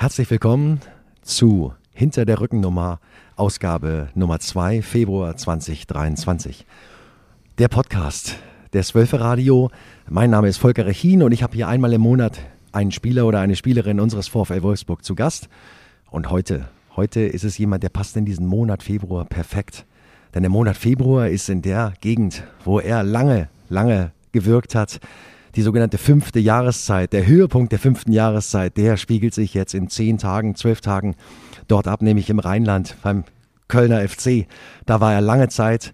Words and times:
Herzlich 0.00 0.30
willkommen 0.30 0.80
zu 1.20 1.74
Hinter 1.92 2.24
der 2.24 2.40
Rückennummer, 2.40 3.00
Ausgabe 3.36 4.08
Nummer 4.14 4.40
2, 4.40 4.80
Februar 4.80 5.36
2023. 5.36 6.64
Der 7.58 7.68
Podcast 7.68 8.36
der 8.72 8.82
Zwölfe 8.82 9.20
Radio. 9.20 9.70
Mein 10.08 10.30
Name 10.30 10.48
ist 10.48 10.56
Volker 10.56 10.86
Rechin 10.86 11.22
und 11.22 11.32
ich 11.32 11.42
habe 11.42 11.54
hier 11.54 11.68
einmal 11.68 11.92
im 11.92 12.00
Monat 12.00 12.40
einen 12.72 12.92
Spieler 12.92 13.26
oder 13.26 13.40
eine 13.40 13.56
Spielerin 13.56 14.00
unseres 14.00 14.28
VfL 14.28 14.62
Wolfsburg 14.62 15.04
zu 15.04 15.14
Gast. 15.14 15.50
Und 16.10 16.30
heute, 16.30 16.70
heute 16.96 17.20
ist 17.20 17.44
es 17.44 17.58
jemand, 17.58 17.82
der 17.82 17.90
passt 17.90 18.16
in 18.16 18.24
diesen 18.24 18.46
Monat 18.46 18.82
Februar 18.82 19.26
perfekt. 19.26 19.84
Denn 20.34 20.42
der 20.42 20.50
Monat 20.50 20.78
Februar 20.78 21.28
ist 21.28 21.50
in 21.50 21.60
der 21.60 21.92
Gegend, 22.00 22.42
wo 22.64 22.80
er 22.80 23.02
lange, 23.02 23.50
lange 23.68 24.12
gewirkt 24.32 24.74
hat, 24.74 24.98
die 25.56 25.62
sogenannte 25.62 25.98
fünfte 25.98 26.38
Jahreszeit, 26.38 27.12
der 27.12 27.26
Höhepunkt 27.26 27.72
der 27.72 27.78
fünften 27.78 28.12
Jahreszeit, 28.12 28.76
der 28.76 28.96
spiegelt 28.96 29.34
sich 29.34 29.54
jetzt 29.54 29.74
in 29.74 29.88
zehn 29.88 30.18
Tagen, 30.18 30.54
zwölf 30.54 30.80
Tagen 30.80 31.16
dort 31.68 31.88
ab, 31.88 32.02
nämlich 32.02 32.30
im 32.30 32.38
Rheinland 32.38 32.96
beim 33.02 33.24
Kölner 33.68 34.06
FC. 34.06 34.46
Da 34.86 35.00
war 35.00 35.12
er 35.12 35.20
lange 35.20 35.48
Zeit. 35.48 35.92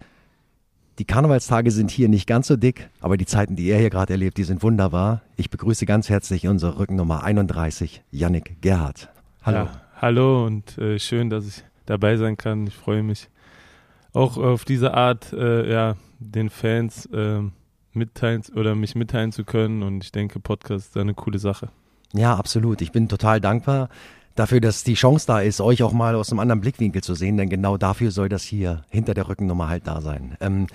Die 0.98 1.04
Karnevalstage 1.04 1.70
sind 1.70 1.90
hier 1.90 2.08
nicht 2.08 2.26
ganz 2.26 2.46
so 2.46 2.56
dick, 2.56 2.88
aber 3.00 3.18
die 3.18 3.26
Zeiten, 3.26 3.54
die 3.54 3.68
er 3.68 3.78
hier 3.78 3.90
gerade 3.90 4.14
erlebt, 4.14 4.38
die 4.38 4.44
sind 4.44 4.62
wunderbar. 4.62 5.20
Ich 5.36 5.50
begrüße 5.50 5.84
ganz 5.84 6.08
herzlich 6.08 6.48
unsere 6.48 6.78
Rückennummer 6.78 7.22
31, 7.22 8.02
Yannick 8.10 8.62
Gerhardt. 8.62 9.10
Hallo. 9.42 9.58
Ja, 9.58 9.70
hallo 10.00 10.46
und 10.46 10.78
äh, 10.78 10.98
schön, 10.98 11.28
dass 11.28 11.46
ich 11.46 11.64
dabei 11.84 12.16
sein 12.16 12.38
kann. 12.38 12.66
Ich 12.66 12.74
freue 12.74 13.02
mich 13.02 13.28
auch 14.14 14.38
auf 14.38 14.64
diese 14.64 14.94
Art, 14.94 15.34
äh, 15.34 15.70
ja, 15.70 15.96
den 16.18 16.48
Fans 16.48 17.04
äh, 17.06 17.42
mitteilen 17.96 18.42
oder 18.54 18.74
mich 18.74 18.94
mitteilen 18.94 19.32
zu 19.32 19.44
können. 19.44 19.82
Und 19.82 20.04
ich 20.04 20.12
denke, 20.12 20.38
Podcast 20.40 20.88
ist 20.88 20.96
eine 20.96 21.14
coole 21.14 21.38
Sache. 21.38 21.70
Ja, 22.12 22.36
absolut. 22.36 22.80
Ich 22.82 22.92
bin 22.92 23.08
total 23.08 23.40
dankbar 23.40 23.88
dafür, 24.36 24.60
dass 24.60 24.84
die 24.84 24.94
Chance 24.94 25.26
da 25.26 25.40
ist, 25.40 25.60
euch 25.60 25.82
auch 25.82 25.92
mal 25.92 26.14
aus 26.14 26.30
einem 26.30 26.38
anderen 26.40 26.60
Blickwinkel 26.60 27.02
zu 27.02 27.14
sehen, 27.14 27.36
denn 27.36 27.48
genau 27.48 27.76
dafür 27.76 28.12
soll 28.12 28.28
das 28.28 28.44
hier 28.44 28.84
hinter 28.90 29.14
der 29.14 29.28
Rückennummer 29.28 29.68
halt 29.68 29.88
da 29.88 30.00
sein. 30.00 30.36
Ähm, 30.40 30.68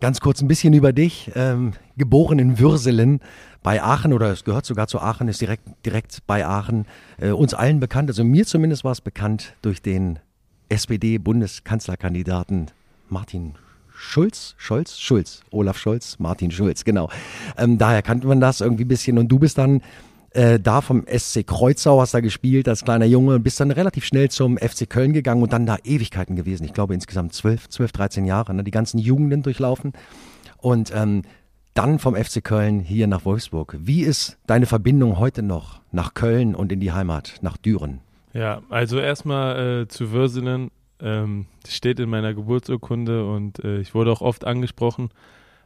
ganz 0.00 0.20
kurz 0.20 0.42
ein 0.42 0.48
bisschen 0.48 0.74
über 0.74 0.92
dich. 0.92 1.30
Ähm, 1.34 1.72
geboren 1.96 2.38
in 2.38 2.58
Würselen 2.58 3.20
bei 3.62 3.82
Aachen 3.82 4.12
oder 4.12 4.30
es 4.30 4.44
gehört 4.44 4.66
sogar 4.66 4.86
zu 4.88 5.00
Aachen, 5.00 5.28
ist 5.28 5.40
direkt, 5.40 5.62
direkt 5.86 6.26
bei 6.26 6.44
Aachen. 6.46 6.84
Äh, 7.18 7.30
uns 7.30 7.54
allen 7.54 7.80
bekannt, 7.80 8.10
also 8.10 8.22
mir 8.24 8.44
zumindest 8.44 8.84
war 8.84 8.92
es 8.92 9.00
bekannt 9.00 9.54
durch 9.62 9.80
den 9.80 10.18
SPD-Bundeskanzlerkandidaten 10.68 12.66
Martin 13.08 13.54
Schulz, 13.96 14.54
Scholz, 14.58 14.98
Schulz, 14.98 15.40
Olaf 15.50 15.78
Scholz, 15.78 16.18
Martin 16.18 16.50
Schulz, 16.50 16.84
genau. 16.84 17.08
Ähm, 17.56 17.78
daher 17.78 18.02
kannte 18.02 18.26
man 18.26 18.40
das 18.40 18.60
irgendwie 18.60 18.84
ein 18.84 18.88
bisschen 18.88 19.18
und 19.18 19.28
du 19.28 19.38
bist 19.38 19.56
dann 19.58 19.80
äh, 20.30 20.60
da 20.60 20.82
vom 20.82 21.04
SC 21.06 21.46
Kreuzau, 21.46 22.00
hast 22.00 22.12
da 22.12 22.20
gespielt 22.20 22.68
als 22.68 22.84
kleiner 22.84 23.06
Junge 23.06 23.36
und 23.36 23.42
bist 23.42 23.58
dann 23.58 23.70
relativ 23.70 24.04
schnell 24.04 24.30
zum 24.30 24.58
FC 24.58 24.88
Köln 24.88 25.14
gegangen 25.14 25.42
und 25.42 25.52
dann 25.52 25.64
da 25.64 25.78
Ewigkeiten 25.82 26.36
gewesen. 26.36 26.64
Ich 26.64 26.74
glaube 26.74 26.92
insgesamt 26.94 27.32
12, 27.32 27.70
12, 27.70 27.92
13 27.92 28.24
Jahre, 28.26 28.52
ne, 28.52 28.62
die 28.62 28.70
ganzen 28.70 28.98
Jugenden 28.98 29.42
durchlaufen 29.42 29.94
und 30.58 30.92
ähm, 30.94 31.22
dann 31.72 31.98
vom 31.98 32.14
FC 32.14 32.44
Köln 32.44 32.80
hier 32.80 33.06
nach 33.06 33.24
Wolfsburg. 33.24 33.76
Wie 33.78 34.02
ist 34.02 34.38
deine 34.46 34.66
Verbindung 34.66 35.18
heute 35.18 35.42
noch 35.42 35.80
nach 35.90 36.14
Köln 36.14 36.54
und 36.54 36.70
in 36.70 36.80
die 36.80 36.92
Heimat, 36.92 37.36
nach 37.40 37.56
Düren? 37.56 38.00
Ja, 38.32 38.60
also 38.68 38.98
erstmal 38.98 39.82
äh, 39.82 39.88
zu 39.88 40.12
Würselen 40.12 40.70
ähm, 41.00 41.46
steht 41.66 42.00
in 42.00 42.10
meiner 42.10 42.34
Geburtsurkunde 42.34 43.26
und 43.28 43.62
äh, 43.64 43.80
ich 43.80 43.94
wurde 43.94 44.12
auch 44.12 44.20
oft 44.20 44.44
angesprochen, 44.44 45.10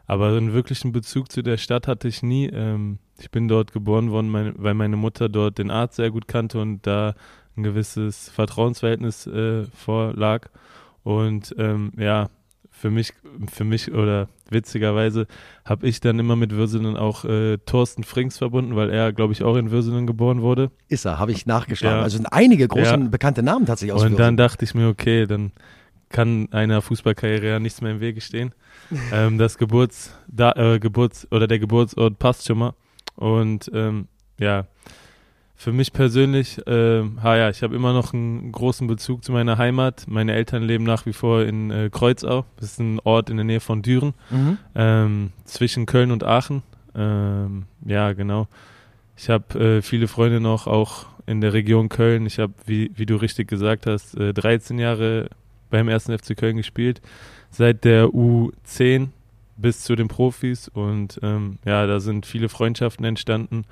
aber 0.07 0.29
einen 0.29 0.53
wirklichen 0.53 0.93
Bezug 0.93 1.31
zu 1.31 1.43
der 1.43 1.57
Stadt 1.57 1.87
hatte 1.87 2.09
ich 2.09 2.23
nie. 2.23 2.47
Ähm, 2.47 2.99
ich 3.19 3.31
bin 3.31 3.49
dort 3.49 3.73
geboren 3.73 4.11
worden, 4.11 4.31
mein, 4.31 4.55
weil 4.57 4.75
meine 4.75 4.97
Mutter 4.97 5.29
dort 5.29 5.59
den 5.59 5.71
Arzt 5.71 5.97
sehr 5.97 6.11
gut 6.11 6.27
kannte 6.27 6.61
und 6.61 6.87
da 6.87 7.15
ein 7.57 7.63
gewisses 7.63 8.29
Vertrauensverhältnis 8.31 9.27
äh, 9.27 9.65
vorlag. 9.67 10.49
Und 11.03 11.55
ähm, 11.59 11.93
ja, 11.97 12.29
für 12.71 12.91
mich, 12.91 13.13
für 13.53 13.65
mich 13.65 13.93
oder 13.93 14.29
witzigerweise 14.51 15.27
habe 15.65 15.87
ich 15.87 16.01
dann 16.01 16.19
immer 16.19 16.37
mit 16.37 16.53
Würselen 16.53 16.97
auch 16.97 17.25
äh, 17.25 17.59
Thorsten 17.59 18.05
Frings 18.05 18.39
verbunden, 18.39 18.77
weil 18.77 18.91
er, 18.91 19.13
glaube 19.13 19.33
ich, 19.33 19.43
auch 19.43 19.57
in 19.57 19.71
Würselen 19.71 20.07
geboren 20.07 20.43
wurde. 20.43 20.71
Ist 20.89 21.07
er, 21.07 21.19
habe 21.19 21.33
ich 21.33 21.47
nachgeschlagen. 21.47 21.99
Ja. 21.99 22.03
Also 22.03 22.17
sind 22.17 22.27
einige 22.27 22.69
große 22.69 22.91
ja. 22.91 22.97
bekannte 22.97 23.43
Namen 23.43 23.67
tatsächlich 23.67 23.93
aus 23.93 24.03
Und 24.03 24.13
Würselen. 24.13 24.37
dann 24.37 24.37
dachte 24.37 24.65
ich 24.65 24.75
mir, 24.75 24.89
okay, 24.89 25.27
dann 25.27 25.53
kann 26.11 26.49
einer 26.51 26.83
Fußballkarriere 26.83 27.49
ja 27.49 27.59
nichts 27.59 27.81
mehr 27.81 27.93
im 27.93 28.01
Wege 28.01 28.21
stehen. 28.21 28.53
ähm, 29.13 29.39
das 29.39 29.57
Geburts, 29.57 30.15
da, 30.29 30.53
äh, 30.53 30.79
Geburts 30.79 31.27
oder 31.31 31.47
der 31.47 31.59
Geburtsort 31.59 32.19
passt 32.19 32.47
schon 32.47 32.59
mal. 32.59 32.75
Und 33.15 33.71
ähm, 33.73 34.09
ja, 34.39 34.67
für 35.61 35.73
mich 35.73 35.93
persönlich, 35.93 36.67
äh, 36.67 37.01
ja, 37.03 37.51
ich 37.51 37.63
habe 37.63 37.77
immer 37.77 37.93
noch 37.93 38.15
einen 38.15 38.51
großen 38.51 38.87
Bezug 38.87 39.23
zu 39.23 39.31
meiner 39.31 39.59
Heimat. 39.59 40.07
Meine 40.09 40.33
Eltern 40.33 40.63
leben 40.63 40.85
nach 40.85 41.05
wie 41.05 41.13
vor 41.13 41.43
in 41.43 41.71
äh, 41.71 41.91
Kreuzau. 41.93 42.47
Das 42.57 42.73
ist 42.73 42.81
ein 42.81 42.99
Ort 43.01 43.29
in 43.29 43.37
der 43.37 43.45
Nähe 43.45 43.61
von 43.61 43.83
Düren, 43.83 44.15
mhm. 44.31 44.57
ähm, 44.75 45.33
zwischen 45.45 45.85
Köln 45.85 46.13
und 46.13 46.25
Aachen. 46.25 46.63
Ähm, 46.95 47.65
ja, 47.85 48.15
genau. 48.15 48.49
Ich 49.19 49.29
habe 49.29 49.59
äh, 49.61 49.83
viele 49.83 50.09
Freunde 50.09 50.41
noch, 50.41 50.67
auch 50.67 51.05
in 51.27 51.43
der 51.43 51.53
Region 51.53 51.91
Köln. 51.91 52.25
Ich 52.25 52.39
habe, 52.39 52.55
wie, 52.65 52.91
wie 52.95 53.05
du 53.05 53.17
richtig 53.17 53.47
gesagt 53.47 53.85
hast, 53.85 54.17
13 54.19 54.79
äh, 54.79 54.83
Jahre 54.83 55.29
beim 55.69 55.89
ersten 55.89 56.19
FC 56.19 56.39
Köln 56.39 56.57
gespielt. 56.57 57.03
Seit 57.51 57.85
der 57.85 58.07
U10 58.07 59.09
bis 59.59 59.83
zu 59.83 59.95
den 59.95 60.09
Profis. 60.09 60.69
Und 60.69 61.21
ähm, 61.23 61.59
ja, 61.67 61.87
da 61.87 62.01
sind 62.01 62.25
viele 62.25 62.49
Freundschaften 62.49 63.05
entstanden. 63.05 63.67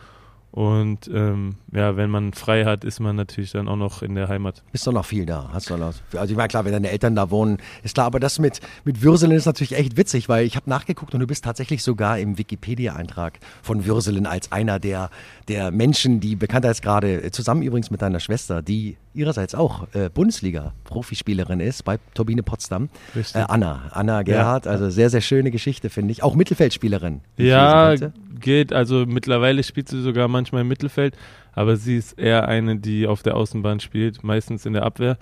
Und 0.59 1.09
ähm, 1.15 1.55
ja, 1.73 1.97
wenn 1.97 2.11
man 2.11 2.33
frei 2.33 2.65
hat, 2.65 2.83
ist 2.83 2.99
man 2.99 3.15
natürlich 3.15 3.53
dann 3.53 3.69
auch 3.69 3.77
noch 3.77 4.03
in 4.03 4.17
der 4.17 4.27
Heimat. 4.27 4.65
Bist 4.73 4.89
du 4.89 4.91
noch 4.91 5.05
viel 5.05 5.25
da? 5.25 5.51
Hast 5.53 5.71
du 5.71 5.77
noch, 5.77 5.95
also 6.17 6.33
ich 6.33 6.37
meine, 6.37 6.49
klar, 6.49 6.65
wenn 6.65 6.73
deine 6.73 6.91
Eltern 6.91 7.15
da 7.15 7.31
wohnen, 7.31 7.59
ist 7.85 7.95
klar, 7.95 8.07
aber 8.07 8.19
das 8.19 8.41
mit, 8.41 8.61
mit 8.83 9.01
Würselen 9.01 9.37
ist 9.37 9.47
natürlich 9.47 9.77
echt 9.77 9.97
witzig, 9.97 10.29
weil 10.29 10.45
ich 10.45 10.57
habe 10.57 10.69
nachgeguckt 10.69 11.15
und 11.15 11.21
du 11.21 11.29
bist 11.29 11.45
tatsächlich 11.45 11.85
sogar 11.85 12.19
im 12.19 12.39
Wikipedia-Eintrag 12.39 13.39
von 13.63 13.87
Würselen 13.87 14.27
als 14.27 14.51
einer 14.51 14.81
der, 14.81 15.11
der 15.47 15.71
Menschen, 15.71 16.19
die 16.19 16.35
Bekanntheitsgrade, 16.35 17.23
äh, 17.23 17.31
zusammen 17.31 17.63
übrigens 17.63 17.93
mit 17.93 18.03
deiner 18.03 18.19
Schwester, 18.19 18.61
die 18.61 18.97
ihrerseits 19.15 19.55
auch 19.55 19.87
äh, 19.95 20.09
Bundesliga-Profispielerin 20.09 21.61
ist 21.61 21.85
bei 21.85 21.99
Turbine 22.15 22.43
Potsdam. 22.43 22.89
Äh, 23.15 23.39
Anna, 23.49 23.83
Anna 23.91 24.23
Gerhardt, 24.23 24.67
ja. 24.67 24.71
also 24.73 24.91
sehr, 24.91 25.11
sehr 25.11 25.21
schöne 25.21 25.51
Geschichte, 25.51 25.91
finde 25.91 26.13
ich. 26.13 26.23
Auch 26.23 26.35
Mittelfeldspielerin. 26.35 27.21
Ja, 27.37 27.95
geht, 28.41 28.73
also 28.73 29.05
mittlerweile 29.07 29.63
spielt 29.63 29.89
sie 29.89 30.03
sogar 30.03 30.29
manchmal 30.29 30.63
im 30.63 30.69
Mittelfeld, 30.69 31.17
aber 31.53 31.77
sie 31.77 31.97
ist 31.97 32.19
eher 32.19 32.49
eine, 32.49 32.77
die 32.77 33.07
auf 33.07 33.23
der 33.23 33.37
Außenbahn 33.37 33.81
spielt, 33.81 34.23
meistens 34.23 34.67
in 34.67 34.73
der 34.73 34.85
Abwehr. 34.85 35.19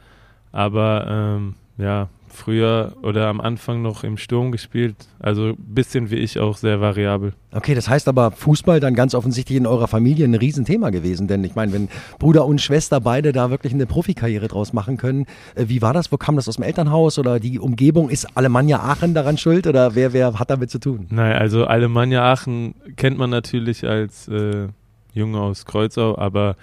Aber 0.53 1.07
ähm, 1.09 1.55
ja, 1.79 2.09
früher 2.37 2.93
oder 3.03 3.27
am 3.27 3.41
Anfang 3.41 3.83
noch 3.83 4.05
im 4.05 4.17
Sturm 4.17 4.53
gespielt. 4.53 4.95
Also 5.19 5.49
ein 5.49 5.57
bisschen 5.57 6.11
wie 6.11 6.17
ich 6.17 6.39
auch 6.39 6.57
sehr 6.57 6.81
variabel. 6.81 7.33
Okay, 7.53 7.75
das 7.75 7.89
heißt 7.89 8.07
aber 8.07 8.31
Fußball 8.31 8.79
dann 8.79 8.95
ganz 8.95 9.15
offensichtlich 9.15 9.59
in 9.59 9.67
eurer 9.67 9.89
Familie 9.89 10.27
ein 10.27 10.35
Riesenthema 10.35 10.91
gewesen. 10.91 11.27
Denn 11.27 11.43
ich 11.43 11.55
meine, 11.55 11.73
wenn 11.73 11.89
Bruder 12.19 12.47
und 12.47 12.61
Schwester 12.61 13.01
beide 13.01 13.33
da 13.33 13.51
wirklich 13.51 13.73
eine 13.73 13.87
Profikarriere 13.87 14.47
draus 14.47 14.73
machen 14.73 14.97
können, 14.97 15.27
äh, 15.55 15.65
wie 15.69 15.83
war 15.83 15.93
das? 15.93 16.13
Wo 16.13 16.17
kam 16.17 16.37
das 16.37 16.49
aus 16.49 16.57
dem 16.57 16.65
Elternhaus 16.65 17.19
oder 17.19 17.41
die 17.41 17.59
Umgebung? 17.59 18.11
Ist 18.11 18.37
Alemannia 18.37 18.81
Aachen 18.81 19.15
daran 19.15 19.39
schuld 19.39 19.67
oder 19.67 19.95
wer, 19.95 20.13
wer 20.13 20.39
hat 20.39 20.51
damit 20.51 20.71
zu 20.71 20.79
tun? 20.79 21.07
Nein, 21.11 21.33
also 21.33 21.65
Alemannia 21.65 22.31
Aachen 22.31 22.75
kennt 22.97 23.19
man 23.19 23.31
natürlich 23.31 23.85
als 23.85 24.29
äh, 24.29 24.69
Junge 25.15 25.41
aus 25.41 25.65
Kreuzau, 25.65 26.17
aber 26.19 26.57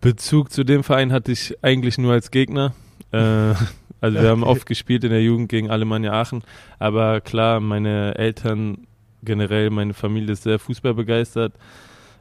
Bezug 0.00 0.52
zu 0.52 0.64
dem 0.64 0.84
Verein 0.84 1.12
hatte 1.12 1.32
ich 1.32 1.56
eigentlich 1.62 1.98
nur 1.98 2.12
als 2.12 2.30
Gegner. 2.30 2.72
Äh, 3.10 3.54
Also 4.04 4.20
wir 4.20 4.28
haben 4.28 4.44
oft 4.44 4.66
gespielt 4.66 5.02
in 5.04 5.10
der 5.10 5.22
Jugend 5.22 5.48
gegen 5.48 5.70
Alemannia 5.70 6.12
Aachen, 6.12 6.42
aber 6.78 7.22
klar, 7.22 7.58
meine 7.60 8.14
Eltern 8.16 8.86
generell, 9.22 9.70
meine 9.70 9.94
Familie 9.94 10.32
ist 10.32 10.42
sehr 10.42 10.58
fußballbegeistert. 10.58 11.54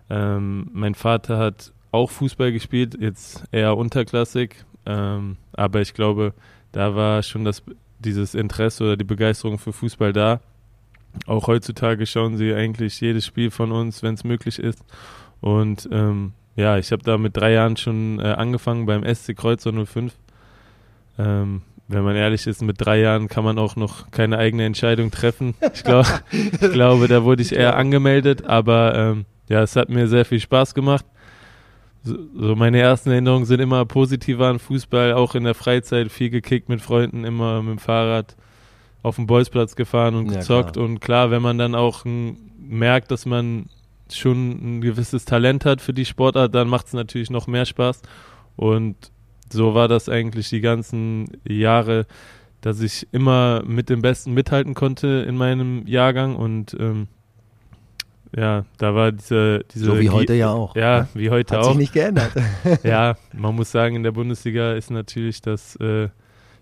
Ähm, 0.10 0.70
mein 0.72 0.96
Vater 0.96 1.38
hat 1.38 1.74
auch 1.92 2.10
Fußball 2.10 2.54
gespielt, 2.54 2.96
jetzt 2.98 3.44
eher 3.52 3.76
unterklassig, 3.76 4.64
ähm, 4.86 5.36
aber 5.52 5.82
ich 5.82 5.94
glaube, 5.94 6.34
da 6.72 6.96
war 6.96 7.22
schon 7.22 7.44
das, 7.44 7.62
dieses 8.00 8.34
Interesse 8.34 8.86
oder 8.86 8.96
die 8.96 9.04
Begeisterung 9.04 9.60
für 9.60 9.74
Fußball 9.74 10.14
da. 10.14 10.40
Auch 11.28 11.48
heutzutage 11.48 12.06
schauen 12.06 12.38
sie 12.38 12.54
eigentlich 12.54 13.02
jedes 13.02 13.26
Spiel 13.26 13.52
von 13.52 13.74
uns, 13.74 14.04
wenn 14.04 14.14
es 14.14 14.24
möglich 14.24 14.58
ist. 14.58 14.86
Und 15.42 15.90
ähm, 15.92 16.32
ja, 16.56 16.78
ich 16.78 16.94
habe 16.94 17.04
da 17.04 17.18
mit 17.18 17.36
drei 17.36 17.52
Jahren 17.52 17.76
schon 17.76 18.22
äh, 18.22 18.24
angefangen 18.24 18.86
beim 18.86 19.04
SC 19.04 19.36
Kreuzer 19.36 19.74
05. 19.86 20.14
Ähm, 21.20 21.62
wenn 21.88 22.04
man 22.04 22.16
ehrlich 22.16 22.48
ist, 22.48 22.62
mit 22.62 22.80
drei 22.80 23.00
Jahren 23.00 23.28
kann 23.28 23.44
man 23.44 23.58
auch 23.58 23.76
noch 23.76 24.10
keine 24.12 24.38
eigene 24.38 24.66
Entscheidung 24.66 25.12
treffen. 25.12 25.56
Ich, 25.74 25.84
glaub, 25.84 26.06
ich 26.32 26.60
glaube, 26.60 27.08
da 27.08 27.24
wurde 27.24 27.42
ich 27.42 27.54
eher 27.54 27.76
angemeldet, 27.76 28.46
aber 28.46 28.96
ähm, 28.96 29.26
ja, 29.50 29.62
es 29.62 29.76
hat 29.76 29.90
mir 29.90 30.08
sehr 30.08 30.26
viel 30.26 30.40
Spaß 30.40 30.74
gemacht. 30.74 31.06
So, 32.04 32.18
so, 32.36 32.56
meine 32.56 32.80
ersten 32.80 33.12
Erinnerungen 33.12 33.46
sind 33.46 33.62
immer 33.62 33.86
positiv 33.86 34.40
an 34.42 34.60
Fußball, 34.60 35.14
auch 35.14 35.36
in 35.36 35.46
der 35.46 35.54
Freizeit 35.54 36.12
viel 36.12 36.30
gekickt 36.30 36.68
mit 36.68 36.82
Freunden, 36.82 37.24
immer 37.24 37.62
mit 37.62 37.72
dem 37.72 37.80
Fahrrad 37.80 38.36
auf 39.04 39.16
den 39.18 39.28
Bolzplatz 39.28 39.76
gefahren 39.76 40.16
und 40.16 40.28
gezockt. 40.28 40.74
klar. 40.74 40.86
Und 40.86 41.00
klar, 41.00 41.32
wenn 41.32 41.42
man 41.42 41.58
dann 41.58 41.76
auch 41.76 42.04
merkt, 42.58 43.12
dass 43.12 43.26
man 43.26 43.68
schon 44.12 44.78
ein 44.78 44.82
gewisses 44.82 45.26
Talent 45.26 45.66
hat 45.66 45.82
für 45.82 45.94
die 45.94 46.06
Sportart, 46.06 46.54
dann 46.56 46.68
macht 46.68 46.88
es 46.88 46.94
natürlich 46.94 47.30
noch 47.30 47.48
mehr 47.48 47.66
Spaß. 47.66 48.02
Und 48.56 49.12
so 49.54 49.74
war 49.74 49.88
das 49.88 50.10
eigentlich 50.10 50.50
die 50.50 50.62
ganzen 50.62 51.28
Jahre, 51.48 52.06
dass 52.62 52.82
ich 52.82 53.08
immer 53.12 53.64
mit 53.66 53.90
dem 53.90 54.02
Besten 54.02 54.34
mithalten 54.34 54.74
konnte 54.74 55.26
in 55.28 55.36
meinem 55.36 55.86
Jahrgang 55.88 56.36
und 56.36 56.76
ähm, 56.80 57.08
ja, 58.36 58.66
da 58.78 58.96
war 58.96 59.12
diese, 59.12 59.64
diese 59.74 59.86
so 59.86 60.00
wie 60.00 60.10
heute 60.10 60.34
ja 60.34 60.50
auch. 60.50 60.76
Ja, 60.76 61.02
ne? 61.02 61.08
wie 61.14 61.30
heute 61.30 61.54
Hat 61.54 61.62
auch. 61.62 61.68
Hat 61.68 61.74
sich 61.74 61.80
nicht 61.80 61.94
geändert. 61.94 62.32
ja, 62.84 63.16
man 63.32 63.56
muss 63.56 63.72
sagen, 63.72 63.96
in 63.96 64.04
der 64.04 64.12
Bundesliga 64.12 64.74
ist 64.74 64.90
natürlich 64.90 65.42
das 65.42 65.76
äh, 65.76 66.10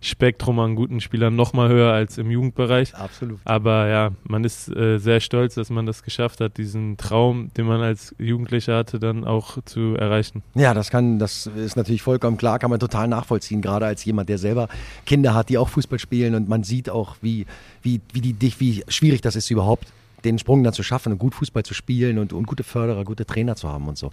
Spektrum 0.01 0.59
an 0.59 0.75
guten 0.75 1.00
Spielern 1.00 1.36
noch 1.36 1.53
mal 1.53 1.69
höher 1.69 1.94
als 1.94 2.18
im 2.18 2.31
Jugendbereich. 2.31 2.95
Absolut. 2.95 3.39
Aber 3.45 3.88
ja, 3.88 4.12
man 4.24 4.44
ist 4.44 4.68
äh, 4.75 4.98
sehr 4.98 5.19
stolz, 5.19 5.53
dass 5.53 5.69
man 5.69 5.86
das 5.86 6.01
geschafft 6.01 6.42
hat, 6.42 6.57
diesen 6.57 6.98
Traum, 6.98 7.51
den 7.56 7.68
man 7.68 7.81
als 7.81 8.15
Jugendlicher 8.18 8.77
hatte, 8.77 9.00
dann 9.00 9.24
auch 9.24 9.59
zu 9.63 9.95
erreichen. 9.95 10.42
Ja, 10.56 10.74
das 10.74 10.89
kann, 10.89 11.19
das 11.19 11.45
ist 11.45 11.75
natürlich 11.75 12.01
vollkommen 12.01 12.38
klar, 12.38 12.57
kann 12.57 12.71
man 12.71 12.80
total 12.80 13.07
nachvollziehen, 13.07 13.62
gerade 13.62 13.86
als 13.86 14.03
jemand, 14.03 14.30
der 14.30 14.39
selber 14.39 14.69
Kinder 15.06 15.36
hat, 15.36 15.50
die 15.50 15.59
auch 15.59 15.69
Fußball 15.69 16.00
spielen 16.00 16.33
und 16.33 16.50
man 16.50 16.63
sieht 16.63 16.89
auch, 16.89 17.15
wie, 17.21 17.45
wie, 17.83 18.01
wie, 18.12 18.21
die, 18.21 18.59
wie 18.59 18.83
schwierig 18.88 19.21
das 19.21 19.36
ist 19.36 19.51
überhaupt, 19.51 19.86
den 20.24 20.39
Sprung 20.39 20.63
dann 20.63 20.74
zu 20.74 20.83
schaffen 20.83 21.12
und 21.13 21.19
gut 21.19 21.36
Fußball 21.36 21.63
zu 21.63 21.74
spielen 21.74 22.18
und, 22.18 22.33
und 22.33 22.48
gute 22.48 22.63
Förderer, 22.63 23.03
gute 23.03 23.25
Trainer 23.25 23.56
zu 23.56 23.69
haben 23.69 23.88
und 23.88 23.98
so. 23.98 24.12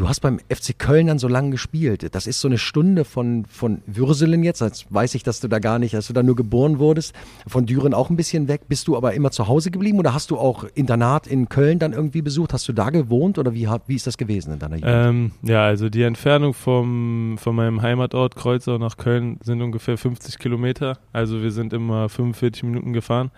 Du 0.00 0.08
hast 0.08 0.20
beim 0.20 0.38
FC 0.48 0.78
Köln 0.78 1.08
dann 1.08 1.18
so 1.18 1.28
lange 1.28 1.50
gespielt. 1.50 2.14
Das 2.14 2.26
ist 2.26 2.40
so 2.40 2.48
eine 2.48 2.56
Stunde 2.56 3.04
von, 3.04 3.44
von 3.44 3.82
Würselen 3.84 4.42
jetzt. 4.42 4.62
Jetzt 4.62 4.86
weiß 4.88 5.14
ich, 5.14 5.24
dass 5.24 5.40
du 5.40 5.48
da 5.48 5.58
gar 5.58 5.78
nicht, 5.78 5.92
dass 5.92 6.06
du 6.06 6.14
da 6.14 6.22
nur 6.22 6.36
geboren 6.36 6.78
wurdest. 6.78 7.14
Von 7.46 7.66
Düren 7.66 7.92
auch 7.92 8.08
ein 8.08 8.16
bisschen 8.16 8.48
weg. 8.48 8.62
Bist 8.66 8.88
du 8.88 8.96
aber 8.96 9.12
immer 9.12 9.30
zu 9.30 9.46
Hause 9.46 9.70
geblieben 9.70 9.98
oder 9.98 10.14
hast 10.14 10.30
du 10.30 10.38
auch 10.38 10.64
Internat 10.74 11.26
in 11.26 11.50
Köln 11.50 11.78
dann 11.78 11.92
irgendwie 11.92 12.22
besucht? 12.22 12.54
Hast 12.54 12.66
du 12.66 12.72
da 12.72 12.88
gewohnt 12.88 13.36
oder 13.36 13.52
wie, 13.52 13.68
wie 13.88 13.94
ist 13.94 14.06
das 14.06 14.16
gewesen 14.16 14.54
in 14.54 14.58
deiner 14.58 14.76
Jugend? 14.76 14.90
Ähm, 14.90 15.32
ja, 15.42 15.66
also 15.66 15.90
die 15.90 16.00
Entfernung 16.00 16.54
vom, 16.54 17.36
von 17.36 17.54
meinem 17.54 17.82
Heimatort 17.82 18.36
Kreuzau 18.36 18.78
nach 18.78 18.96
Köln 18.96 19.38
sind 19.42 19.60
ungefähr 19.60 19.98
50 19.98 20.38
Kilometer. 20.38 20.96
Also 21.12 21.42
wir 21.42 21.50
sind 21.50 21.74
immer 21.74 22.08
45 22.08 22.62
Minuten 22.62 22.94
gefahren. 22.94 23.30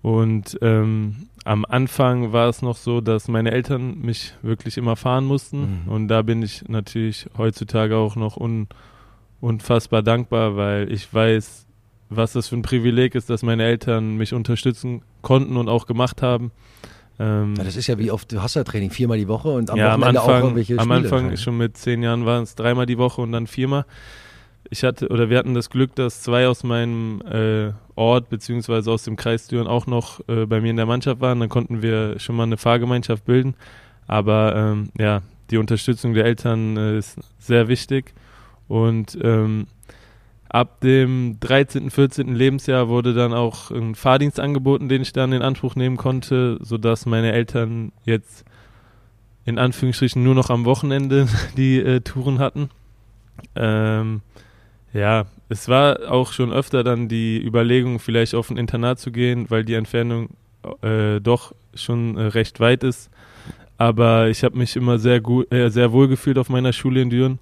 Und 0.00 0.58
ähm, 0.60 1.28
am 1.44 1.64
Anfang 1.66 2.32
war 2.32 2.48
es 2.48 2.62
noch 2.62 2.76
so, 2.76 3.00
dass 3.00 3.28
meine 3.28 3.52
Eltern 3.52 3.98
mich 4.00 4.34
wirklich 4.42 4.76
immer 4.78 4.96
fahren 4.96 5.24
mussten. 5.24 5.82
Mhm. 5.84 5.92
Und 5.92 6.08
da 6.08 6.22
bin 6.22 6.42
ich 6.42 6.66
natürlich 6.68 7.26
heutzutage 7.36 7.96
auch 7.96 8.16
noch 8.16 8.36
un, 8.36 8.66
unfassbar 9.40 10.02
dankbar, 10.02 10.56
weil 10.56 10.90
ich 10.90 11.12
weiß, 11.12 11.66
was 12.08 12.32
das 12.32 12.48
für 12.48 12.56
ein 12.56 12.62
Privileg 12.62 13.14
ist, 13.14 13.28
dass 13.28 13.42
meine 13.42 13.64
Eltern 13.64 14.16
mich 14.16 14.32
unterstützen 14.32 15.02
konnten 15.20 15.56
und 15.56 15.68
auch 15.68 15.86
gemacht 15.86 16.22
haben. 16.22 16.50
Ähm, 17.18 17.54
ja, 17.56 17.64
das 17.64 17.76
ist 17.76 17.86
ja 17.86 17.98
wie 17.98 18.10
oft, 18.10 18.32
du 18.32 18.42
hast 18.42 18.54
ja 18.54 18.64
Training 18.64 18.90
viermal 18.90 19.18
die 19.18 19.28
Woche 19.28 19.48
und 19.48 19.70
am 19.70 19.76
ja, 19.76 19.92
Wochenende 19.92 20.08
am 20.08 20.16
Anfang, 20.16 20.34
auch 20.34 20.44
irgendwelche 20.44 20.78
Am 20.78 20.90
Anfang 20.90 21.36
schon 21.36 21.56
mit 21.56 21.76
zehn 21.76 22.02
Jahren 22.02 22.26
waren 22.26 22.42
es 22.42 22.56
dreimal 22.56 22.86
die 22.86 22.98
Woche 22.98 23.20
und 23.20 23.32
dann 23.32 23.46
viermal 23.46 23.84
ich 24.70 24.82
hatte 24.82 25.08
oder 25.08 25.30
wir 25.30 25.38
hatten 25.38 25.54
das 25.54 25.70
Glück, 25.70 25.94
dass 25.94 26.22
zwei 26.22 26.48
aus 26.48 26.64
meinem 26.64 27.20
äh, 27.22 27.72
Ort 27.96 28.28
beziehungsweise 28.28 28.90
aus 28.90 29.04
dem 29.04 29.16
Kreis 29.16 29.46
Düren 29.46 29.66
auch 29.66 29.86
noch 29.86 30.20
äh, 30.28 30.46
bei 30.46 30.60
mir 30.60 30.70
in 30.70 30.76
der 30.76 30.86
Mannschaft 30.86 31.20
waren. 31.20 31.40
Dann 31.40 31.48
konnten 31.48 31.82
wir 31.82 32.18
schon 32.18 32.36
mal 32.36 32.44
eine 32.44 32.56
Fahrgemeinschaft 32.56 33.24
bilden. 33.24 33.54
Aber 34.06 34.54
ähm, 34.56 34.88
ja, 34.98 35.22
die 35.50 35.58
Unterstützung 35.58 36.14
der 36.14 36.24
Eltern 36.24 36.76
äh, 36.76 36.98
ist 36.98 37.18
sehr 37.38 37.68
wichtig. 37.68 38.12
Und 38.68 39.18
ähm, 39.22 39.66
ab 40.48 40.80
dem 40.80 41.38
13., 41.40 41.90
14. 41.90 42.34
Lebensjahr 42.34 42.88
wurde 42.88 43.14
dann 43.14 43.32
auch 43.32 43.70
ein 43.70 43.94
Fahrdienst 43.94 44.40
angeboten, 44.40 44.88
den 44.88 45.02
ich 45.02 45.12
dann 45.12 45.32
in 45.32 45.42
Anspruch 45.42 45.76
nehmen 45.76 45.96
konnte, 45.96 46.58
sodass 46.60 47.06
meine 47.06 47.32
Eltern 47.32 47.92
jetzt 48.04 48.44
in 49.44 49.58
Anführungsstrichen 49.58 50.22
nur 50.22 50.34
noch 50.34 50.50
am 50.50 50.64
Wochenende 50.64 51.28
die 51.56 51.78
äh, 51.78 52.00
Touren 52.00 52.38
hatten. 52.38 52.70
Ähm, 53.54 54.22
ja, 54.94 55.26
es 55.48 55.68
war 55.68 56.10
auch 56.10 56.32
schon 56.32 56.52
öfter 56.52 56.84
dann 56.84 57.08
die 57.08 57.44
Überlegung, 57.44 57.98
vielleicht 57.98 58.34
auf 58.34 58.50
ein 58.50 58.56
Internat 58.56 59.00
zu 59.00 59.10
gehen, 59.12 59.50
weil 59.50 59.64
die 59.64 59.74
Entfernung 59.74 60.30
äh, 60.82 61.20
doch 61.20 61.54
schon 61.74 62.16
äh, 62.16 62.22
recht 62.22 62.60
weit 62.60 62.84
ist. 62.84 63.10
Aber 63.76 64.28
ich 64.28 64.44
habe 64.44 64.56
mich 64.56 64.76
immer 64.76 64.98
sehr 64.98 65.20
gut, 65.20 65.52
äh, 65.52 65.68
sehr 65.68 65.92
wohl 65.92 66.08
gefühlt 66.08 66.38
auf 66.38 66.48
meiner 66.48 66.72
Schule 66.72 67.02
in 67.02 67.10
Düren. 67.10 67.38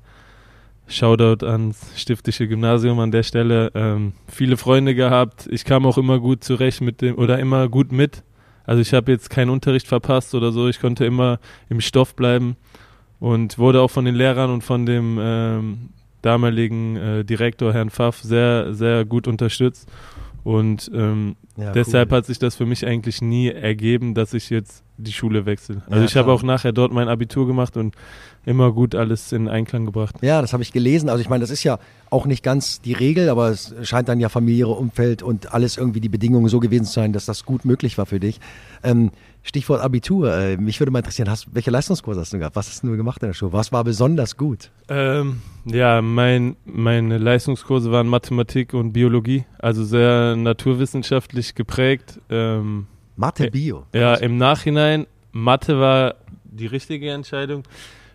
Shoutout 0.88 1.46
ans 1.46 1.92
Stiftische 1.94 2.48
Gymnasium 2.48 2.98
an 2.98 3.10
der 3.10 3.22
Stelle. 3.22 3.70
Ähm, 3.74 4.14
viele 4.26 4.56
Freunde 4.56 4.94
gehabt. 4.94 5.46
Ich 5.50 5.64
kam 5.64 5.86
auch 5.86 5.98
immer 5.98 6.18
gut 6.18 6.42
zurecht 6.42 6.80
mit 6.80 7.02
dem 7.02 7.16
oder 7.18 7.38
immer 7.38 7.68
gut 7.68 7.92
mit. 7.92 8.22
Also 8.64 8.80
ich 8.80 8.94
habe 8.94 9.12
jetzt 9.12 9.28
keinen 9.28 9.50
Unterricht 9.50 9.86
verpasst 9.86 10.34
oder 10.34 10.52
so. 10.52 10.68
Ich 10.68 10.80
konnte 10.80 11.04
immer 11.04 11.38
im 11.68 11.80
Stoff 11.80 12.16
bleiben 12.16 12.56
und 13.20 13.58
wurde 13.58 13.80
auch 13.82 13.90
von 13.90 14.04
den 14.04 14.14
Lehrern 14.14 14.50
und 14.50 14.62
von 14.62 14.86
dem 14.86 15.18
ähm, 15.20 15.88
damaligen 16.22 16.96
äh, 16.96 17.24
Direktor 17.24 17.72
Herrn 17.72 17.90
Pfaff 17.90 18.20
sehr, 18.22 18.74
sehr 18.74 19.04
gut 19.04 19.28
unterstützt. 19.28 19.90
Und 20.44 20.90
ähm, 20.92 21.36
ja, 21.56 21.72
deshalb 21.72 22.10
cool. 22.10 22.18
hat 22.18 22.26
sich 22.26 22.38
das 22.38 22.56
für 22.56 22.66
mich 22.66 22.86
eigentlich 22.86 23.22
nie 23.22 23.48
ergeben, 23.48 24.14
dass 24.14 24.34
ich 24.34 24.50
jetzt 24.50 24.82
die 24.96 25.12
Schule 25.12 25.46
wechsle. 25.46 25.82
Also 25.86 26.00
ja, 26.00 26.04
ich 26.04 26.16
habe 26.16 26.32
auch 26.32 26.42
nachher 26.42 26.72
dort 26.72 26.92
mein 26.92 27.08
Abitur 27.08 27.46
gemacht 27.46 27.76
und 27.76 27.94
immer 28.44 28.72
gut 28.72 28.94
alles 28.94 29.32
in 29.32 29.48
Einklang 29.48 29.86
gebracht. 29.86 30.16
Ja, 30.22 30.40
das 30.40 30.52
habe 30.52 30.62
ich 30.62 30.72
gelesen. 30.72 31.08
Also 31.08 31.22
ich 31.22 31.28
meine, 31.28 31.40
das 31.40 31.50
ist 31.50 31.64
ja 31.64 31.78
auch 32.10 32.26
nicht 32.26 32.42
ganz 32.42 32.80
die 32.80 32.92
Regel, 32.92 33.28
aber 33.28 33.48
es 33.48 33.74
scheint 33.82 34.08
dann 34.08 34.20
ja 34.20 34.28
familiäre 34.28 34.70
Umfeld 34.70 35.22
und 35.22 35.54
alles 35.54 35.76
irgendwie 35.76 36.00
die 36.00 36.08
Bedingungen 36.08 36.48
so 36.48 36.60
gewesen 36.60 36.84
zu 36.84 36.92
sein, 36.92 37.12
dass 37.12 37.24
das 37.24 37.44
gut 37.44 37.64
möglich 37.64 37.98
war 37.98 38.06
für 38.06 38.20
dich. 38.20 38.40
Ähm, 38.82 39.10
Stichwort 39.42 39.80
Abitur. 39.80 40.32
Äh, 40.32 40.56
mich 40.56 40.80
würde 40.80 40.92
mal 40.92 41.00
interessieren, 41.00 41.28
hast, 41.28 41.48
welche 41.52 41.70
Leistungskurse 41.70 42.20
hast 42.20 42.32
du 42.32 42.38
gehabt? 42.38 42.56
Was 42.56 42.68
hast 42.68 42.84
du 42.84 42.96
gemacht 42.96 43.22
in 43.22 43.28
der 43.28 43.34
Schule? 43.34 43.52
Was 43.52 43.72
war 43.72 43.82
besonders 43.84 44.36
gut? 44.36 44.70
Ähm, 44.88 45.42
ja, 45.64 46.00
mein, 46.02 46.56
meine 46.64 47.18
Leistungskurse 47.18 47.90
waren 47.90 48.06
Mathematik 48.06 48.74
und 48.74 48.92
Biologie, 48.92 49.44
also 49.58 49.84
sehr 49.84 50.36
naturwissenschaftlich 50.36 51.54
geprägt. 51.54 52.20
Ähm, 52.30 52.86
Mathe, 53.16 53.50
Bio? 53.50 53.86
Ja, 53.94 54.14
im 54.14 54.36
Nachhinein, 54.36 55.06
Mathe 55.32 55.78
war 55.78 56.16
die 56.44 56.66
richtige 56.66 57.10
Entscheidung. 57.10 57.64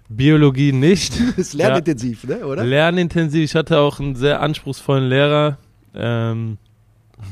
Biologie 0.09 0.71
nicht. 0.71 1.19
Ist 1.37 1.53
lernintensiv, 1.53 2.23
ja, 2.23 2.37
ne, 2.37 2.45
oder? 2.45 2.63
Lernintensiv. 2.63 3.43
Ich 3.43 3.55
hatte 3.55 3.79
auch 3.79 3.99
einen 3.99 4.15
sehr 4.15 4.41
anspruchsvollen 4.41 5.09
Lehrer. 5.09 5.57
Ähm, 5.93 6.57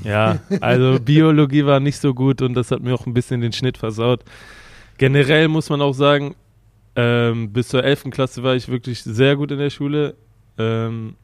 ja, 0.03 0.39
also 0.61 0.99
Biologie 1.03 1.65
war 1.65 1.79
nicht 1.79 1.99
so 1.99 2.13
gut 2.13 2.41
und 2.41 2.53
das 2.53 2.71
hat 2.71 2.81
mir 2.81 2.93
auch 2.93 3.05
ein 3.05 3.13
bisschen 3.13 3.41
den 3.41 3.53
Schnitt 3.53 3.77
versaut. 3.77 4.23
Generell 4.97 5.47
muss 5.47 5.69
man 5.69 5.81
auch 5.81 5.93
sagen, 5.93 6.35
ähm, 6.95 7.51
bis 7.51 7.69
zur 7.69 7.83
11. 7.83 8.05
Klasse 8.09 8.43
war 8.43 8.55
ich 8.55 8.67
wirklich 8.67 9.03
sehr 9.03 9.35
gut 9.35 9.51
in 9.51 9.59
der 9.59 9.69
Schule. 9.69 10.15
Ähm, 10.57 11.15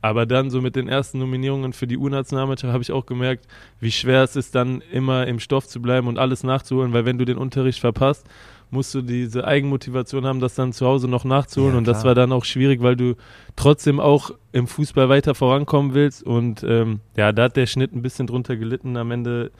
aber 0.00 0.26
dann 0.26 0.50
so 0.50 0.60
mit 0.60 0.76
den 0.76 0.88
ersten 0.88 1.18
Nominierungen 1.18 1.72
für 1.72 1.86
die 1.86 1.98
U-Nationalmannschaft 1.98 2.72
habe 2.72 2.82
ich 2.82 2.92
auch 2.92 3.06
gemerkt, 3.06 3.46
wie 3.80 3.90
schwer 3.90 4.22
es 4.22 4.36
ist, 4.36 4.54
dann 4.54 4.82
immer 4.92 5.26
im 5.26 5.40
Stoff 5.40 5.66
zu 5.66 5.82
bleiben 5.82 6.06
und 6.06 6.18
alles 6.18 6.44
nachzuholen, 6.44 6.92
weil 6.92 7.04
wenn 7.04 7.18
du 7.18 7.24
den 7.24 7.38
Unterricht 7.38 7.80
verpasst, 7.80 8.26
musst 8.70 8.94
du 8.94 9.02
diese 9.02 9.46
Eigenmotivation 9.46 10.26
haben, 10.26 10.40
das 10.40 10.54
dann 10.54 10.72
zu 10.72 10.86
Hause 10.86 11.08
noch 11.08 11.24
nachzuholen. 11.24 11.72
Ja, 11.72 11.78
und 11.78 11.88
das 11.88 12.04
war 12.04 12.14
dann 12.14 12.32
auch 12.32 12.44
schwierig, 12.44 12.82
weil 12.82 12.96
du 12.96 13.14
trotzdem 13.56 13.98
auch 13.98 14.30
im 14.52 14.66
Fußball 14.66 15.08
weiter 15.08 15.34
vorankommen 15.34 15.94
willst. 15.94 16.22
Und 16.22 16.62
ähm, 16.64 17.00
ja, 17.16 17.32
da 17.32 17.44
hat 17.44 17.56
der 17.56 17.66
Schnitt 17.66 17.94
ein 17.94 18.02
bisschen 18.02 18.26
drunter 18.26 18.56
gelitten. 18.56 18.96
Am 18.96 19.10
Ende 19.10 19.50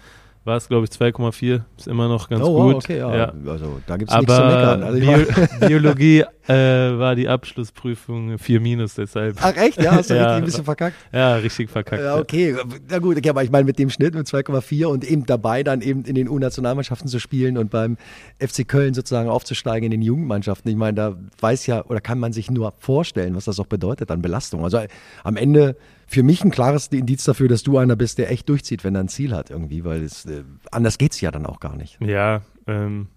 war 0.49 0.57
es, 0.57 0.67
glaube 0.67 0.87
ich, 0.87 0.91
2,4. 0.91 1.61
Ist 1.77 1.87
immer 1.87 2.09
noch 2.09 2.29
ganz 2.29 2.43
oh, 2.43 2.65
gut. 2.65 2.75
Wow, 2.75 2.85
okay, 2.85 2.99
ja. 2.99 3.17
ja. 3.17 3.33
Also 3.47 3.81
da 3.87 3.97
gibt 3.97 4.11
es 4.11 4.17
nichts 4.17 4.35
zu 4.35 4.43
meckern. 4.43 4.83
Also 4.83 4.99
Bio 4.99 5.19
Biologie 5.69 6.25
äh, 6.49 6.55
war 6.99 7.15
die 7.15 7.29
Abschlussprüfung 7.29 8.39
4 8.39 8.61
minus 8.61 8.95
deshalb. 8.95 9.37
Ach 9.41 9.55
echt? 9.55 9.81
Ja, 9.81 9.93
hast 9.93 10.09
du 10.09 10.15
ja. 10.17 10.23
richtig 10.23 10.39
ein 10.39 10.45
bisschen 10.47 10.65
verkackt? 10.65 10.97
Ja, 11.13 11.37
richtig 11.37 11.71
verkackt. 11.71 12.03
Ja, 12.03 12.17
okay. 12.17 12.57
Na 12.89 12.99
gut, 12.99 13.19
okay, 13.19 13.29
aber 13.29 13.45
ich 13.45 13.51
meine 13.51 13.67
mit 13.67 13.79
dem 13.79 13.91
Schnitt 13.91 14.15
mit 14.15 14.27
2,4 14.27 14.87
und 14.87 15.05
eben 15.05 15.27
dabei 15.27 15.63
dann 15.63 15.83
eben 15.83 16.05
in 16.05 16.15
den 16.15 16.29
U-Nationalmannschaften 16.29 17.09
zu 17.09 17.21
spielen 17.21 17.59
und 17.59 17.71
beim 17.71 17.99
FC 18.41 18.67
Köln 18.67 18.95
sozusagen 18.95 19.29
aufzusteigen 19.29 19.85
in 19.85 19.91
den 19.91 20.03
Jugendmannschaften. 20.03 20.71
Ich 20.71 20.79
meine, 20.79 20.95
da 20.95 21.17
weiß 21.41 21.67
ja 21.67 21.85
oder 21.85 22.01
kann 22.01 22.19
man 22.19 22.33
sich 22.33 22.51
nur 22.51 22.73
vorstellen, 22.79 23.37
was 23.37 23.45
das 23.45 23.61
auch 23.61 23.67
bedeutet 23.67 24.11
an 24.11 24.23
Belastung. 24.23 24.65
Also 24.65 24.81
am 25.23 25.37
Ende 25.37 25.77
für 26.09 26.23
mich 26.23 26.43
ein 26.43 26.51
klares 26.51 26.89
Indiz 26.89 27.25
dafür, 27.25 27.49
dass 27.49 27.63
du 27.63 27.77
einer 27.77 27.95
bist, 27.95 28.17
der 28.17 28.31
echt 28.31 28.49
durchzieht, 28.49 28.83
wenn 28.83 28.95
er 28.95 29.03
ein 29.03 29.09
Ziel 29.09 29.35
hat 29.35 29.51
irgendwie, 29.51 29.85
weil 29.85 30.03
es, 30.03 30.25
äh, 30.25 30.43
anders 30.73 30.97
geht 30.97 31.13
es 31.13 31.21
ja 31.21 31.31
dann 31.31 31.45
auch 31.45 31.61
gar 31.61 31.77
nicht. 31.77 31.99
Ja, 32.01 32.41
ähm, 32.67 33.09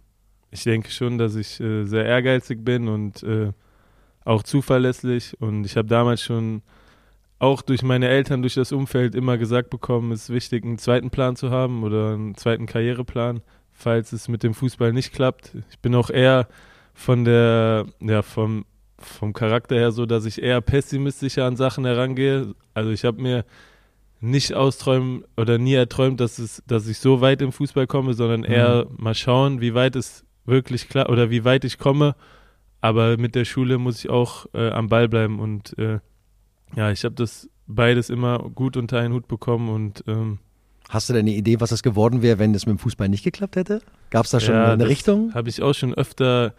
ich 0.51 0.65
denke 0.65 0.91
schon, 0.91 1.17
dass 1.17 1.35
ich 1.35 1.61
äh, 1.61 1.85
sehr 1.85 2.05
ehrgeizig 2.05 2.65
bin 2.65 2.89
und 2.89 3.23
äh, 3.23 3.53
auch 4.25 4.43
zuverlässig 4.43 5.37
und 5.39 5.63
ich 5.65 5.77
habe 5.77 5.87
damals 5.87 6.21
schon 6.21 6.63
auch 7.39 7.61
durch 7.61 7.81
meine 7.81 8.09
Eltern, 8.09 8.41
durch 8.41 8.55
das 8.55 8.73
Umfeld 8.73 9.15
immer 9.15 9.37
gesagt 9.37 9.69
bekommen, 9.69 10.11
es 10.11 10.23
ist 10.23 10.29
wichtig, 10.35 10.65
einen 10.65 10.77
zweiten 10.77 11.09
Plan 11.09 11.37
zu 11.37 11.49
haben 11.49 11.83
oder 11.83 12.13
einen 12.13 12.35
zweiten 12.35 12.65
Karriereplan, 12.65 13.41
falls 13.71 14.11
es 14.11 14.27
mit 14.27 14.43
dem 14.43 14.53
Fußball 14.53 14.91
nicht 14.91 15.13
klappt. 15.13 15.55
Ich 15.71 15.79
bin 15.79 15.95
auch 15.95 16.09
eher 16.09 16.49
von 16.93 17.23
der, 17.23 17.85
ja, 18.01 18.21
vom 18.21 18.65
vom 19.01 19.33
Charakter 19.33 19.75
her 19.75 19.91
so, 19.91 20.05
dass 20.05 20.25
ich 20.25 20.41
eher 20.41 20.61
pessimistischer 20.61 21.45
an 21.45 21.55
Sachen 21.55 21.85
herangehe. 21.85 22.53
Also 22.73 22.91
ich 22.91 23.05
habe 23.05 23.21
mir 23.21 23.45
nicht 24.19 24.53
austräumen 24.53 25.23
oder 25.35 25.57
nie 25.57 25.73
erträumt, 25.73 26.19
dass 26.19 26.39
es, 26.39 26.61
dass 26.67 26.87
ich 26.87 26.99
so 26.99 27.21
weit 27.21 27.41
im 27.41 27.51
Fußball 27.51 27.87
komme, 27.87 28.13
sondern 28.13 28.43
eher 28.43 28.85
mhm. 28.85 29.03
mal 29.03 29.15
schauen, 29.15 29.61
wie 29.61 29.73
weit 29.73 29.95
es 29.95 30.25
wirklich 30.45 30.89
klar 30.89 31.09
oder 31.09 31.29
wie 31.29 31.43
weit 31.43 31.65
ich 31.65 31.77
komme. 31.77 32.15
aber 32.81 33.17
mit 33.17 33.35
der 33.35 33.45
Schule 33.45 33.77
muss 33.77 33.99
ich 33.99 34.09
auch 34.09 34.47
äh, 34.53 34.69
am 34.69 34.89
Ball 34.89 35.07
bleiben 35.07 35.39
und 35.39 35.77
äh, 35.77 35.99
ja, 36.75 36.91
ich 36.91 37.03
habe 37.03 37.15
das 37.15 37.49
beides 37.67 38.09
immer 38.09 38.39
gut 38.39 38.77
unter 38.77 38.99
einen 38.99 39.13
Hut 39.13 39.27
bekommen 39.27 39.69
und 39.69 40.03
ähm, 40.07 40.39
Hast 40.89 41.07
du 41.07 41.13
denn 41.13 41.21
eine 41.21 41.31
Idee, 41.31 41.61
was 41.61 41.69
das 41.69 41.83
geworden 41.83 42.21
wäre, 42.21 42.37
wenn 42.37 42.53
es 42.53 42.65
mit 42.65 42.77
dem 42.77 42.79
Fußball 42.79 43.07
nicht 43.07 43.23
geklappt 43.23 43.55
hätte? 43.55 43.81
Gab 44.09 44.25
es 44.25 44.31
da 44.31 44.41
schon 44.41 44.55
ja, 44.55 44.73
eine 44.73 44.89
Richtung? 44.89 45.33
Habe 45.33 45.47
ich 45.47 45.61
auch 45.61 45.71
schon 45.71 45.93
öfter, 45.93 46.53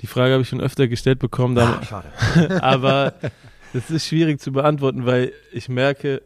die 0.00 0.06
Frage 0.06 0.32
habe 0.32 0.42
ich 0.42 0.48
schon 0.48 0.60
öfter 0.60 0.88
gestellt 0.88 1.18
bekommen. 1.18 1.56
Ach, 1.58 1.82
schade. 1.84 2.08
aber 2.62 3.14
das 3.72 3.90
ist 3.90 4.06
schwierig 4.06 4.40
zu 4.40 4.52
beantworten, 4.52 5.06
weil 5.06 5.32
ich 5.52 5.68
merke, 5.68 6.22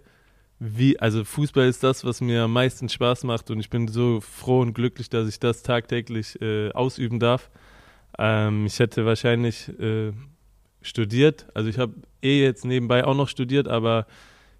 wie, 0.59 0.99
also 1.01 1.25
Fußball 1.25 1.67
ist 1.67 1.83
das, 1.83 2.05
was 2.05 2.21
mir 2.21 2.43
am 2.43 2.53
meisten 2.53 2.89
Spaß 2.89 3.25
macht 3.25 3.51
und 3.51 3.61
ich 3.61 3.71
bin 3.71 3.89
so 3.89 4.21
froh 4.21 4.61
und 4.61 4.75
glücklich, 4.75 5.09
dass 5.09 5.27
ich 5.27 5.41
das 5.41 5.63
tagtäglich 5.63 6.41
äh, 6.43 6.71
ausüben 6.73 7.19
darf. 7.19 7.51
Ähm, 8.19 8.67
ich 8.67 8.79
hätte 8.79 9.07
wahrscheinlich 9.07 9.71
äh, 9.81 10.13
studiert, 10.83 11.47
also 11.55 11.71
ich 11.71 11.79
habe 11.79 11.95
eh 12.23 12.43
jetzt 12.43 12.65
nebenbei 12.65 13.05
auch 13.05 13.15
noch 13.15 13.29
studiert, 13.29 13.69
aber 13.69 14.07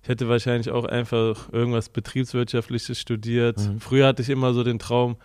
ich 0.03 0.09
hätte 0.09 0.29
wahrscheinlich 0.29 0.71
auch 0.71 0.87
einfach 0.87 1.53
irgendwas 1.53 1.91
Betriebswirtschaftliches 1.91 2.99
studiert. 2.99 3.59
Mhm. 3.59 3.81
Früher 3.81 4.07
hatte 4.07 4.23
ich 4.23 4.31
immer 4.31 4.55
so 4.55 4.65
den 4.65 4.79
Traum, 4.79 5.17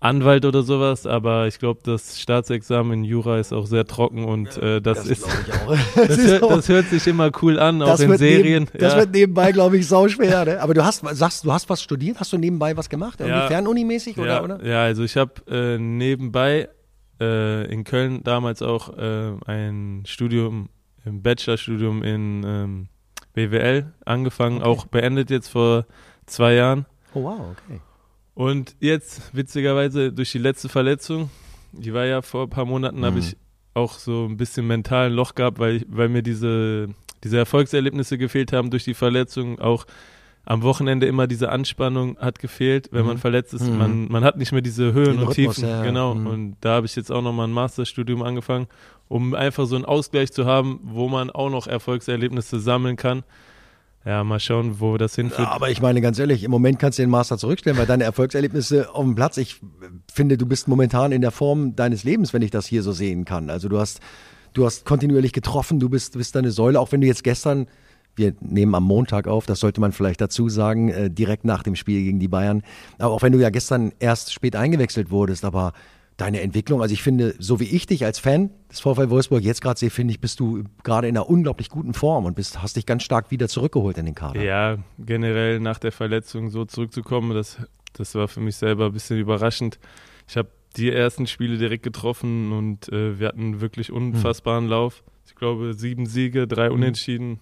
Anwalt 0.00 0.44
oder 0.44 0.62
sowas, 0.62 1.06
aber 1.06 1.46
ich 1.46 1.58
glaube, 1.58 1.80
das 1.82 2.20
Staatsexamen 2.20 2.98
in 2.98 3.04
Jura 3.04 3.38
ist 3.38 3.52
auch 3.52 3.66
sehr 3.66 3.86
trocken 3.86 4.24
und 4.24 4.56
äh, 4.58 4.80
das, 4.80 4.98
das, 4.98 5.06
ist, 5.06 5.26
das, 5.96 6.18
hört, 6.18 6.42
das, 6.42 6.68
hört, 6.68 6.86
sich 6.86 7.06
immer 7.06 7.30
cool 7.42 7.58
an, 7.58 7.80
auch 7.82 7.98
in 7.98 8.16
Serien. 8.16 8.64
Neben, 8.64 8.78
das 8.78 8.96
wird 8.96 9.12
nebenbei, 9.12 9.52
glaube 9.52 9.78
ich, 9.78 9.88
sau 9.88 10.06
schwer. 10.08 10.44
Ne? 10.44 10.60
Aber 10.60 10.74
du 10.74 10.84
hast, 10.84 11.02
sagst, 11.16 11.44
du 11.44 11.52
hast 11.52 11.68
was 11.70 11.82
studiert, 11.82 12.20
hast 12.20 12.32
du 12.32 12.38
nebenbei 12.38 12.76
was 12.76 12.88
gemacht, 12.88 13.20
irgendwie 13.20 13.38
ja, 13.38 13.46
Fernunimäßig 13.46 14.18
oder, 14.18 14.26
ja, 14.26 14.42
oder? 14.42 14.64
Ja, 14.64 14.82
also 14.82 15.02
ich 15.02 15.16
habe 15.16 15.32
äh, 15.48 15.78
nebenbei 15.78 16.68
äh, 17.20 17.64
in 17.72 17.84
Köln 17.84 18.22
damals 18.22 18.60
auch 18.62 18.96
äh, 18.98 19.32
ein 19.46 20.02
Studium, 20.06 20.68
ein 21.04 21.22
Bachelorstudium 21.22 22.02
in 22.02 22.44
ähm, 22.44 22.88
BWL 23.32 23.92
angefangen, 24.04 24.58
okay. 24.58 24.66
auch 24.66 24.86
beendet 24.86 25.30
jetzt 25.30 25.48
vor 25.48 25.86
zwei 26.26 26.54
Jahren. 26.54 26.86
Oh 27.14 27.22
wow, 27.22 27.40
okay. 27.52 27.80
Und 28.36 28.76
jetzt, 28.78 29.34
witzigerweise, 29.34 30.12
durch 30.12 30.30
die 30.30 30.38
letzte 30.38 30.68
Verletzung, 30.68 31.30
die 31.72 31.92
war 31.92 32.04
ja 32.04 32.22
vor 32.22 32.44
ein 32.44 32.50
paar 32.50 32.66
Monaten, 32.66 33.00
mhm. 33.00 33.04
habe 33.04 33.18
ich 33.18 33.36
auch 33.74 33.94
so 33.94 34.26
ein 34.26 34.36
bisschen 34.36 34.68
mental 34.68 35.06
ein 35.06 35.12
Loch 35.12 35.34
gehabt, 35.34 35.58
weil, 35.58 35.84
weil 35.88 36.08
mir 36.08 36.22
diese, 36.22 36.88
diese 37.24 37.38
Erfolgserlebnisse 37.38 38.16
gefehlt 38.16 38.52
haben 38.52 38.70
durch 38.70 38.84
die 38.84 38.94
Verletzung. 38.94 39.58
Auch 39.58 39.86
am 40.44 40.62
Wochenende 40.62 41.06
immer 41.06 41.26
diese 41.26 41.48
Anspannung 41.50 42.16
hat 42.18 42.38
gefehlt, 42.38 42.90
wenn 42.92 43.02
mhm. 43.02 43.08
man 43.08 43.18
verletzt 43.18 43.52
ist. 43.52 43.66
Mhm. 43.66 43.78
Man, 43.78 44.08
man 44.08 44.22
hat 44.22 44.36
nicht 44.36 44.52
mehr 44.52 44.62
diese 44.62 44.92
Höhen 44.92 45.16
Den 45.16 45.18
und 45.18 45.28
Rhythmus, 45.28 45.56
Tiefen. 45.56 45.68
Ja, 45.68 45.82
genau. 45.82 46.14
Mhm. 46.14 46.26
Und 46.28 46.56
da 46.60 46.74
habe 46.74 46.86
ich 46.86 46.94
jetzt 46.94 47.10
auch 47.10 47.22
nochmal 47.22 47.48
ein 47.48 47.52
Masterstudium 47.52 48.22
angefangen 48.22 48.68
um 49.08 49.34
einfach 49.34 49.66
so 49.66 49.76
einen 49.76 49.84
Ausgleich 49.84 50.32
zu 50.32 50.46
haben, 50.46 50.80
wo 50.82 51.08
man 51.08 51.30
auch 51.30 51.50
noch 51.50 51.66
Erfolgserlebnisse 51.66 52.60
sammeln 52.60 52.96
kann. 52.96 53.22
Ja, 54.06 54.22
mal 54.22 54.38
schauen, 54.38 54.78
wo 54.78 54.96
das 54.98 55.16
hinführt. 55.16 55.48
Aber 55.48 55.68
ich 55.68 55.82
meine 55.82 56.00
ganz 56.00 56.20
ehrlich, 56.20 56.44
im 56.44 56.50
Moment 56.52 56.78
kannst 56.78 56.96
du 56.96 57.02
den 57.02 57.10
Master 57.10 57.38
zurückstellen, 57.38 57.76
weil 57.76 57.86
deine 57.86 58.04
Erfolgserlebnisse 58.04 58.94
auf 58.94 59.02
dem 59.02 59.16
Platz, 59.16 59.36
ich 59.36 59.60
finde, 60.12 60.38
du 60.38 60.46
bist 60.46 60.68
momentan 60.68 61.10
in 61.10 61.22
der 61.22 61.32
Form 61.32 61.74
deines 61.74 62.04
Lebens, 62.04 62.32
wenn 62.32 62.40
ich 62.40 62.52
das 62.52 62.66
hier 62.66 62.84
so 62.84 62.92
sehen 62.92 63.24
kann. 63.24 63.50
Also 63.50 63.68
du 63.68 63.80
hast, 63.80 63.98
du 64.52 64.64
hast 64.64 64.84
kontinuierlich 64.84 65.32
getroffen, 65.32 65.80
du 65.80 65.88
bist, 65.88 66.16
bist 66.16 66.36
deine 66.36 66.52
Säule, 66.52 66.78
auch 66.78 66.92
wenn 66.92 67.00
du 67.00 67.08
jetzt 67.08 67.24
gestern, 67.24 67.66
wir 68.14 68.32
nehmen 68.40 68.76
am 68.76 68.84
Montag 68.84 69.26
auf, 69.26 69.44
das 69.44 69.58
sollte 69.58 69.80
man 69.80 69.90
vielleicht 69.90 70.20
dazu 70.20 70.48
sagen, 70.48 70.88
äh, 70.88 71.10
direkt 71.10 71.44
nach 71.44 71.64
dem 71.64 71.74
Spiel 71.74 72.04
gegen 72.04 72.20
die 72.20 72.28
Bayern, 72.28 72.62
aber 73.00 73.12
auch 73.12 73.22
wenn 73.22 73.32
du 73.32 73.40
ja 73.40 73.50
gestern 73.50 73.92
erst 73.98 74.32
spät 74.32 74.54
eingewechselt 74.54 75.10
wurdest, 75.10 75.44
aber 75.44 75.72
deine 76.16 76.40
Entwicklung. 76.40 76.80
Also 76.80 76.92
ich 76.94 77.02
finde, 77.02 77.34
so 77.38 77.60
wie 77.60 77.64
ich 77.64 77.86
dich 77.86 78.04
als 78.04 78.18
Fan 78.18 78.50
des 78.70 78.80
VfL 78.80 79.10
Wolfsburg 79.10 79.42
jetzt 79.42 79.60
gerade 79.60 79.78
sehe, 79.78 79.90
finde 79.90 80.12
ich, 80.12 80.20
bist 80.20 80.40
du 80.40 80.64
gerade 80.82 81.08
in 81.08 81.16
einer 81.16 81.28
unglaublich 81.28 81.68
guten 81.68 81.94
Form 81.94 82.24
und 82.24 82.34
bist, 82.34 82.62
hast 82.62 82.76
dich 82.76 82.86
ganz 82.86 83.02
stark 83.02 83.30
wieder 83.30 83.48
zurückgeholt 83.48 83.98
in 83.98 84.06
den 84.06 84.14
Kader. 84.14 84.42
Ja, 84.42 84.78
generell 84.98 85.60
nach 85.60 85.78
der 85.78 85.92
Verletzung 85.92 86.50
so 86.50 86.64
zurückzukommen, 86.64 87.34
das, 87.34 87.58
das 87.92 88.14
war 88.14 88.28
für 88.28 88.40
mich 88.40 88.56
selber 88.56 88.86
ein 88.86 88.92
bisschen 88.92 89.18
überraschend. 89.18 89.78
Ich 90.26 90.36
habe 90.36 90.48
die 90.76 90.90
ersten 90.90 91.26
Spiele 91.26 91.58
direkt 91.58 91.82
getroffen 91.82 92.52
und 92.52 92.88
äh, 92.90 93.18
wir 93.18 93.28
hatten 93.28 93.60
wirklich 93.60 93.92
unfassbaren 93.92 94.64
hm. 94.64 94.70
Lauf. 94.70 95.02
Ich 95.26 95.34
glaube, 95.34 95.74
sieben 95.74 96.06
Siege, 96.06 96.46
drei 96.46 96.68
hm. 96.68 96.74
Unentschieden. 96.74 97.40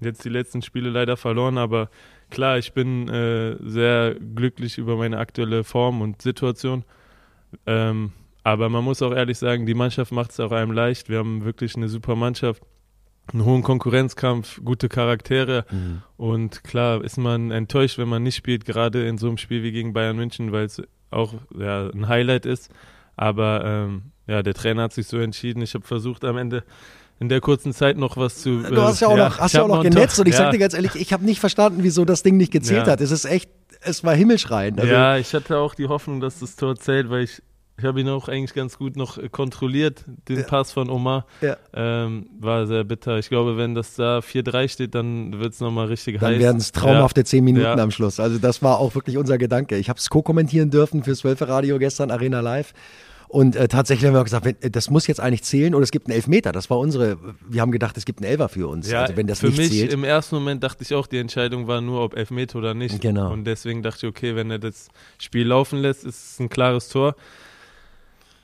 Jetzt 0.00 0.24
die 0.24 0.30
letzten 0.30 0.60
Spiele 0.60 0.90
leider 0.90 1.16
verloren, 1.16 1.56
aber 1.56 1.88
klar, 2.28 2.58
ich 2.58 2.72
bin 2.72 3.08
äh, 3.08 3.56
sehr 3.62 4.14
glücklich 4.14 4.76
über 4.76 4.96
meine 4.96 5.18
aktuelle 5.18 5.62
Form 5.62 6.02
und 6.02 6.20
Situation. 6.20 6.84
Ähm, 7.66 8.12
aber 8.42 8.68
man 8.68 8.84
muss 8.84 9.02
auch 9.02 9.12
ehrlich 9.12 9.38
sagen, 9.38 9.66
die 9.66 9.74
Mannschaft 9.74 10.12
macht 10.12 10.32
es 10.32 10.40
auch 10.40 10.52
einem 10.52 10.72
leicht. 10.72 11.08
Wir 11.08 11.18
haben 11.18 11.44
wirklich 11.44 11.76
eine 11.76 11.88
super 11.88 12.14
Mannschaft, 12.14 12.62
einen 13.32 13.44
hohen 13.44 13.62
Konkurrenzkampf, 13.62 14.60
gute 14.62 14.88
Charaktere. 14.88 15.64
Mhm. 15.70 16.02
Und 16.16 16.62
klar 16.62 17.02
ist 17.02 17.16
man 17.16 17.50
enttäuscht, 17.50 17.96
wenn 17.98 18.08
man 18.08 18.22
nicht 18.22 18.36
spielt, 18.36 18.66
gerade 18.66 19.06
in 19.06 19.16
so 19.16 19.28
einem 19.28 19.38
Spiel 19.38 19.62
wie 19.62 19.72
gegen 19.72 19.94
Bayern 19.94 20.16
München, 20.16 20.52
weil 20.52 20.66
es 20.66 20.82
auch 21.10 21.34
ja, 21.58 21.88
ein 21.88 22.08
Highlight 22.08 22.44
ist. 22.44 22.70
Aber 23.16 23.64
ähm, 23.64 24.02
ja, 24.26 24.42
der 24.42 24.54
Trainer 24.54 24.82
hat 24.82 24.92
sich 24.92 25.06
so 25.06 25.18
entschieden. 25.18 25.62
Ich 25.62 25.74
habe 25.74 25.86
versucht 25.86 26.24
am 26.24 26.36
Ende 26.36 26.64
in 27.20 27.28
der 27.28 27.40
kurzen 27.40 27.72
Zeit 27.72 27.96
noch 27.96 28.16
was 28.16 28.42
zu. 28.42 28.62
Du 28.62 28.82
hast 28.82 29.00
ja 29.00 29.08
auch 29.08 29.16
ja, 29.16 29.28
noch, 29.28 29.38
hast 29.38 29.54
ja 29.54 29.62
auch 29.62 29.68
noch 29.68 29.82
genetzt 29.82 30.18
und 30.18 30.26
ich 30.26 30.34
ja. 30.34 30.38
sag 30.38 30.50
dir 30.50 30.58
ganz 30.58 30.74
ehrlich, 30.74 30.96
ich 30.96 31.12
habe 31.12 31.24
nicht 31.24 31.40
verstanden, 31.40 31.82
wieso 31.82 32.04
das 32.04 32.22
Ding 32.22 32.36
nicht 32.36 32.52
gezählt 32.52 32.86
ja. 32.86 32.92
hat. 32.92 33.00
Es 33.00 33.10
ist 33.10 33.24
echt, 33.24 33.50
es 33.84 34.04
war 34.04 34.14
himmelschreiend. 34.14 34.80
Also 34.80 34.92
ja, 34.92 35.16
ich 35.18 35.32
hatte 35.34 35.58
auch 35.58 35.74
die 35.74 35.86
Hoffnung, 35.86 36.20
dass 36.20 36.40
das 36.40 36.56
Tor 36.56 36.76
zählt, 36.76 37.10
weil 37.10 37.24
ich 37.24 37.42
ich 37.76 37.84
habe 37.84 38.00
ihn 38.00 38.08
auch 38.08 38.28
eigentlich 38.28 38.54
ganz 38.54 38.78
gut 38.78 38.96
noch 38.96 39.18
kontrolliert, 39.32 40.04
den 40.28 40.38
ja. 40.38 40.42
Pass 40.44 40.70
von 40.70 40.88
Omar. 40.88 41.26
Ja. 41.40 41.56
Ähm, 41.74 42.26
war 42.38 42.68
sehr 42.68 42.84
bitter. 42.84 43.18
Ich 43.18 43.28
glaube, 43.28 43.56
wenn 43.56 43.74
das 43.74 43.96
da 43.96 44.20
4-3 44.20 44.68
steht, 44.68 44.94
dann 44.94 45.40
wird 45.40 45.54
es 45.54 45.60
nochmal 45.60 45.86
richtig 45.86 46.20
dann 46.20 46.28
heiß. 46.28 46.34
Dann 46.34 46.42
werden 46.42 46.58
es 46.58 46.70
traumhafte 46.70 47.22
ja. 47.22 47.24
10 47.24 47.42
Minuten 47.42 47.80
am 47.80 47.90
Schluss. 47.90 48.20
Also 48.20 48.38
das 48.38 48.62
war 48.62 48.78
auch 48.78 48.94
wirklich 48.94 49.18
unser 49.18 49.38
Gedanke. 49.38 49.76
Ich 49.76 49.88
habe 49.88 49.98
es 49.98 50.08
co-kommentieren 50.08 50.70
dürfen 50.70 51.02
fürs 51.02 51.24
Radio 51.24 51.78
gestern, 51.78 52.12
Arena 52.12 52.38
Live. 52.40 52.74
Und 53.34 53.56
äh, 53.56 53.66
tatsächlich 53.66 54.06
haben 54.06 54.14
wir 54.14 54.22
gesagt, 54.22 54.44
wenn, 54.44 54.70
das 54.70 54.90
muss 54.90 55.08
jetzt 55.08 55.18
eigentlich 55.18 55.42
zählen 55.42 55.74
oder 55.74 55.82
es 55.82 55.90
gibt 55.90 56.06
einen 56.06 56.14
Elfmeter. 56.14 56.52
Das 56.52 56.70
war 56.70 56.78
unsere, 56.78 57.18
wir 57.48 57.62
haben 57.62 57.72
gedacht, 57.72 57.96
es 57.96 58.04
gibt 58.04 58.20
einen 58.20 58.30
Elfer 58.30 58.48
für 58.48 58.68
uns. 58.68 58.88
Ja, 58.88 59.02
also 59.02 59.16
wenn 59.16 59.26
das 59.26 59.40
für 59.40 59.46
nicht 59.46 59.58
mich 59.58 59.70
zählt. 59.70 59.92
im 59.92 60.04
ersten 60.04 60.36
Moment 60.36 60.62
dachte 60.62 60.84
ich 60.84 60.94
auch, 60.94 61.08
die 61.08 61.18
Entscheidung 61.18 61.66
war 61.66 61.80
nur, 61.80 62.04
ob 62.04 62.16
Elfmeter 62.16 62.60
oder 62.60 62.74
nicht. 62.74 63.00
Genau. 63.00 63.32
Und 63.32 63.42
deswegen 63.44 63.82
dachte 63.82 64.06
ich, 64.06 64.10
okay, 64.10 64.36
wenn 64.36 64.52
er 64.52 64.60
das 64.60 64.86
Spiel 65.18 65.48
laufen 65.48 65.80
lässt, 65.80 66.04
ist 66.04 66.34
es 66.34 66.38
ein 66.38 66.48
klares 66.48 66.88
Tor. 66.90 67.16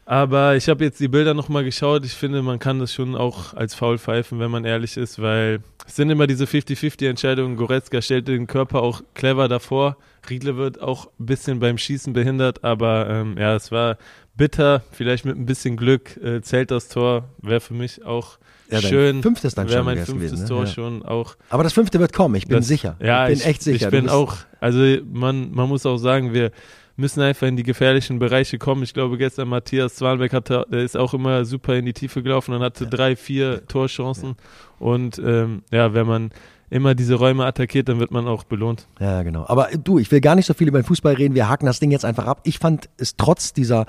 Aber 0.07 0.57
ich 0.57 0.69
habe 0.69 0.83
jetzt 0.83 0.99
die 0.99 1.07
Bilder 1.07 1.35
nochmal 1.35 1.63
geschaut. 1.63 2.05
Ich 2.05 2.15
finde, 2.15 2.43
man 2.43 2.59
kann 2.59 2.81
das 2.81 2.93
schon 2.93 3.15
auch 3.15 3.55
als 3.55 3.77
Foul 3.77 3.97
pfeifen, 3.97 4.41
wenn 4.41 4.51
man 4.51 4.65
ehrlich 4.65 4.97
ist, 4.97 5.23
weil 5.23 5.61
es 5.87 5.95
sind 5.95 6.11
immer 6.11 6.27
diese 6.27 6.47
50-50-Entscheidungen. 6.47 7.57
Goretzka 7.57 8.03
stellt 8.03 8.27
den 8.27 8.49
Körper 8.49 8.83
auch 8.83 9.03
clever 9.15 9.47
davor. 9.47 9.97
Riedle 10.29 10.57
wird 10.57 10.83
auch 10.83 11.07
ein 11.21 11.27
bisschen 11.27 11.61
beim 11.61 11.79
Schießen 11.79 12.13
behindert, 12.13 12.65
aber 12.65 13.09
ähm, 13.09 13.37
ja, 13.39 13.55
es 13.55 13.71
war 13.71 13.99
bitter. 14.41 14.83
Vielleicht 14.91 15.27
mit 15.27 15.37
ein 15.37 15.45
bisschen 15.45 15.77
Glück 15.77 16.17
äh, 16.17 16.41
zählt 16.41 16.71
das 16.71 16.89
Tor. 16.89 17.25
Wäre 17.43 17.61
für 17.61 17.75
mich 17.75 18.05
auch 18.07 18.39
ja, 18.71 18.81
schön. 18.81 19.23
Fünftes 19.23 19.55
dann. 19.55 19.69
Wäre 19.69 19.85
mein 19.85 19.99
fünftes 19.99 20.15
gewesen, 20.15 20.43
ne? 20.43 20.49
Tor 20.49 20.65
ja. 20.65 20.67
schon 20.67 21.03
auch. 21.05 21.37
Aber 21.51 21.63
das 21.63 21.75
fünfte 21.75 22.01
wird 22.01 22.15
kommen, 22.15 22.37
ich 22.37 22.47
bin 22.47 22.57
das, 22.57 22.67
sicher. 22.67 22.97
Ja, 23.01 23.29
ich 23.29 23.35
bin 23.35 23.39
ich, 23.41 23.47
echt 23.47 23.63
sicher. 23.63 23.87
Ich 23.87 23.91
bin 23.91 24.09
auch, 24.09 24.37
also 24.59 24.79
man, 25.13 25.53
man 25.53 25.69
muss 25.69 25.85
auch 25.85 25.99
sagen, 25.99 26.33
wir 26.33 26.53
müssen 26.97 27.21
einfach 27.21 27.47
in 27.49 27.57
die 27.57 27.63
gefährlichen 27.65 28.19
Bereiche 28.19 28.57
kommen. 28.57 28.83
Ich 28.83 28.95
glaube, 28.95 29.19
gestern 29.19 29.49
Matthias 29.49 29.97
Zwanbeck 29.97 30.33
hatte, 30.33 30.67
der 30.73 30.81
ist 30.81 30.97
auch 30.97 31.13
immer 31.13 31.45
super 31.45 31.75
in 31.75 31.85
die 31.85 31.93
Tiefe 31.93 32.23
gelaufen 32.23 32.55
und 32.55 32.63
hatte 32.63 32.85
ja. 32.85 32.91
drei, 32.91 33.17
vier 33.17 33.67
Torchancen. 33.67 34.37
Und 34.79 35.19
ähm, 35.19 35.63
ja, 35.71 35.93
wenn 35.93 36.07
man 36.07 36.31
immer 36.71 36.95
diese 36.95 37.17
Räume 37.17 37.45
attackiert, 37.45 37.91
dann 37.91 38.01
wird 38.01 38.11
man 38.11 38.27
auch 38.27 38.45
belohnt. 38.45 38.87
Ja, 39.01 39.23
genau. 39.23 39.45
Aber 39.49 39.69
du, 39.77 39.99
ich 39.99 40.11
will 40.11 40.23
gar 40.23 40.35
nicht 40.35 40.47
so 40.47 40.55
viel 40.55 40.69
über 40.69 40.81
den 40.81 40.85
Fußball 40.85 41.15
reden. 41.15 41.35
Wir 41.35 41.49
haken 41.49 41.67
das 41.67 41.79
Ding 41.79 41.91
jetzt 41.91 42.07
einfach 42.07 42.27
ab. 42.27 42.41
Ich 42.45 42.59
fand 42.59 42.89
es 42.97 43.17
trotz 43.17 43.53
dieser 43.53 43.85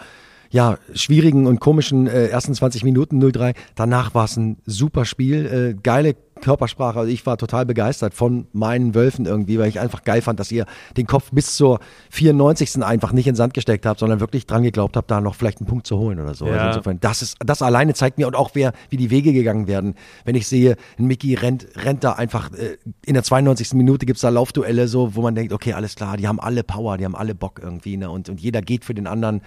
ja, 0.51 0.77
schwierigen 0.93 1.47
und 1.47 1.59
komischen 1.59 2.07
äh, 2.07 2.27
ersten 2.27 2.53
20 2.53 2.83
Minuten 2.83 3.23
0-3. 3.23 3.55
Danach 3.75 4.13
war 4.13 4.25
es 4.25 4.35
ein 4.35 4.57
super 4.65 5.05
Spiel, 5.05 5.45
äh, 5.45 5.81
geile 5.81 6.15
Körpersprache. 6.41 6.99
Also 6.99 7.11
ich 7.11 7.25
war 7.25 7.37
total 7.37 7.65
begeistert 7.65 8.13
von 8.13 8.47
meinen 8.51 8.93
Wölfen 8.93 9.25
irgendwie, 9.25 9.57
weil 9.59 9.69
ich 9.69 9.79
einfach 9.79 10.03
geil 10.03 10.21
fand, 10.21 10.39
dass 10.39 10.51
ihr 10.51 10.65
den 10.97 11.07
Kopf 11.07 11.31
bis 11.31 11.55
zur 11.55 11.79
94. 12.09 12.83
einfach 12.83 13.13
nicht 13.13 13.27
in 13.27 13.33
den 13.33 13.37
Sand 13.37 13.53
gesteckt 13.53 13.85
habt, 13.85 13.99
sondern 13.99 14.19
wirklich 14.19 14.45
dran 14.45 14.63
geglaubt 14.63 14.97
habt, 14.97 15.09
da 15.09 15.21
noch 15.21 15.35
vielleicht 15.35 15.59
einen 15.59 15.67
Punkt 15.67 15.87
zu 15.87 15.97
holen 15.97 16.19
oder 16.19 16.33
so. 16.33 16.47
Ja. 16.47 16.53
Also 16.53 16.67
insofern, 16.67 16.99
das 16.99 17.21
ist, 17.21 17.37
das 17.39 17.61
alleine 17.61 17.93
zeigt 17.93 18.17
mir 18.17 18.27
und 18.27 18.35
auch 18.35 18.51
wer, 18.53 18.73
wie 18.89 18.97
die 18.97 19.09
Wege 19.09 19.31
gegangen 19.31 19.67
werden. 19.67 19.95
Wenn 20.25 20.35
ich 20.35 20.47
sehe, 20.47 20.75
ein 20.99 21.05
Mickey 21.05 21.35
rennt, 21.35 21.67
rennt 21.77 22.03
da 22.03 22.13
einfach, 22.13 22.51
äh, 22.53 22.77
in 23.05 23.13
der 23.13 23.23
92. 23.23 23.73
Minute 23.73 24.05
gibt's 24.05 24.21
da 24.21 24.29
Laufduelle 24.29 24.87
so, 24.89 25.15
wo 25.15 25.21
man 25.21 25.35
denkt, 25.35 25.53
okay, 25.53 25.73
alles 25.73 25.95
klar, 25.95 26.17
die 26.17 26.27
haben 26.27 26.39
alle 26.39 26.63
Power, 26.63 26.97
die 26.97 27.05
haben 27.05 27.15
alle 27.15 27.35
Bock 27.35 27.61
irgendwie, 27.63 27.95
ne, 27.95 28.09
und, 28.09 28.27
und 28.27 28.41
jeder 28.41 28.61
geht 28.61 28.83
für 28.83 28.93
den 28.93 29.07
anderen. 29.07 29.41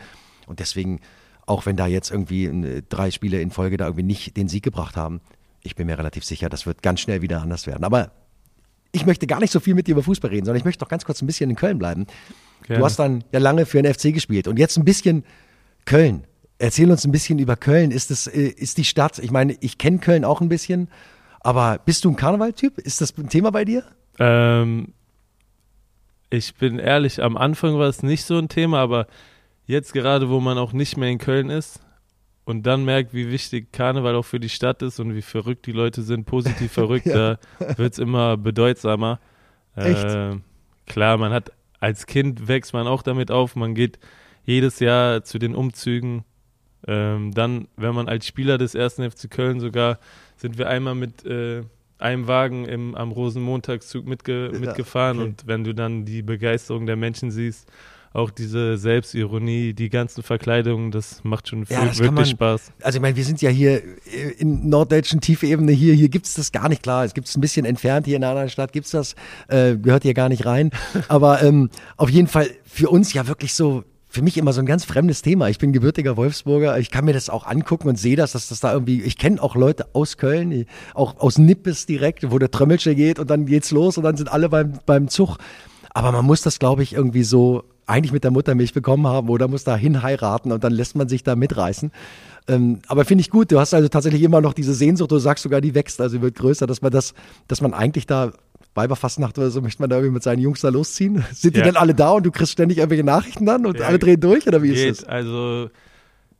Und 0.47 0.61
deswegen, 0.61 1.01
auch 1.47 1.67
wenn 1.67 1.77
da 1.77 1.87
jetzt 1.87 2.11
irgendwie 2.11 2.45
äh, 2.45 2.83
drei 2.89 3.11
Spiele 3.11 3.41
in 3.41 3.51
Folge 3.51 3.77
da 3.77 3.87
irgendwie 3.87 4.05
nicht 4.05 4.37
den 4.37 4.49
Sieg 4.49 4.63
gebracht 4.63 4.97
haben, 4.97 5.21
ich 5.63 5.75
bin 5.75 5.87
mir 5.87 5.99
relativ 5.99 6.25
sicher, 6.25 6.49
das 6.49 6.67
wird 6.67 6.83
ganz 6.83 7.01
schnell 7.01 7.23
wieder 7.23 7.41
anders 7.43 7.67
werden. 7.67 7.85
Aber 7.85 8.13
ich 8.93 9.07
möchte 9.07 9.27
gar 9.27 9.41
nicht 9.41 9.51
so 9.51 9.61
viel 9.61 9.75
mit 9.75 9.87
dir 9.87 9.93
über 9.93 10.03
Fußball 10.03 10.31
reden, 10.31 10.45
sondern 10.45 10.59
ich 10.59 10.65
möchte 10.65 10.85
doch 10.85 10.89
ganz 10.89 11.05
kurz 11.05 11.21
ein 11.21 11.27
bisschen 11.27 11.51
in 11.51 11.57
Köln 11.57 11.79
bleiben. 11.79 12.07
Gerne. 12.63 12.79
Du 12.79 12.85
hast 12.85 12.99
dann 12.99 13.25
ja 13.33 13.41
lange 13.41 13.67
für 13.67 13.83
den 13.83 13.93
FC 13.93 14.15
gespielt 14.15 14.47
und 14.47 14.59
jetzt 14.59 14.77
ein 14.77 14.85
bisschen 14.85 15.25
Köln. 15.85 16.25
Erzähl 16.59 16.91
uns 16.91 17.05
ein 17.05 17.11
bisschen 17.11 17.39
über 17.41 17.57
Köln. 17.57 17.91
Ist, 17.91 18.11
das, 18.11 18.27
äh, 18.27 18.41
ist 18.41 18.79
die 18.79 18.85
Stadt, 18.85 19.19
ich 19.19 19.31
meine, 19.31 19.57
ich 19.61 19.79
kenne 19.79 19.99
Köln 19.99 20.25
auch 20.25 20.41
ein 20.41 20.49
bisschen, 20.49 20.89
aber 21.41 21.79
bist 21.85 22.05
du 22.05 22.11
ein 22.11 22.17
Karnevaltyp? 22.17 22.79
Ist 22.79 23.01
das 23.01 23.17
ein 23.19 23.29
Thema 23.29 23.51
bei 23.51 23.65
dir? 23.65 23.85
Ähm, 24.19 24.93
ich 26.31 26.55
bin 26.55 26.79
ehrlich, 26.79 27.23
am 27.23 27.37
Anfang 27.37 27.79
war 27.79 27.89
es 27.89 28.03
nicht 28.03 28.25
so 28.25 28.39
ein 28.39 28.49
Thema, 28.49 28.81
aber 28.81 29.07
jetzt 29.67 29.93
gerade, 29.93 30.29
wo 30.29 30.41
man 30.41 30.59
auch 30.59 30.73
nicht 30.73 30.97
mehr 30.97 31.09
in 31.09 31.19
Köln 31.19 31.51
ist 31.51 31.81
und 32.45 32.65
dann 32.67 32.85
merkt, 32.85 33.15
wie 33.15 33.31
wichtig 33.31 33.73
Karneval 33.73 34.15
auch 34.17 34.25
für 34.25 34.41
die 34.41 34.49
Stadt 34.49 34.83
ist 34.83 35.01
und 35.01 35.15
wie 35.15 35.23
verrückt 35.23 35.67
die 35.67 35.73
Leute 35.73 36.03
sind, 36.03 36.27
positiv 36.27 36.73
verrückt, 36.73 37.07
ja. 37.07 37.37
da 37.59 37.79
wird 37.79 37.95
es 37.95 37.99
immer 37.99 38.37
bedeutsamer. 38.37 39.21
Echt? 39.77 40.05
Äh, 40.05 40.37
klar, 40.87 41.17
man 41.19 41.33
hat 41.33 41.53
als 41.81 42.07
Kind 42.07 42.49
wächst 42.49 42.73
man 42.73 42.87
auch 42.87 43.03
damit 43.03 43.31
auf, 43.31 43.57
man 43.57 43.75
geht 43.75 43.99
jedes 44.45 44.81
Jahr 44.81 45.23
zu 45.23 45.39
den 45.39 45.55
Umzügen. 45.55 46.25
Ähm, 46.87 47.33
dann, 47.33 47.69
wenn 47.77 47.95
man 47.95 48.09
als 48.09 48.27
Spieler 48.27 48.57
des 48.59 48.75
ersten 48.75 49.11
FC 49.11 49.31
Köln 49.31 49.61
sogar, 49.61 49.99
sind 50.37 50.57
wir 50.57 50.69
einmal 50.69 50.95
mit 50.95 51.25
äh, 51.27 51.63
einem 51.99 52.27
Wagen 52.27 52.67
im, 52.67 52.95
am 52.95 53.13
Rosenmontagszug 53.13 54.07
mitge 54.07 54.51
Ja, 54.53 54.59
mitgefahren 54.59 55.19
okay. 55.19 55.29
und 55.29 55.47
wenn 55.47 55.65
du 55.65 55.75
dann 55.75 56.05
die 56.05 56.23
Begeisterung 56.23 56.87
der 56.87 56.97
Menschen 56.97 57.31
siehst, 57.31 57.71
auch 58.15 58.31
diese 58.31 58.79
Selbstironie, 58.79 59.75
die 59.75 59.91
ganzen 59.91 60.23
Verkleidungen, 60.23 60.91
das 60.93 61.23
macht 61.25 61.49
schon 61.49 61.67
Ja, 61.69 61.81
viel- 61.81 61.89
das 61.89 61.99
wirklich 61.99 62.15
man- 62.15 62.25
Spaß. 62.27 62.73
Also 62.83 62.97
ich 62.99 63.03
meine, 63.03 63.17
wir 63.17 63.25
sind 63.25 63.43
ja 63.43 63.51
hier 63.51 63.83
in 64.39 64.69
norddeutschen 64.69 65.21
Tiefebene 65.21 65.73
hier, 65.73 65.95
hier 65.95 66.09
gibt 66.09 66.27
es 66.27 66.35
das 66.35 66.53
gar 66.53 66.69
nicht 66.69 66.83
klar. 66.83 67.05
Es 67.05 67.13
gibt 67.13 67.29
es 67.29 67.37
ein 67.37 67.41
bisschen 67.41 67.67
entfernt, 67.67 68.07
hier 68.07 68.17
in 68.17 68.23
einer 68.25 68.31
anderen 68.31 68.49
Stadt 68.49 68.73
gibt 68.73 68.87
es 68.87 68.93
das, 68.93 69.15
äh, 69.49 69.77
gehört 69.77 70.05
hier 70.05 70.15
gar 70.15 70.29
nicht 70.29 70.47
rein. 70.47 70.71
Aber 71.09 71.43
ähm, 71.43 71.69
auf 71.97 72.09
jeden 72.09 72.29
Fall 72.29 72.49
für 72.65 72.89
uns 72.89 73.13
ja 73.13 73.27
wirklich 73.27 73.53
so, 73.53 73.83
für 74.09 74.23
mich 74.23 74.37
immer 74.39 74.53
so 74.53 74.61
ein 74.61 74.67
ganz 74.67 74.85
fremdes 74.85 75.23
Thema. 75.23 75.49
Ich 75.49 75.59
bin 75.59 75.73
gebürtiger 75.73 76.17
Wolfsburger, 76.17 76.79
ich 76.79 76.93
kann 76.93 77.05
mir 77.05 77.15
das 77.15 77.29
auch 77.29 77.45
angucken 77.45 77.89
und 77.89 77.97
sehe 77.99 78.15
das, 78.15 78.31
dass 78.31 78.47
das 78.49 78.61
da 78.61 78.73
irgendwie, 78.73 79.03
ich 79.03 79.19
kenne 79.19 79.43
auch 79.43 79.57
Leute 79.57 79.87
aus 79.93 80.19
Köln, 80.19 80.67
auch 80.95 81.19
aus 81.19 81.37
Nippes 81.37 81.87
direkt, 81.87 82.31
wo 82.31 82.39
der 82.39 82.53
Trömmelsche 82.53 82.95
geht 82.95 83.19
und 83.19 83.29
dann 83.29 83.45
geht's 83.45 83.73
los 83.73 83.99
und 83.99 84.05
dann 84.05 84.17
sind 84.17 84.31
alle 84.33 84.49
beim, 84.49 84.75
beim 84.87 85.09
Zug. 85.09 85.39
Aber 85.95 86.13
man 86.13 86.25
muss 86.25 86.43
das, 86.43 86.59
glaube 86.59 86.83
ich, 86.83 86.93
irgendwie 86.93 87.23
so 87.23 87.65
eigentlich 87.87 88.13
mit 88.13 88.25
der 88.25 88.31
Muttermilch 88.31 88.75
bekommen 88.75 89.07
haben 89.07 89.29
oder 89.29 89.47
muss 89.49 89.65
da 89.65 89.77
hin 89.77 90.03
heiraten 90.03 90.53
und 90.53 90.65
dann 90.65 90.73
lässt 90.73 90.97
man 90.97 91.09
sich 91.09 91.23
da 91.23 91.37
mitreißen. 91.37 91.93
Ähm, 92.49 92.81
aber 92.89 93.05
finde 93.05 93.23
ich 93.23 93.31
gut, 93.31 93.53
du 93.53 93.59
hast 93.61 93.73
also 93.75 93.89
tatsächlich 93.89 94.23
immer 94.23 94.41
noch 94.41 94.53
diese 94.55 94.75
Sehnsucht, 94.75 95.11
du 95.11 95.19
sagst 95.19 95.43
sogar, 95.45 95.61
die 95.61 95.75
wächst, 95.75 96.01
also 96.01 96.21
wird 96.21 96.35
größer, 96.35 96.67
dass 96.67 96.83
man 96.83 96.93
das, 96.93 97.15
dass 97.49 97.61
man 97.61 97.73
eigentlich 97.75 98.07
da 98.07 98.33
Weiberfastnacht 98.75 99.39
oder 99.39 99.51
so, 99.51 99.61
möchte 99.61 99.81
man 99.83 99.89
da 99.91 99.97
irgendwie 99.97 100.15
mit 100.15 100.23
seinen 100.23 100.41
Jungs 100.41 100.61
da 100.63 100.69
losziehen? 100.71 101.25
Sind 101.33 101.55
die 101.55 101.61
Ja. 101.61 101.67
denn 101.67 101.77
alle 101.77 101.95
da 101.95 102.11
und 102.11 102.27
du 102.27 102.31
kriegst 102.33 102.53
ständig 102.53 102.79
irgendwelche 102.79 103.05
Nachrichten 103.05 103.47
dann 103.47 103.65
und 103.67 103.79
Ja, 103.79 103.87
alle 103.87 103.99
drehen 103.99 104.21
durch 104.21 104.47
oder 104.49 104.63
wie 104.63 104.71
ist 104.71 104.75
Geht, 104.83 104.91
das? 105.03 105.05
also 105.05 105.71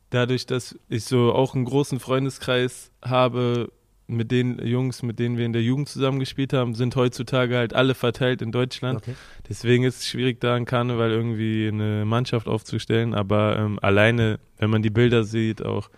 dadurch, 0.09 0.45
dass 0.45 0.75
ich 0.89 1.05
so 1.05 1.31
auch 1.31 1.55
einen 1.55 1.65
großen 1.65 1.99
Freundeskreis 1.99 2.91
habe, 3.03 3.71
mit 4.07 4.31
den 4.31 4.59
Jungs, 4.65 5.01
mit 5.03 5.17
denen 5.19 5.37
wir 5.37 5.45
in 5.45 5.53
der 5.53 5.63
Jugend 5.63 5.89
zusammengespielt 5.89 6.53
haben, 6.53 6.75
sind 6.75 6.95
heutzutage 6.95 7.57
halt 7.57 7.73
alle 7.73 7.95
verteilt 7.95 8.41
in 8.41 8.51
Deutschland. 8.51 8.97
Okay. 8.99 9.15
Deswegen 9.49 9.83
ist 9.83 10.01
es 10.01 10.07
schwierig, 10.07 10.39
da 10.39 10.55
in 10.57 10.65
Karneval 10.65 11.11
irgendwie 11.11 11.67
eine 11.67 12.05
Mannschaft 12.05 12.47
aufzustellen. 12.47 13.13
Aber 13.15 13.57
ähm, 13.57 13.79
alleine, 13.81 14.39
wenn 14.57 14.69
man 14.69 14.81
die 14.83 14.89
Bilder 14.91 15.23
sieht, 15.23 15.65
auch 15.65 15.89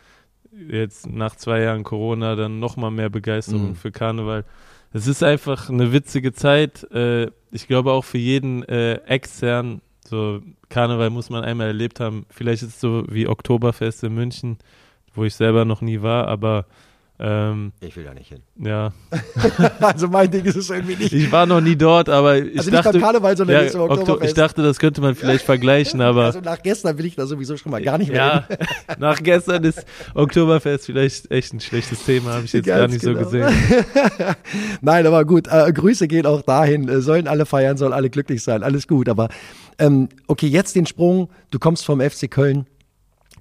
jetzt 0.69 1.07
nach 1.07 1.35
zwei 1.35 1.61
Jahren 1.61 1.83
Corona, 1.83 2.35
dann 2.35 2.59
nochmal 2.59 2.91
mehr 2.91 3.09
Begeisterung 3.09 3.69
Mhm. 3.69 3.75
für 3.75 3.91
Karneval. 3.91 4.45
Es 4.93 5.05
ist 5.07 5.21
einfach 5.21 5.69
eine 5.69 5.91
witzige 5.91 6.31
Zeit. 6.33 6.89
Äh, 6.91 7.29
ich 7.51 7.67
glaube 7.67 7.91
auch 7.91 8.05
für 8.05 8.17
jeden 8.17 8.63
äh, 8.63 8.95
extern, 9.05 9.81
so 10.05 10.41
Karneval 10.69 11.09
muss 11.09 11.29
man 11.29 11.43
einmal 11.43 11.67
erlebt 11.67 11.99
haben. 11.99 12.25
Vielleicht 12.29 12.63
ist 12.63 12.69
es 12.75 12.79
so 12.79 13.05
wie 13.09 13.27
Oktoberfest 13.27 14.03
in 14.05 14.15
München, 14.15 14.57
wo 15.13 15.25
ich 15.25 15.35
selber 15.35 15.65
noch 15.65 15.81
nie 15.81 16.01
war, 16.01 16.27
aber 16.27 16.65
ähm, 17.19 17.71
Ich 17.79 17.95
will 17.95 18.03
da 18.03 18.13
nicht 18.13 18.29
hin. 18.29 18.41
ja, 18.59 18.91
also 19.81 20.07
mein 20.07 20.29
Ding 20.29 20.45
ist 20.45 20.55
es 20.55 20.69
irgendwie 20.69 20.95
nicht. 20.95 21.11
ich 21.13 21.31
war 21.31 21.45
noch 21.47 21.61
nie 21.61 21.75
dort, 21.75 22.09
aber 22.09 22.37
ich 22.37 22.57
also 22.59 22.69
nicht 22.69 22.85
dachte, 22.85 22.91
beim 22.93 23.01
Karneval, 23.01 23.35
sondern 23.37 23.65
ja, 23.65 23.71
Okto- 23.71 23.89
Oktoberfest. 23.89 24.23
ich 24.29 24.33
dachte, 24.35 24.61
das 24.61 24.77
könnte 24.77 25.01
man 25.01 25.15
vielleicht 25.15 25.43
vergleichen, 25.43 26.01
aber 26.01 26.25
also 26.25 26.41
nach 26.41 26.61
gestern 26.61 26.97
will 26.97 27.05
ich 27.07 27.15
da 27.15 27.25
sowieso 27.25 27.57
schon 27.57 27.71
mal 27.71 27.81
gar 27.81 27.97
nicht 27.97 28.11
mehr 28.11 28.17
ja, 28.17 28.47
hin. 28.47 28.57
nach 28.99 29.21
gestern 29.23 29.63
ist 29.63 29.83
Oktoberfest 30.13 30.85
vielleicht 30.85 31.31
echt 31.31 31.53
ein 31.53 31.59
schlechtes 31.59 32.05
Thema, 32.05 32.33
habe 32.33 32.45
ich 32.45 32.53
jetzt 32.53 32.65
gar 32.65 32.79
Ganz 32.79 32.93
nicht 32.93 33.03
genau. 33.03 33.19
so 33.19 33.25
gesehen. 33.25 33.49
Nein, 34.81 35.07
aber 35.07 35.25
gut, 35.25 35.47
äh, 35.47 35.71
Grüße 35.73 36.07
gehen 36.07 36.25
auch 36.25 36.41
dahin. 36.43 36.87
Äh, 36.87 37.01
sollen 37.01 37.27
alle 37.27 37.45
feiern, 37.45 37.77
sollen 37.77 37.93
alle 37.93 38.09
glücklich 38.09 38.43
sein, 38.43 38.61
alles 38.63 38.87
gut. 38.87 39.09
Aber 39.09 39.29
ähm, 39.79 40.09
okay, 40.27 40.47
jetzt 40.47 40.75
den 40.75 40.85
Sprung. 40.85 41.29
Du 41.51 41.57
kommst 41.59 41.85
vom 41.85 41.99
FC 41.99 42.29
Köln 42.29 42.67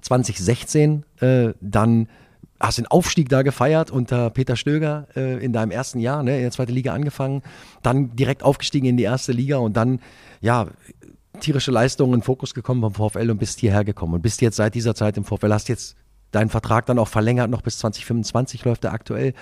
2016, 0.02 1.04
äh, 1.20 1.52
dann 1.60 2.08
hast 2.60 2.78
den 2.78 2.86
Aufstieg 2.86 3.28
da 3.28 3.42
gefeiert 3.42 3.90
unter 3.90 4.30
Peter 4.30 4.56
Stöger 4.56 5.08
äh, 5.14 5.44
in 5.44 5.52
deinem 5.52 5.70
ersten 5.70 5.98
Jahr, 5.98 6.22
ne, 6.22 6.36
in 6.36 6.42
der 6.42 6.50
zweiten 6.50 6.72
Liga 6.72 6.92
angefangen, 6.92 7.42
dann 7.82 8.16
direkt 8.16 8.42
aufgestiegen 8.42 8.86
in 8.86 8.96
die 8.96 9.04
erste 9.04 9.32
Liga 9.32 9.58
und 9.58 9.76
dann, 9.76 10.00
ja, 10.40 10.68
tierische 11.40 11.70
Leistungen 11.70 12.14
in 12.14 12.22
Fokus 12.22 12.54
gekommen 12.54 12.80
vom 12.80 12.94
VfL 12.94 13.30
und 13.30 13.38
bist 13.38 13.60
hierher 13.60 13.84
gekommen 13.84 14.14
und 14.14 14.22
bist 14.22 14.40
jetzt 14.40 14.56
seit 14.56 14.74
dieser 14.74 14.94
Zeit 14.94 15.16
im 15.16 15.24
VfL, 15.24 15.52
hast 15.52 15.68
jetzt 15.68 15.96
deinen 16.30 16.48
Vertrag 16.48 16.86
dann 16.86 16.98
auch 16.98 17.08
verlängert, 17.08 17.50
noch 17.50 17.62
bis 17.62 17.78
2025 17.78 18.64
läuft 18.64 18.84
er 18.84 18.92
aktuell 18.92 19.34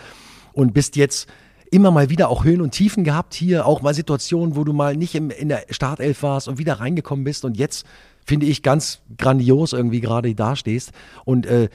und 0.53 0.74
bist 0.74 0.96
jetzt 0.96 1.29
immer 1.70 1.90
mal 1.90 2.11
wieder 2.11 2.29
auch 2.29 2.44
Höhen 2.44 2.61
und 2.61 2.72
Tiefen 2.72 3.05
gehabt 3.05 3.35
hier, 3.35 3.66
auch 3.66 3.83
mal 3.83 3.94
Situationen, 3.94 4.57
wo 4.57 4.64
du 4.64 4.72
mal 4.72 4.96
nicht 4.96 5.14
im, 5.14 5.31
in 5.31 5.48
der 5.48 5.64
Startelf 5.70 6.22
warst 6.22 6.46
und 6.48 6.59
wieder 6.59 6.74
reingekommen 6.74 7.24
bist 7.24 7.44
und 7.44 7.57
jetzt 7.57 7.87
finde 8.24 8.46
ich 8.46 8.62
ganz 8.62 9.00
grandios 9.18 9.72
irgendwie 9.72 10.00
gerade 10.00 10.35
dastehst 10.35 10.92
und 11.24 11.46
äh, 11.46 11.68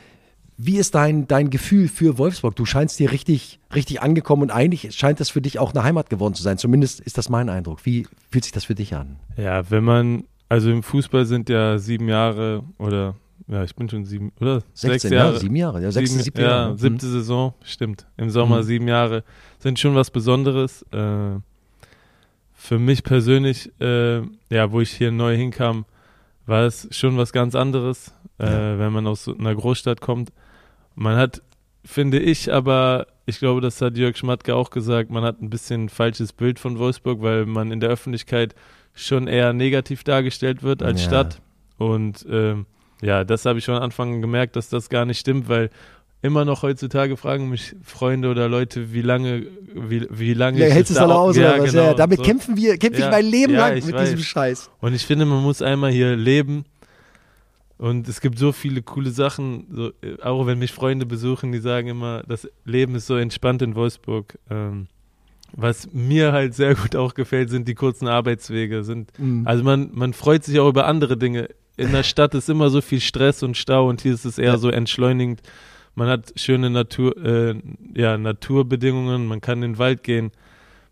wie 0.62 0.76
ist 0.78 0.93
dein, 0.93 1.26
dein 1.26 1.50
Gefühl 1.50 1.88
für 1.88 2.17
Wolfsburg? 2.17 2.54
Du 2.58 2.65
scheinst 2.65 3.00
dir 3.00 3.12
richtig, 3.13 3.60
richtig 3.74 4.02
angekommen 4.02 4.41
und 4.43 4.52
eigentlich 4.52 4.91
scheint 4.93 5.22
das 5.22 5.30
für 5.30 5.39
dich 5.39 5.58
auch 5.58 5.74
eine 5.74 5.84
Heimat 5.84 6.10
geworden 6.10 6.34
zu 6.34 6.43
sein. 6.43 6.58
Zumindest 6.58 7.00
ist 7.00 7.17
das 7.17 7.30
mein 7.30 7.48
Eindruck. 7.48 7.86
Wie 7.86 8.06
fühlt 8.30 8.43
sich 8.43 8.52
das 8.52 8.65
für 8.65 8.76
dich 8.76 8.93
an? 8.93 9.15
Ja, 9.38 9.69
wenn 9.72 9.86
man, 9.86 10.26
also 10.50 10.69
im 10.69 10.84
Fußball 10.84 11.26
sind 11.26 11.48
ja 11.48 11.78
sieben 11.80 12.10
Jahre 12.10 12.63
oder, 12.78 13.15
ja, 13.48 13.63
ich 13.63 13.74
bin 13.74 13.88
schon 13.89 14.04
sieben, 14.04 14.34
oder? 14.41 14.62
16, 14.74 14.89
Sechs 15.00 15.04
Jahre. 15.13 15.34
ja, 15.36 15.39
sieben 15.39 15.56
Jahre, 15.56 15.82
ja, 15.82 15.91
sechste, 15.91 16.12
sieben, 16.12 16.24
siebte 16.26 16.41
ja, 16.41 16.48
Jahre. 16.50 16.74
Mhm. 16.74 16.78
siebte 16.78 17.08
Saison, 17.08 17.54
stimmt. 17.63 18.06
Im 18.17 18.30
Sommer 18.30 18.58
Mhm. 18.58 18.63
sieben 18.63 18.88
Jahre 18.89 19.24
sind 19.60 19.80
schon 19.80 19.95
was 19.95 20.12
Besonderes. 20.12 20.82
Äh, 20.91 21.39
für 22.54 22.80
mich 22.80 23.04
persönlich, 23.04 23.72
äh, 23.80 24.17
ja, 24.50 24.72
wo 24.72 24.82
ich 24.82 24.91
hier 24.91 25.12
neu 25.13 25.38
hinkam, 25.38 25.86
war 26.45 26.63
es 26.65 26.88
schon 26.91 27.15
was 27.17 27.32
ganz 27.32 27.56
anderes, 27.56 28.13
äh, 28.39 28.45
Ja. 28.45 28.78
wenn 28.80 28.91
man 28.91 29.08
aus 29.08 29.28
einer 29.30 29.56
Großstadt 29.56 30.02
kommt. 30.02 30.32
Man 31.02 31.16
hat, 31.16 31.42
finde 31.86 32.20
ich, 32.20 32.52
aber 32.52 33.08
ich 33.26 33.40
glaube, 33.40 33.62
das 33.62 33.82
hat 33.82 33.98
Jörg 33.98 34.18
Schmatke 34.18 34.54
auch 34.54 34.70
gesagt, 34.70 35.10
man 35.12 35.24
hat 35.24 35.42
ein 35.42 35.50
bisschen 35.50 35.86
ein 35.86 35.90
falsches 35.90 36.34
Bild 36.34 36.60
von 36.60 36.78
Wolfsburg, 36.78 37.22
weil 37.22 37.46
man 37.46 37.72
in 37.72 37.80
der 37.80 37.90
Öffentlichkeit 37.90 38.54
schon 38.94 39.28
eher 39.28 39.54
negativ 39.54 40.04
dargestellt 40.04 40.62
wird 40.62 40.84
als 40.84 41.02
Ja. 41.04 41.08
Stadt. 41.08 41.42
Und 41.78 42.26
ähm, 42.30 42.66
ja, 43.02 43.24
das 43.24 43.46
habe 43.46 43.60
ich 43.60 43.66
schon 43.66 43.76
am 43.76 43.84
Anfang 43.84 44.20
gemerkt, 44.22 44.58
dass 44.58 44.68
das 44.68 44.90
gar 44.90 45.06
nicht 45.06 45.20
stimmt, 45.20 45.48
weil 45.48 45.70
immer 46.22 46.44
noch 46.44 46.64
heutzutage 46.64 47.16
fragen 47.16 47.48
mich 47.50 47.78
Freunde 47.82 48.30
oder 48.30 48.50
Leute, 48.50 48.92
wie 48.92 49.02
lange, 49.02 49.46
wie, 49.74 50.06
wie 50.10 50.34
lange 50.34 50.60
Ja, 50.60 50.68
ich 50.68 50.74
hältst 50.74 50.90
du 50.92 50.96
es 50.96 51.00
alle 51.00 51.16
aus 51.16 51.38
ja, 51.38 51.54
oder 51.54 51.64
was? 51.64 51.72
genau, 51.72 51.84
ja, 51.86 51.94
damit 51.94 52.18
so. 52.18 52.24
kämpfen 52.26 52.58
wir, 52.58 52.78
kämpfe 52.78 53.00
Ja, 53.00 53.06
ich 53.08 53.12
mein 53.14 53.26
Leben 53.26 53.54
ja, 53.54 53.70
lang 53.70 53.76
mit 53.76 53.94
weiß. 53.94 54.10
diesem 54.10 54.24
Scheiß. 54.26 54.70
Und 54.82 54.94
ich 54.94 55.06
finde, 55.06 55.26
man 55.26 55.42
muss 55.42 55.62
einmal 55.62 55.92
hier 55.92 56.18
leben. 56.18 56.66
Und 57.80 58.08
es 58.10 58.20
gibt 58.22 58.38
so 58.38 58.52
viele 58.52 58.82
coole 58.84 59.10
Sachen, 59.10 59.65
so, 59.72 59.88
äh, 60.02 60.22
auch 60.22 60.46
wenn 60.46 60.60
mich 60.60 60.72
Freunde 60.74 61.06
besuchen, 61.06 61.52
die 61.54 61.60
sagen 61.60 61.88
immer, 61.88 62.24
das 62.28 62.48
Leben 62.65 62.94
ist 62.96 63.08
so 63.08 63.15
entspannt 63.15 63.62
in 63.62 63.74
Wolfsburg. 63.74 64.38
Ähm, 64.52 64.88
was 65.54 65.92
mir 65.94 66.32
halt 66.34 66.54
sehr 66.54 66.76
gut 66.76 66.96
auch 66.96 67.13
gefällt, 67.15 67.50
sind 67.50 67.68
die 67.68 67.74
kurzen 67.76 68.08
Arbeitswege. 68.08 68.84
Sind, 68.84 69.18
Mhm. 69.18 69.48
also 69.48 69.63
man, 69.63 69.89
man 69.94 70.13
freut 70.13 70.44
sich 70.44 70.60
auch 70.60 70.68
über 70.70 70.86
andere 70.88 71.18
Dinge. 71.18 71.48
In 71.78 71.92
der 71.94 72.04
Stadt 72.04 72.36
ist 72.36 72.50
immer 72.50 72.70
so 72.70 72.82
viel 72.82 73.00
Stress 73.00 73.42
und 73.44 73.56
Stau 73.58 73.88
und 73.89 74.02
hier 74.02 74.13
ist 74.13 74.26
es 74.26 74.38
eher 74.38 74.52
Ja. 74.52 74.58
so 74.58 74.70
entschleunigend. 74.70 75.42
Man 75.96 76.08
hat 76.10 76.34
schöne 76.36 76.70
Natur, 76.70 77.18
äh, 77.18 77.56
ja, 77.96 78.18
Naturbedingungen, 78.18 79.26
man 79.26 79.42
kann 79.42 79.63
in 79.63 79.74
den 79.74 79.78
Wald 79.80 80.04
gehen, 80.04 80.32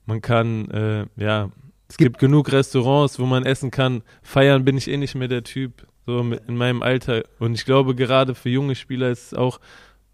man 0.06 0.22
kann, 0.22 0.70
äh, 0.72 1.06
ja, 1.18 1.50
es 1.90 1.98
gibt 1.98 2.18
genug 2.20 2.52
Restaurants, 2.52 3.20
wo 3.20 3.26
man 3.26 3.46
essen 3.46 3.72
kann. 3.72 4.02
Feiern 4.24 4.64
bin 4.66 4.78
ich 4.78 4.90
eh 4.90 4.98
nicht 4.98 5.16
mehr 5.16 5.28
der 5.28 5.44
Typ, 5.44 5.86
so 6.08 6.22
in 6.22 6.58
meinem 6.58 6.82
Alter. 6.82 7.24
Und 7.38 7.54
ich 7.54 7.66
glaube, 7.66 7.94
gerade 7.94 8.34
für 8.34 8.50
junge 8.50 8.76
Spieler 8.76 9.10
ist 9.10 9.28
es 9.28 9.34
auch 9.34 9.60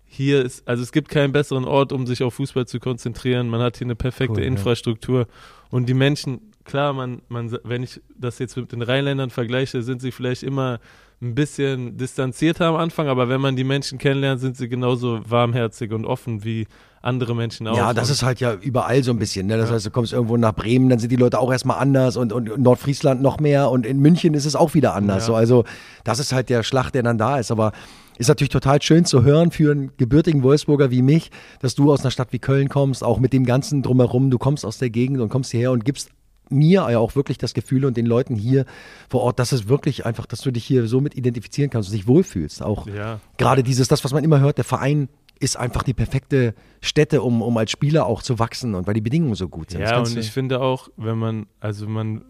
hier 0.06 0.44
ist, 0.44 0.68
also 0.68 0.84
es 0.84 0.92
gibt 0.92 1.10
keinen 1.10 1.32
besseren 1.32 1.66
Ort, 1.66 1.92
um 1.92 2.06
sich 2.06 2.22
auf 2.24 2.36
Fußball 2.36 2.68
zu 2.68 2.80
konzentrieren. 2.80 3.48
Man 3.48 3.62
hat 3.62 3.78
hier 3.78 3.86
eine 3.86 3.96
perfekte 3.96 4.34
Cool, 4.34 4.42
ja. 4.42 4.48
Infrastruktur 4.48 5.28
und 5.70 5.88
die 5.88 5.94
Menschen, 5.94 6.52
klar, 6.66 6.94
man, 6.94 7.22
man, 7.30 7.58
wenn 7.64 7.84
ich 7.84 8.02
das 8.16 8.40
jetzt 8.40 8.58
mit 8.58 8.72
den 8.72 8.82
Rheinländern 8.82 9.30
vergleiche, 9.30 9.82
sind 9.82 10.02
sie 10.02 10.12
vielleicht 10.12 10.44
immer 10.44 10.80
ein 11.24 11.34
bisschen 11.36 11.98
distanzierter 11.98 12.66
am 12.68 12.76
Anfang, 12.76 13.08
aber 13.08 13.30
wenn 13.30 13.42
man 13.42 13.56
die 13.56 13.64
Menschen 13.64 13.98
kennenlernt, 13.98 14.42
sind 14.42 14.58
sie 14.58 14.68
genauso 14.70 15.22
warmherzig 15.28 15.92
und 15.94 16.06
offen 16.06 16.44
wie 16.44 16.68
andere 17.02 17.36
Menschen 17.36 17.68
auch. 17.68 17.76
Ja, 17.78 17.94
das 17.94 18.10
ist 18.10 18.24
halt 18.24 18.40
ja 18.40 18.54
überall 18.54 19.04
so 19.04 19.12
ein 19.12 19.20
bisschen. 19.20 19.48
Ne? 19.48 19.58
Das 19.58 19.70
Ja. 19.70 19.76
heißt, 19.76 19.86
du 19.86 19.92
kommst 19.92 20.14
irgendwo 20.14 20.38
nach 20.38 20.54
Bremen, 20.54 20.90
dann 20.90 21.00
sind 21.00 21.12
die 21.12 21.16
Leute 21.18 21.40
auch 21.40 21.52
erstmal 21.52 21.80
anders 21.80 22.16
und, 22.18 22.32
und 22.32 22.58
Nordfriesland 22.60 23.22
noch 23.22 23.40
mehr 23.40 23.70
und 23.72 23.86
in 23.86 24.00
München 24.00 24.34
ist 24.36 24.46
es 24.46 24.56
auch 24.56 24.74
wieder 24.74 24.94
anders. 24.94 25.24
Ja. 25.24 25.28
So, 25.28 25.36
also 25.36 25.64
das 26.04 26.20
ist 26.20 26.32
halt 26.34 26.50
der 26.50 26.64
Schlag, 26.64 26.92
der 26.92 27.04
dann 27.04 27.18
da 27.18 27.40
ist. 27.40 27.52
Aber 27.52 27.72
ist 28.18 28.28
natürlich 28.28 28.50
total 28.52 28.82
schön 28.82 29.06
zu 29.06 29.24
hören 29.24 29.52
für 29.52 29.72
einen 29.72 29.92
gebürtigen 29.98 30.44
Wolfsburger 30.44 30.92
wie 30.92 31.02
mich, 31.02 31.32
dass 31.60 31.74
du 31.76 31.92
aus 31.92 32.02
einer 32.02 32.12
Stadt 32.12 32.30
wie 32.32 32.40
Köln 32.40 32.70
kommst, 32.70 33.04
auch 33.04 33.20
mit 33.20 33.34
dem 33.34 33.46
ganzen 33.46 33.82
drumherum. 33.82 34.30
Du 34.30 34.38
kommst 34.38 34.66
aus 34.66 34.78
der 34.78 34.90
Gegend 34.90 35.20
und 35.20 35.30
kommst 35.30 35.52
hierher 35.52 35.72
und 35.72 35.84
gibst 35.84 36.10
mir 36.50 36.88
ja 36.92 37.00
auch 37.00 37.16
wirklich 37.16 37.38
das 37.38 37.54
Gefühl 37.54 37.86
und 37.86 37.98
den 37.98 38.06
Leuten 38.06 38.36
hier 38.36 38.66
vor 39.10 39.22
Ort, 39.22 39.40
dass 39.40 39.52
es 39.52 39.68
wirklich 39.68 40.06
einfach, 40.06 40.26
dass 40.26 40.42
du 40.42 40.52
dich 40.52 40.66
hier 40.66 40.88
so 40.88 41.02
mit 41.02 41.16
identifizieren 41.16 41.70
kannst 41.70 41.90
und 41.90 41.96
dich 41.96 42.08
wohlfühlst. 42.08 42.62
Auch 42.62 42.88
Ja. 42.88 43.20
gerade 43.38 43.64
dieses, 43.64 43.88
das, 43.88 44.04
was 44.04 44.14
man 44.14 44.24
immer 44.24 44.40
hört, 44.40 44.58
der 44.58 44.66
Verein 44.66 45.10
ist 45.40 45.58
einfach 45.58 45.84
die 45.84 45.94
perfekte 45.94 46.54
Stätte, 46.82 47.22
um, 47.22 47.42
um 47.42 47.58
als 47.58 47.72
Spieler 47.72 48.06
auch 48.06 48.22
zu 48.24 48.40
wachsen 48.40 48.76
und 48.76 48.88
weil 48.88 48.94
die 48.94 49.02
Bedingungen 49.02 49.36
so 49.36 49.50
gut 49.50 49.72
sind. 49.72 49.82
Ja, 49.82 50.00
und 50.00 50.16
ich 50.16 50.32
finde 50.32 50.62
auch, 50.62 50.90
wenn 50.96 51.18
man, 51.18 51.48
also 51.60 51.88
man, 51.88 52.24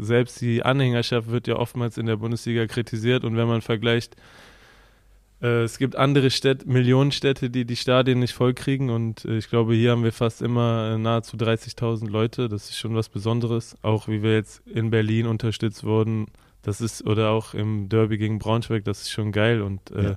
selbst 0.00 0.40
die 0.40 0.62
Anhängerschaft 0.62 1.30
wird 1.30 1.46
ja 1.46 1.56
oftmals 1.56 1.98
in 1.98 2.06
der 2.06 2.16
Bundesliga 2.16 2.66
kritisiert 2.66 3.24
und 3.24 3.36
wenn 3.36 3.46
man 3.46 3.60
vergleicht, 3.60 4.16
äh, 5.42 5.62
es 5.64 5.78
gibt 5.78 5.96
andere 5.96 6.30
Städte, 6.30 6.68
Millionenstädte, 6.68 7.50
die 7.50 7.64
die 7.64 7.76
Stadien 7.76 8.20
nicht 8.20 8.32
vollkriegen 8.32 8.90
und 8.90 9.24
äh, 9.24 9.36
ich 9.38 9.48
glaube, 9.48 9.74
hier 9.74 9.90
haben 9.90 10.04
wir 10.04 10.12
fast 10.12 10.40
immer 10.42 10.92
äh, 10.94 10.98
nahezu 10.98 11.36
30.000 11.36 12.08
Leute. 12.08 12.48
Das 12.48 12.70
ist 12.70 12.78
schon 12.78 12.94
was 12.94 13.08
Besonderes. 13.08 13.76
Auch 13.82 14.08
wie 14.08 14.22
wir 14.22 14.34
jetzt 14.34 14.62
in 14.66 14.90
Berlin 14.90 15.26
unterstützt 15.26 15.84
wurden, 15.84 16.26
das 16.62 16.80
ist, 16.80 17.04
oder 17.06 17.30
auch 17.30 17.54
im 17.54 17.88
Derby 17.88 18.18
gegen 18.18 18.38
Braunschweig, 18.38 18.84
das 18.84 19.02
ist 19.02 19.10
schon 19.10 19.32
geil 19.32 19.62
und 19.62 19.90
äh, 19.90 20.02
Ja. 20.10 20.16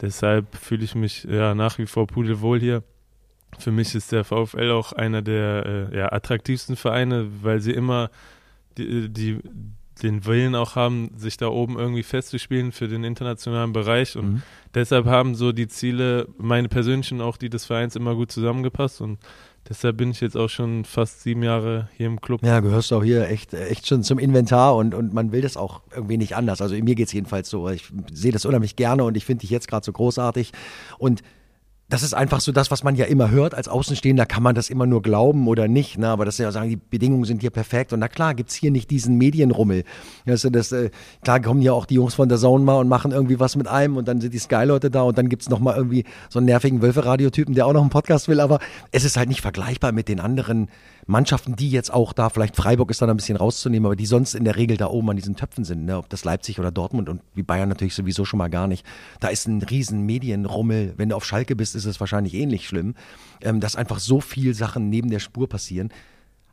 deshalb 0.00 0.56
fühle 0.56 0.84
ich 0.84 0.94
mich 0.94 1.24
ja 1.24 1.54
nach 1.54 1.78
wie 1.78 1.86
vor 1.86 2.06
pudelwohl 2.06 2.58
hier. 2.58 2.82
Für 3.58 3.70
mich 3.70 3.94
ist 3.94 4.10
der 4.10 4.24
VfL 4.24 4.70
auch 4.70 4.92
einer 4.92 5.22
der 5.22 5.90
äh, 5.92 5.96
ja, 5.98 6.12
attraktivsten 6.12 6.74
Vereine, 6.76 7.28
weil 7.42 7.60
sie 7.60 7.72
immer 7.72 8.10
die, 8.78 9.08
die, 9.08 9.38
den 10.02 10.26
Willen 10.26 10.54
auch 10.54 10.74
haben, 10.76 11.10
sich 11.16 11.36
da 11.36 11.48
oben 11.48 11.78
irgendwie 11.78 12.02
festzuspielen 12.02 12.72
für 12.72 12.88
den 12.88 13.04
internationalen 13.04 13.72
Bereich. 13.72 14.16
Und 14.16 14.26
Mhm. 14.34 14.42
deshalb 14.74 15.06
haben 15.06 15.34
so 15.34 15.52
die 15.52 15.68
Ziele, 15.68 16.28
meine 16.38 16.68
persönlichen 16.68 17.20
auch 17.20 17.36
die 17.36 17.48
des 17.48 17.64
Vereins, 17.64 17.94
immer 17.94 18.14
gut 18.14 18.32
zusammengepasst. 18.32 19.00
Und 19.00 19.18
deshalb 19.68 19.96
bin 19.96 20.10
ich 20.10 20.20
jetzt 20.20 20.36
auch 20.36 20.48
schon 20.48 20.84
fast 20.84 21.22
sieben 21.22 21.42
Jahre 21.44 21.88
hier 21.96 22.08
im 22.08 22.20
Club. 22.20 22.42
Ja, 22.42 22.60
gehörst 22.60 22.90
du 22.90 22.96
auch 22.96 23.04
hier 23.04 23.28
echt, 23.28 23.54
echt 23.54 23.86
schon 23.86 24.02
zum 24.02 24.18
Inventar 24.18 24.74
und, 24.76 24.94
und 24.94 25.14
man 25.14 25.30
will 25.30 25.42
das 25.42 25.56
auch 25.56 25.82
irgendwie 25.94 26.16
nicht 26.16 26.34
anders. 26.36 26.60
Also 26.60 26.74
mir 26.74 26.96
geht 26.96 27.06
es 27.06 27.12
jedenfalls 27.12 27.48
so. 27.48 27.68
Ich 27.68 27.84
sehe 28.12 28.32
das 28.32 28.44
unheimlich 28.44 28.74
gerne 28.76 29.04
und 29.04 29.16
ich 29.16 29.24
finde 29.24 29.42
dich 29.42 29.50
jetzt 29.50 29.68
gerade 29.68 29.84
so 29.86 29.92
großartig. 29.92 30.50
Und 30.98 31.22
das 31.88 32.02
ist 32.02 32.14
einfach 32.14 32.40
so 32.40 32.50
das, 32.50 32.70
was 32.70 32.82
man 32.82 32.96
ja 32.96 33.04
immer 33.04 33.30
hört. 33.30 33.54
Als 33.54 33.68
Außenstehender 33.68 34.24
kann 34.24 34.42
man 34.42 34.54
das 34.54 34.70
immer 34.70 34.86
nur 34.86 35.02
glauben 35.02 35.46
oder 35.48 35.68
nicht. 35.68 35.98
Ne? 35.98 36.08
Aber 36.08 36.24
das 36.24 36.36
ist 36.36 36.38
ja 36.38 36.50
sagen, 36.50 36.70
die 36.70 36.76
Bedingungen 36.76 37.24
sind 37.24 37.42
hier 37.42 37.50
perfekt. 37.50 37.92
Und 37.92 38.00
na 38.00 38.08
klar, 38.08 38.34
gibt's 38.34 38.54
hier 38.54 38.70
nicht 38.70 38.90
diesen 38.90 39.18
Medienrummel. 39.18 39.84
Also 40.26 40.48
das, 40.48 40.72
äh, 40.72 40.90
klar 41.22 41.40
kommen 41.40 41.60
hier 41.60 41.74
auch 41.74 41.84
die 41.84 41.94
Jungs 41.94 42.14
von 42.14 42.28
der 42.28 42.38
Zone 42.38 42.64
mal 42.64 42.78
und 42.78 42.88
machen 42.88 43.12
irgendwie 43.12 43.38
was 43.38 43.54
mit 43.56 43.68
einem 43.68 43.98
und 43.98 44.08
dann 44.08 44.20
sind 44.20 44.32
die 44.32 44.38
Sky-Leute 44.38 44.90
da 44.90 45.02
und 45.02 45.18
dann 45.18 45.28
gibt's 45.28 45.50
noch 45.50 45.60
mal 45.60 45.76
irgendwie 45.76 46.04
so 46.30 46.38
einen 46.38 46.46
nervigen 46.46 46.80
Wölfe-Radiotypen, 46.80 47.54
der 47.54 47.66
auch 47.66 47.74
noch 47.74 47.82
einen 47.82 47.90
Podcast 47.90 48.28
will. 48.28 48.40
Aber 48.40 48.60
es 48.90 49.04
ist 49.04 49.18
halt 49.18 49.28
nicht 49.28 49.42
vergleichbar 49.42 49.92
mit 49.92 50.08
den 50.08 50.20
anderen 50.20 50.68
Mannschaften, 51.06 51.54
die 51.56 51.70
jetzt 51.70 51.92
auch 51.92 52.12
da, 52.12 52.30
vielleicht 52.30 52.56
Freiburg 52.56 52.90
ist 52.90 53.02
dann 53.02 53.10
ein 53.10 53.16
bisschen 53.16 53.36
rauszunehmen, 53.36 53.86
aber 53.86 53.96
die 53.96 54.06
sonst 54.06 54.34
in 54.34 54.44
der 54.44 54.56
Regel 54.56 54.76
da 54.76 54.86
oben 54.86 55.10
an 55.10 55.16
diesen 55.16 55.36
Töpfen 55.36 55.64
sind, 55.64 55.84
ne? 55.84 55.98
ob 55.98 56.08
das 56.08 56.24
Leipzig 56.24 56.58
oder 56.58 56.70
Dortmund 56.70 57.08
und 57.08 57.20
wie 57.34 57.42
Bayern 57.42 57.68
natürlich 57.68 57.94
sowieso 57.94 58.24
schon 58.24 58.38
mal 58.38 58.48
gar 58.48 58.66
nicht. 58.66 58.86
Da 59.20 59.28
ist 59.28 59.46
ein 59.46 59.62
riesen 59.62 60.02
Medienrummel. 60.06 60.94
Wenn 60.96 61.10
du 61.10 61.16
auf 61.16 61.24
Schalke 61.24 61.56
bist, 61.56 61.74
ist 61.74 61.84
es 61.84 62.00
wahrscheinlich 62.00 62.34
ähnlich 62.34 62.66
schlimm, 62.66 62.94
ähm, 63.42 63.60
dass 63.60 63.76
einfach 63.76 63.98
so 63.98 64.20
viel 64.20 64.54
Sachen 64.54 64.88
neben 64.88 65.10
der 65.10 65.18
Spur 65.18 65.48
passieren. 65.48 65.90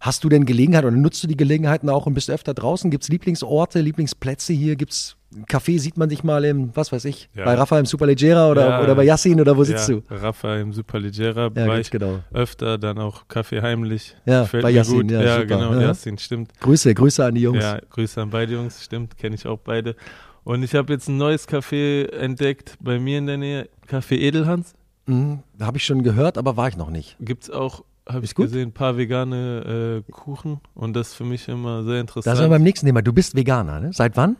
Hast 0.01 0.23
du 0.23 0.29
denn 0.29 0.45
Gelegenheit 0.45 0.83
oder 0.83 0.95
nutzt 0.95 1.23
du 1.23 1.27
die 1.27 1.37
Gelegenheiten 1.37 1.87
auch 1.89 2.07
und 2.07 2.15
bist 2.15 2.29
öfter 2.29 2.53
draußen? 2.53 2.89
Gibt 2.89 3.03
es 3.03 3.09
Lieblingsorte, 3.09 3.79
Lieblingsplätze 3.81 4.51
hier? 4.51 4.75
Gibt 4.75 4.93
es 4.93 5.15
Café, 5.48 5.80
sieht 5.80 5.98
man 5.98 6.10
dich 6.10 6.24
mal 6.24 6.44
im, 6.44 6.72
was 6.76 6.91
weiß 6.91 7.06
ich, 7.06 7.30
Ja. 7.34 7.46
bei 7.46 7.54
Rafa 7.56 7.80
im 7.80 7.86
Superleggera 7.86 8.50
oder, 8.52 8.67
Ja, 8.70 8.84
oder 8.84 8.96
bei 8.96 9.04
Yassin 9.06 9.39
oder 9.39 9.56
wo 9.56 9.63
sitzt 9.63 9.88
ja, 9.89 9.96
du? 9.96 10.04
Rafa 10.10 10.58
im 10.58 10.74
Superleggera 10.74 11.50
Ja, 11.56 11.67
war 11.67 11.80
ich 11.80 11.89
genau. 11.89 12.20
öfter, 12.34 12.78
dann 12.78 12.98
auch 13.00 13.28
Kaffee 13.28 13.62
heimlich. 13.62 14.15
Ja, 14.26 14.46
Fällt 14.46 14.63
bei 14.63 14.72
Yassin, 14.72 15.02
gut. 15.04 15.12
ja, 15.12 15.22
Ja, 15.22 15.34
super. 15.36 15.46
genau, 15.48 15.74
Ja. 15.74 15.82
Yassin, 15.82 16.17
stimmt. 16.17 16.52
Grüße, 16.60 16.94
Grüße 16.94 17.24
an 17.26 17.36
die 17.36 17.41
Jungs. 17.41 17.63
Ja, 17.63 17.80
Grüße 17.89 18.22
an 18.22 18.30
beide 18.30 18.54
Jungs, 18.54 18.84
stimmt, 18.84 19.17
kenne 19.17 19.36
ich 19.36 19.46
auch 19.48 19.60
beide. 19.60 19.96
Und 20.44 20.63
ich 20.63 20.74
habe 20.76 20.91
jetzt 20.94 21.08
ein 21.08 21.17
neues 21.17 21.48
Café 21.48 22.10
entdeckt 22.12 22.76
bei 22.82 23.00
mir 23.00 23.20
in 23.20 23.28
der 23.28 23.38
Nähe, 23.38 23.70
Café 23.89 24.15
Edelhans. 24.17 24.74
Mhm, 25.06 25.39
Habe 25.62 25.78
ich 25.78 25.86
schon 25.86 26.04
gehört, 26.04 26.38
aber 26.38 26.58
war 26.58 26.67
ich 26.67 26.78
noch 26.78 26.89
nicht. 26.89 27.15
Gibt 27.20 27.44
es 27.44 27.50
auch, 27.50 27.84
habe 28.08 28.26
ich 28.26 28.36
gut? 28.36 28.48
gesehen, 28.48 28.70
ein 28.70 28.72
paar 28.74 28.98
vegane 28.98 30.04
äh, 30.08 30.12
Kuchen 30.12 30.60
und 30.74 30.94
das 30.96 31.10
ist 31.10 31.13
für 31.15 31.24
mich 31.24 31.48
immer 31.48 31.84
sehr 31.84 31.94
Da 31.96 32.00
interessant. 32.02 32.38
sind 32.38 32.46
wir 32.46 32.50
beim 32.50 32.63
nächsten 32.63 32.86
Thema. 32.86 33.02
Du 33.02 33.13
bist 33.13 33.36
Veganer, 33.36 33.80
ne? 33.80 33.94
Seit 33.94 34.17
wann? 34.17 34.36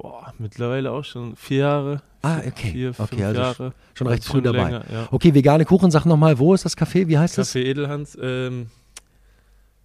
Boah, 0.00 0.32
mittlerweile 0.38 0.90
auch 0.92 1.04
schon 1.04 1.34
vier 1.36 1.58
Jahre. 1.58 2.02
Ah, 2.22 2.38
okay. 2.46 2.70
Vier, 2.72 2.90
Okay, 2.90 3.06
fünf 3.16 3.22
also 3.24 3.40
Jahre. 3.40 3.72
Schon 3.94 4.06
recht 4.06 4.24
früh 4.24 4.40
dabei. 4.42 4.64
länger, 4.64 4.84
ja. 4.92 5.08
Okay, 5.10 5.34
vegane 5.34 5.64
Kuchen, 5.64 5.90
sag 5.90 6.04
nochmal, 6.06 6.38
wo 6.38 6.54
ist 6.54 6.64
das 6.64 6.76
Café? 6.76 7.06
Wie 7.08 7.18
heißt 7.18 7.38
das? 7.38 7.54
Café 7.54 7.64
Edelhans, 7.64 8.16
ähm, 8.20 8.66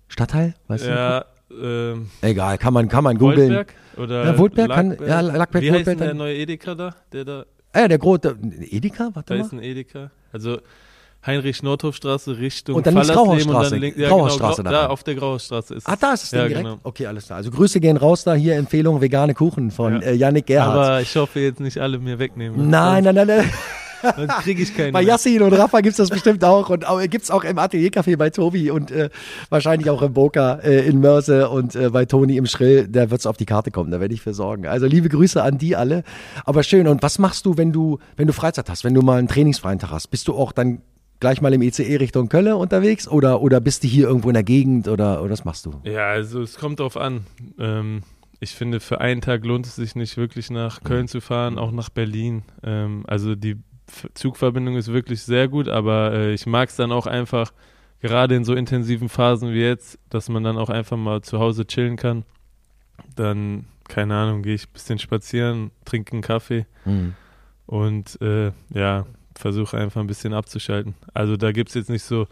Stadtteil? 0.07 0.53
Weißt 0.67 0.85
ja, 0.85 1.25
ähm, 1.51 2.09
du? 2.21 2.27
Egal, 2.27 2.57
kann 2.57 2.73
man, 2.73 2.87
kann 2.87 3.03
man 3.03 3.17
googeln. 3.17 3.49
Goldberg 3.53 3.73
oder 3.97 4.25
Ja, 4.25 4.37
Woldberg 4.37 4.69
kann- 4.71 4.89
Lackberg? 4.89 5.09
ja, 5.09 5.19
Lackberg, 5.21 5.63
Wie 5.63 5.71
heißt 5.71 5.85
Woldberg 5.87 5.97
der 5.99 6.13
neue 6.13 6.35
Edeka 6.35 6.75
da? 6.75 6.95
Der 7.11 7.25
da, 7.25 7.45
Ah, 7.75 7.79
ja, 7.81 7.87
der 7.87 7.97
große. 7.97 8.37
Edeka? 8.69 9.09
Warte 9.13 9.33
da 9.33 9.39
mal. 9.39 9.45
ist 9.45 9.51
ein 9.51 9.61
Edeka. 9.63 10.11
Also 10.31 10.59
Heinrich-Nordhof-Straße 11.25 12.37
Richtung 12.37 12.75
Und 12.75 12.85
dann 12.85 12.95
links 12.95 13.09
Grauhausstraße. 13.09 13.75
link- 13.77 13.97
ja, 13.97 14.09
Grauhausstraße 14.09 14.63
genau, 14.63 14.71
da 14.71 14.81
da 14.83 14.87
auf 14.87 15.03
der 15.03 15.15
Grauhausstraße 15.15 15.75
ist 15.75 15.87
Ah, 15.87 15.95
da 15.99 16.13
ist 16.13 16.23
es 16.23 16.31
ja, 16.31 16.47
direkt. 16.47 16.57
Genau. 16.65 16.77
Okay, 16.83 17.05
alles 17.07 17.25
klar. 17.25 17.37
Also 17.37 17.51
Grüße 17.51 17.79
gehen 17.79 17.97
raus 17.97 18.23
da 18.23 18.33
hier, 18.33 18.55
Empfehlung 18.55 19.01
vegane 19.01 19.33
Kuchen 19.33 19.71
von 19.71 19.93
Ja. 20.01 20.07
äh, 20.07 20.13
Yannick 20.15 20.47
Gerhardt. 20.47 20.75
Aber 20.75 21.01
ich 21.01 21.15
hoffe 21.15 21.39
jetzt 21.39 21.59
nicht 21.59 21.77
alle 21.77 21.99
mir 21.99 22.19
wegnehmen. 22.19 22.69
nein, 22.69 23.03
nein, 23.03 23.15
nein, 23.15 23.27
nein. 23.27 23.49
Dann 24.03 24.27
kriege 24.43 24.61
ich 24.61 24.75
keine. 24.75 24.91
Bei. 24.91 25.01
Yassin 25.01 25.41
und 25.43 25.53
Rafa 25.53 25.79
gibt's 25.79 25.95
das 25.95 26.09
bestimmt 26.09 26.43
auch. 26.43 26.69
Und 26.69 26.85
auch, 26.85 26.99
gibt's 27.07 27.31
auch 27.31 27.45
im 27.45 27.57
Ateliercafé 27.57 28.17
bei 28.17 28.29
Tobi 28.31 28.69
und 28.69 28.91
äh, 28.91 29.09
wahrscheinlich 29.49 29.89
auch 29.89 30.01
im 30.01 30.11
Boca 30.11 30.55
äh, 30.55 30.85
in 30.85 30.99
Mörse 30.99 31.47
und 31.47 31.73
äh, 31.75 31.89
bei 31.89 32.03
Toni 32.03 32.35
im 32.35 32.45
Schrill. 32.45 32.89
Da 32.89 33.09
wird's 33.11 33.25
auf 33.25 33.37
die 33.37 33.45
Karte 33.45 33.71
kommen, 33.71 33.91
da 33.91 34.01
werde 34.01 34.13
ich 34.13 34.19
für 34.21 34.33
sorgen. 34.33 34.67
Also 34.67 34.87
liebe 34.87 35.07
Grüße 35.07 35.41
an 35.41 35.57
die 35.57 35.77
alle. 35.77 36.03
Aber 36.43 36.63
schön. 36.63 36.89
Und 36.89 37.01
was 37.01 37.17
machst 37.17 37.45
du, 37.45 37.55
wenn 37.55 37.71
du, 37.71 37.99
wenn 38.17 38.27
du 38.27 38.33
Freizeit 38.33 38.69
hast, 38.69 38.83
wenn 38.83 38.93
du 38.93 39.01
mal 39.01 39.19
einen 39.19 39.29
trainingsfreien 39.29 39.79
Tag 39.79 39.91
hast? 39.91 40.07
Bist 40.07 40.27
du 40.27 40.33
auch 40.35 40.51
dann 40.51 40.81
gleich 41.23 41.39
mal 41.41 41.53
im 41.53 41.61
ECE 41.61 41.99
Richtung 42.01 42.27
Kölle 42.27 42.57
unterwegs 42.57 43.07
oder, 43.07 43.41
oder 43.41 43.61
bist 43.61 43.83
du 43.85 43.87
hier 43.87 44.07
irgendwo 44.07 44.27
in 44.29 44.33
der 44.33 44.43
Gegend 44.43 44.89
oder, 44.89 45.21
oder 45.21 45.31
was 45.31 45.45
machst 45.45 45.65
du? 45.65 45.71
Ja, 45.85 46.07
also 46.09 46.41
es 46.41 46.57
kommt 46.57 46.81
drauf 46.81 46.97
an. 46.97 47.25
Ähm, 47.57 48.03
ich 48.41 48.51
finde, 48.51 48.81
für 48.81 48.99
einen 48.99 49.21
Tag 49.21 49.45
lohnt 49.45 49.65
es 49.65 49.77
sich 49.77 49.95
nicht 49.95 50.17
wirklich 50.17 50.51
nach 50.51 50.83
Köln 50.83 51.07
zu 51.07 51.21
fahren, 51.21 51.57
auch 51.57 51.71
nach 51.71 51.87
Berlin. 51.87 52.43
Ähm, 52.61 53.05
also 53.07 53.35
die 53.35 53.55
Zugverbindung 54.15 54.75
ist 54.75 54.91
wirklich 54.91 55.21
sehr 55.21 55.47
gut, 55.47 55.69
aber 55.69 56.11
äh, 56.11 56.33
ich 56.33 56.45
mag 56.45 56.67
es 56.67 56.75
dann 56.75 56.91
auch 56.91 57.07
einfach, 57.07 57.53
gerade 58.01 58.35
in 58.35 58.43
so 58.43 58.53
intensiven 58.53 59.07
Phasen 59.07 59.53
wie 59.53 59.61
jetzt, 59.61 59.97
dass 60.09 60.27
man 60.27 60.43
dann 60.43 60.57
auch 60.57 60.69
einfach 60.69 60.97
mal 60.97 61.21
zu 61.21 61.39
Hause 61.39 61.65
chillen 61.65 61.95
kann. 61.95 62.25
Dann, 63.15 63.63
keine 63.87 64.15
Ahnung, 64.15 64.41
gehe 64.43 64.55
ich 64.55 64.65
ein 64.67 64.73
bisschen 64.73 64.99
spazieren, 64.99 65.71
trinke 65.85 66.11
einen 66.11 66.21
Kaffee 66.21 66.65
Hm. 66.83 67.13
und 67.65 68.21
äh, 68.21 68.51
ja, 68.73 69.05
versuche 69.35 69.77
einfach 69.77 70.01
ein 70.01 70.07
bisschen 70.07 70.33
abzuschalten. 70.33 70.95
Also 71.13 71.37
da 71.37 71.51
gibt 71.51 71.69
es 71.69 71.75
jetzt 71.75 71.89
nicht 71.89 72.03
so 72.03 72.27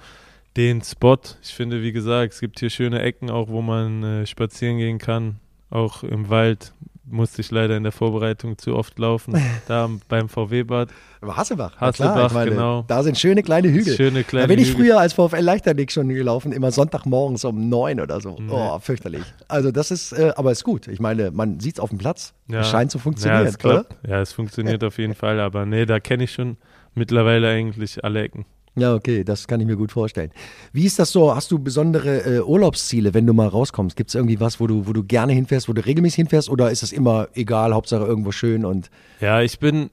den 0.57 0.81
Spot. 0.81 1.17
Ich 1.41 1.53
finde, 1.53 1.81
wie 1.81 1.91
gesagt, 1.91 2.33
es 2.33 2.39
gibt 2.39 2.59
hier 2.59 2.69
schöne 2.69 3.01
Ecken 3.01 3.29
auch, 3.29 3.47
wo 3.49 3.61
man 3.61 4.03
äh, 4.03 4.25
spazieren 4.25 4.77
gehen 4.77 4.97
kann. 4.97 5.37
Auch 5.69 6.03
im 6.03 6.29
Wald 6.29 6.73
musste 7.11 7.41
ich 7.41 7.51
leider 7.51 7.77
in 7.77 7.83
der 7.83 7.91
Vorbereitung 7.91 8.57
zu 8.57 8.75
oft 8.75 8.97
laufen. 8.97 9.33
da 9.67 9.89
beim 10.07 10.29
VW-Bad. 10.29 10.89
Aber 11.21 11.37
Hasselbach. 11.37 11.77
Hasselbach, 11.77 12.13
klar, 12.13 12.33
meine, 12.33 12.51
genau. 12.51 12.85
Da 12.87 13.03
sind 13.03 13.17
schöne 13.17 13.43
kleine 13.43 13.69
Hügel. 13.69 13.95
Schöne 13.95 14.23
kleine 14.23 14.47
da 14.47 14.53
bin 14.53 14.59
ich 14.59 14.69
Hügel. 14.69 14.85
früher 14.85 14.99
als 14.99 15.13
VfL 15.13 15.41
Leichternick 15.41 15.91
schon 15.91 16.09
gelaufen, 16.09 16.51
immer 16.51 16.71
Sonntagmorgens 16.71 17.45
um 17.45 17.69
neun 17.69 17.99
oder 17.99 18.21
so. 18.21 18.37
Nee. 18.39 18.51
Oh, 18.51 18.79
fürchterlich. 18.79 19.23
Also 19.47 19.71
das 19.71 19.91
ist, 19.91 20.13
äh, 20.13 20.33
aber 20.35 20.51
ist 20.51 20.63
gut. 20.63 20.87
Ich 20.87 20.99
meine, 20.99 21.31
man 21.31 21.59
sieht 21.59 21.75
es 21.75 21.79
auf 21.79 21.89
dem 21.89 21.97
Platz. 21.97 22.33
Ja. 22.47 22.61
Es 22.61 22.69
scheint 22.69 22.91
zu 22.91 22.99
funktionieren, 22.99 23.43
ja, 23.43 23.49
es 23.49 23.57
klappt. 23.57 23.95
Ja, 24.07 24.21
es 24.21 24.33
funktioniert 24.33 24.83
auf 24.83 24.97
jeden 24.97 25.15
Fall. 25.15 25.39
Aber 25.39 25.65
nee, 25.65 25.85
da 25.85 25.99
kenne 25.99 26.23
ich 26.23 26.31
schon 26.31 26.57
mittlerweile 26.95 27.49
eigentlich 27.49 28.03
alle 28.03 28.21
Ecken. 28.23 28.45
Ja, 28.75 28.95
okay, 28.95 29.25
das 29.25 29.47
kann 29.49 29.59
ich 29.59 29.67
mir 29.67 29.75
gut 29.75 29.91
vorstellen. 29.91 30.31
Wie 30.71 30.85
ist 30.85 30.97
das 30.97 31.11
so? 31.11 31.35
Hast 31.35 31.51
du 31.51 31.59
besondere 31.59 32.37
äh, 32.37 32.39
Urlaubsziele, 32.39 33.13
wenn 33.13 33.27
du 33.27 33.33
mal 33.33 33.47
rauskommst? 33.47 33.97
Gibt 33.97 34.11
es 34.11 34.15
irgendwie 34.15 34.39
was, 34.39 34.61
wo 34.61 34.67
du, 34.67 34.87
wo 34.87 34.93
du 34.93 35.03
gerne 35.03 35.33
hinfährst, 35.33 35.67
wo 35.67 35.73
du 35.73 35.85
regelmäßig 35.85 36.15
hinfährst? 36.15 36.49
Oder 36.49 36.71
ist 36.71 36.81
es 36.81 36.93
immer 36.93 37.27
egal, 37.33 37.73
Hauptsache 37.73 38.05
irgendwo 38.05 38.31
schön 38.31 38.63
und 38.63 38.89
Ja, 39.19 39.41
ich 39.41 39.59
bin, 39.59 39.89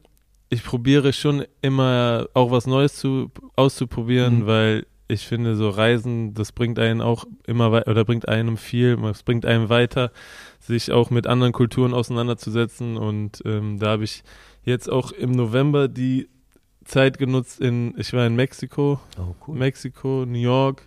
ich 0.48 0.62
probiere 0.62 1.12
schon 1.12 1.44
immer 1.60 2.28
auch 2.34 2.52
was 2.52 2.68
Neues 2.68 2.94
zu, 2.94 3.32
auszuprobieren, 3.56 4.40
Mhm. 4.42 4.46
weil 4.46 4.86
ich 5.08 5.26
finde, 5.26 5.56
so 5.56 5.70
Reisen, 5.70 6.34
das 6.34 6.52
bringt 6.52 6.78
einen 6.78 7.00
auch 7.00 7.24
immer 7.46 7.72
weiter, 7.72 7.90
oder 7.90 8.04
bringt 8.04 8.28
einem 8.28 8.56
viel, 8.58 8.96
es 9.10 9.22
bringt 9.24 9.44
einem 9.44 9.70
weiter, 9.70 10.12
sich 10.60 10.92
auch 10.92 11.10
mit 11.10 11.26
anderen 11.26 11.52
Kulturen 11.52 11.94
auseinanderzusetzen. 11.94 12.96
Und 12.96 13.42
ähm, 13.44 13.78
da 13.80 13.86
habe 13.88 14.04
ich 14.04 14.22
jetzt 14.62 14.88
auch 14.88 15.10
im 15.10 15.32
November 15.32 15.88
die 15.88 16.28
Zeit 16.88 17.18
genutzt 17.18 17.60
in, 17.60 17.94
ich 17.98 18.12
war 18.12 18.26
in 18.26 18.34
Mexiko, 18.34 18.98
oh, 19.18 19.52
Mexiko, 19.52 20.24
New 20.26 20.38
York, 20.38 20.82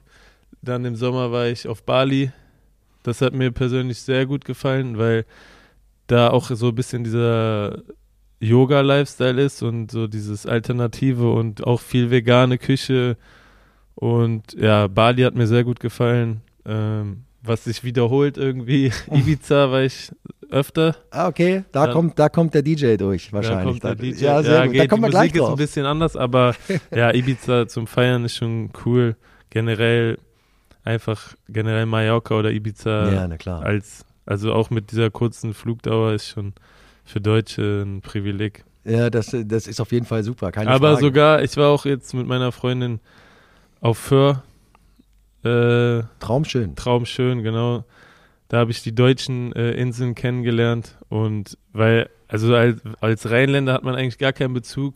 dann 0.61 0.83
im 0.85 0.95
Sommer 0.95 1.31
war 1.31 1.47
ich 1.47 1.67
auf 1.67 1.83
Bali. 1.83 2.31
Das 3.03 3.21
hat 3.21 3.33
mir 3.33 3.51
persönlich 3.51 4.01
sehr 4.01 4.25
gut 4.25 4.45
gefallen, 4.45 4.97
weil 4.97 5.25
da 6.07 6.29
auch 6.29 6.49
so 6.49 6.69
ein 6.69 6.75
bisschen 6.75 7.03
dieser 7.03 7.81
Yoga-Lifestyle 8.39 9.41
ist 9.41 9.63
und 9.63 9.91
so 9.91 10.07
dieses 10.07 10.45
Alternative 10.45 11.31
und 11.31 11.65
auch 11.65 11.79
viel 11.79 12.11
vegane 12.11 12.57
Küche. 12.57 13.17
Und 13.95 14.53
ja, 14.53 14.87
Bali 14.87 15.23
hat 15.23 15.35
mir 15.35 15.47
sehr 15.47 15.63
gut 15.63 15.79
gefallen. 15.79 16.41
Ähm, 16.65 17.23
was 17.43 17.63
sich 17.63 17.83
wiederholt 17.83 18.37
irgendwie. 18.37 18.91
Ibiza 19.11 19.71
war 19.71 19.81
ich 19.81 20.11
öfter. 20.51 20.95
Ah, 21.09 21.27
okay. 21.27 21.63
Da, 21.71 21.87
Ja. 21.87 21.93
kommt, 21.93 22.19
da 22.19 22.29
kommt 22.29 22.53
der 22.53 22.61
DJ 22.61 22.95
durch, 22.97 23.31
wahrscheinlich. 23.33 23.79
Da 23.79 23.89
kommt 23.89 24.01
der 24.01 24.11
DJ. 24.11 24.23
Ja, 24.25 24.43
sehr 24.43 24.63
gut. 24.63 24.71
geht, 24.73 24.81
Da 24.81 24.87
kommen 24.87 25.03
wir 25.03 25.09
gleich 25.09 25.29
Musik 25.29 25.35
ist 25.35 25.41
ein 25.41 25.47
drauf. 25.47 25.57
bisschen 25.57 25.85
anders, 25.85 26.15
aber 26.15 26.55
ja, 26.95 27.13
Ibiza 27.13 27.67
zum 27.67 27.87
Feiern 27.87 28.25
ist 28.25 28.35
schon 28.35 28.69
cool. 28.85 29.15
Generell 29.49 30.17
einfach 30.83 31.35
generell 31.49 31.85
Mallorca 31.85 32.35
oder 32.37 32.51
Ibiza 32.51 33.11
Ja, 33.11 33.27
na 33.27 33.37
klar. 33.37 33.63
als 33.63 34.05
also 34.25 34.53
auch 34.53 34.69
mit 34.69 34.91
dieser 34.91 35.09
kurzen 35.09 35.53
Flugdauer 35.53 36.13
ist 36.13 36.27
schon 36.27 36.53
für 37.05 37.19
Deutsche 37.21 37.81
ein 37.85 38.01
Privileg. 38.01 38.63
Ja, 38.83 39.09
das, 39.09 39.35
das 39.45 39.67
ist 39.67 39.79
auf 39.81 39.91
jeden 39.91 40.05
Fall 40.05 40.23
super. 40.23 40.51
Keine 40.51 40.69
aber 40.71 40.93
Frage. 40.93 41.05
sogar, 41.05 41.43
ich 41.43 41.55
war 41.57 41.69
auch 41.69 41.85
jetzt 41.85 42.13
mit 42.13 42.25
meiner 42.27 42.51
Freundin 42.51 42.99
auf 43.81 43.97
Föhr. 43.97 44.43
Äh, 45.43 46.03
Traumschön. 46.19 46.75
Traumschön, 46.75 47.41
genau. 47.43 47.83
Da 48.51 48.57
habe 48.57 48.71
ich 48.71 48.83
die 48.83 48.93
deutschen 48.93 49.53
äh, 49.53 49.71
Inseln 49.71 50.13
kennengelernt 50.13 50.97
und 51.07 51.57
weil, 51.71 52.09
also 52.27 52.53
als, 52.53 52.81
als 52.99 53.31
Rheinländer 53.31 53.71
hat 53.71 53.85
man 53.85 53.95
eigentlich 53.95 54.17
gar 54.17 54.33
keinen 54.33 54.53
Bezug 54.53 54.95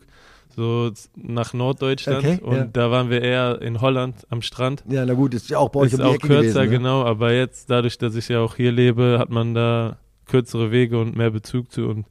so 0.54 0.90
nach 1.16 1.54
Norddeutschland 1.54 2.18
Okay, 2.18 2.38
und 2.42 2.54
ja. 2.54 2.64
da 2.64 2.90
waren 2.90 3.08
wir 3.08 3.22
eher 3.22 3.62
in 3.62 3.80
Holland 3.80 4.26
am 4.28 4.42
Strand. 4.42 4.84
Ja, 4.86 5.06
na 5.06 5.14
gut, 5.14 5.32
ist 5.32 5.48
ja 5.48 5.56
auch 5.56 5.70
bei 5.70 5.80
euch 5.80 5.94
Ist 5.94 6.00
um 6.00 6.04
auch 6.04 6.16
Ecke 6.16 6.26
kürzer, 6.26 6.42
gewesen. 6.42 6.64
Ne? 6.64 6.68
genau, 6.68 7.02
aber 7.04 7.32
jetzt 7.32 7.70
dadurch, 7.70 7.96
dass 7.96 8.14
ich 8.14 8.28
ja 8.28 8.40
auch 8.40 8.56
hier 8.56 8.72
lebe, 8.72 9.16
hat 9.18 9.30
man 9.30 9.54
da 9.54 9.96
kürzere 10.26 10.70
Wege 10.70 11.00
und 11.00 11.16
mehr 11.16 11.30
Bezug 11.30 11.72
zu 11.72 11.86
und 11.86 12.04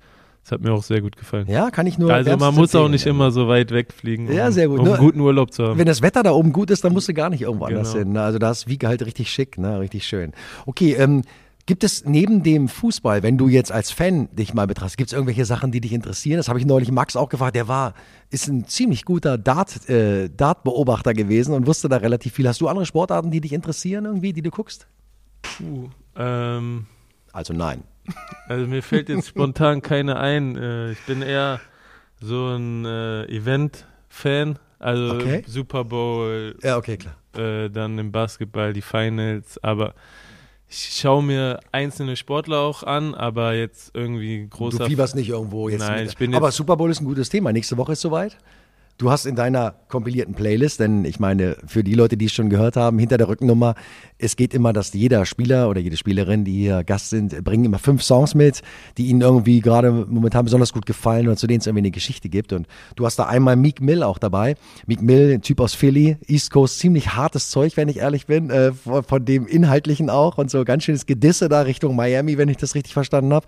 es 0.45 0.51
hat 0.51 0.62
mir 0.62 0.71
auch 0.73 0.84
sehr 0.84 1.01
gut 1.01 1.17
gefallen. 1.17 1.47
Ja, 1.49 1.71
kann 1.71 1.88
ich 1.88 1.97
nur. 1.97 2.13
also 2.13 2.38
man 2.38 2.53
muss 2.53 2.75
auch 2.75 2.88
nicht 2.88 3.05
immer 3.08 3.31
so 3.31 3.47
weit 3.47 3.71
wegfliegen, 3.71 4.27
um, 4.27 4.34
Ja, 4.34 4.51
sehr 4.51 4.67
gut. 4.67 4.77
um 4.79 4.86
Nur- 4.86 4.97
guten 4.97 5.19
Urlaub 5.19 5.51
zu 5.51 5.63
haben. 5.67 5.79
Wenn 5.79 5.88
das 5.88 6.03
Wetter 6.03 6.21
da 6.21 6.31
oben 6.34 6.53
gut 6.53 6.69
ist, 6.69 6.84
dann 6.84 6.93
musst 6.93 7.08
du 7.10 7.15
gar 7.15 7.31
nicht 7.31 7.41
irgendwo 7.41 7.65
anders 7.65 7.93
Genau. 7.93 8.03
hin. 8.05 8.13
ne? 8.13 8.21
Also 8.21 8.38
da 8.38 8.51
ist 8.51 8.67
Wiege 8.67 8.88
halt 8.88 9.03
richtig 9.03 9.31
schick, 9.31 9.58
ne? 9.58 9.79
richtig 9.79 10.05
schön. 10.05 10.34
Okay, 10.67 10.93
ähm, 10.93 11.23
gibt 11.65 11.84
es 11.84 12.05
neben 12.05 12.43
dem 12.43 12.67
Fußball, 12.67 13.23
wenn 13.23 13.39
du 13.39 13.47
jetzt 13.47 13.71
als 13.71 13.89
Fan 13.89 14.29
dich 14.36 14.53
mal 14.53 14.67
betrachtest, 14.67 14.97
gibt 14.97 15.08
es 15.10 15.13
irgendwelche 15.13 15.45
Sachen, 15.45 15.71
die 15.71 15.81
dich 15.81 15.93
interessieren? 15.93 16.38
Das 16.38 16.47
habe 16.47 16.60
ich 16.60 16.65
neulich 16.67 16.91
Max 16.91 17.15
auch 17.15 17.29
gefragt. 17.29 17.55
Der 17.55 17.67
war, 17.67 17.95
ist 18.29 18.47
ein 18.47 18.67
ziemlich 18.67 19.03
guter 19.03 19.39
Dart, 19.39 19.89
äh, 19.89 20.29
Dart-Beobachter 20.29 21.15
gewesen 21.15 21.55
und 21.55 21.65
wusste 21.65 21.89
da 21.89 21.97
relativ 21.97 22.34
viel. 22.34 22.47
Hast 22.47 22.62
du 22.62 22.67
andere 22.67 22.86
Sportarten, 22.86 23.31
die 23.31 23.41
dich 23.41 23.51
interessieren 23.51 24.05
irgendwie, 24.05 24.31
die 24.31 24.43
du 24.43 24.51
guckst? 24.51 24.86
Puh, 25.41 25.89
ähm, 26.15 26.86
Also 27.34 27.51
nein. 27.53 27.81
Also 28.48 28.68
mir 28.68 28.84
fällt 28.84 29.10
jetzt 29.10 29.28
spontan 29.30 29.82
keine 29.82 30.18
ein. 30.20 30.56
Äh, 30.56 30.91
ich 30.91 31.00
bin 31.06 31.22
eher 31.22 31.60
so 32.22 32.50
ein 32.56 32.86
äh, 32.86 33.26
Event-Fan. 33.26 34.60
Also 34.80 35.15
Okay. 35.15 35.44
Super 35.48 35.84
Bowl, 35.84 36.56
Ja, 36.62 36.78
okay, 36.78 36.98
klar. 36.98 37.15
äh, 37.38 37.70
dann 37.70 37.98
im 37.98 38.12
Basketball 38.12 38.74
die 38.74 38.82
Finals. 38.82 39.58
Aber 39.63 39.94
ich 40.70 40.91
schaue 41.00 41.24
mir 41.24 41.60
einzelne 41.72 42.15
Sportler 42.15 42.60
auch 42.60 42.84
an, 42.84 43.15
aber 43.15 43.54
jetzt 43.54 43.91
irgendwie 43.96 44.48
großer. 44.50 44.80
Du 44.80 44.86
fieberst 44.86 45.15
nicht 45.15 45.30
irgendwo 45.30 45.70
jetzt. 45.70 45.80
Nein, 45.82 46.02
mit. 46.02 46.12
ich 46.12 46.18
bin 46.18 46.36
Aber 46.36 46.48
jetzt- 46.48 46.56
Super 46.58 46.76
Bowl 46.78 46.89
ist 46.91 47.02
ein 47.02 47.06
gutes 47.06 47.30
Thema. 47.30 47.52
Nächste 47.54 47.78
Woche 47.78 47.94
ist 47.94 48.02
soweit. 48.02 48.38
Du 48.97 49.12
hast 49.12 49.25
in 49.25 49.36
deiner 49.36 49.75
kompilierten 49.89 50.36
Playlist, 50.36 50.79
denn 50.79 51.03
ich 51.03 51.19
meine, 51.19 51.58
für 51.67 51.84
die 51.84 51.95
Leute, 51.95 52.15
die 52.15 52.27
es 52.27 52.31
schon 52.31 52.49
gehört 52.49 52.77
haben, 52.77 52.97
hinter 52.97 53.17
der 53.17 53.27
Rückennummer, 53.27 53.75
es 54.17 54.38
geht 54.38 54.53
immer, 54.53 54.71
dass 54.71 54.93
jeder 54.93 55.25
Spieler 55.25 55.67
oder 55.67 55.81
jede 55.81 55.97
Spielerin, 55.97 56.45
die 56.45 56.53
hier 56.53 56.86
Gast 56.86 57.10
sind, 57.10 57.43
bringen 57.43 57.65
immer 57.65 57.77
fünf 57.77 58.03
Songs 58.03 58.36
mit, 58.36 58.62
die 58.97 59.08
ihnen 59.08 59.19
irgendwie 59.19 59.60
gerade 59.60 59.91
momentan 59.91 60.45
besonders 60.45 60.71
gut 60.71 60.86
gefallen 60.86 61.27
oder 61.27 61.36
zu 61.36 61.45
denen 61.45 61.60
es 61.60 61.67
irgendwie 61.67 61.81
eine 61.81 61.91
Geschichte 61.91 62.29
gibt. 62.29 62.53
Und 62.53 62.67
du 62.95 63.05
hast 63.05 63.19
da 63.19 63.25
einmal 63.25 63.58
Meek 63.58 63.81
Mill 63.81 64.01
auch 64.01 64.17
dabei. 64.17 64.55
Meek 64.88 65.01
Mill, 65.01 65.34
ein 65.34 65.41
Typ 65.41 65.60
aus 65.60 65.73
Philly, 65.73 66.15
East 66.27 66.51
Coast, 66.51 66.79
ziemlich 66.79 67.15
hartes 67.15 67.49
Zeug, 67.49 67.75
wenn 67.75 67.89
ich 67.89 67.97
ehrlich 67.97 68.27
bin, 68.27 68.49
äh, 68.49 68.71
von, 68.71 69.03
von 69.03 69.25
dem 69.25 69.45
Inhaltlichen 69.45 70.10
auch 70.10 70.38
und 70.38 70.49
so 70.49 70.63
ganz 70.63 70.86
schönes 70.86 71.05
Gedisse 71.05 71.49
da 71.49 71.63
Richtung 71.63 71.97
Miami, 71.97 72.38
wenn 72.38 72.47
ich 72.47 72.58
das 72.58 72.75
richtig 72.75 72.93
verstanden 72.93 73.34
habe. 73.34 73.45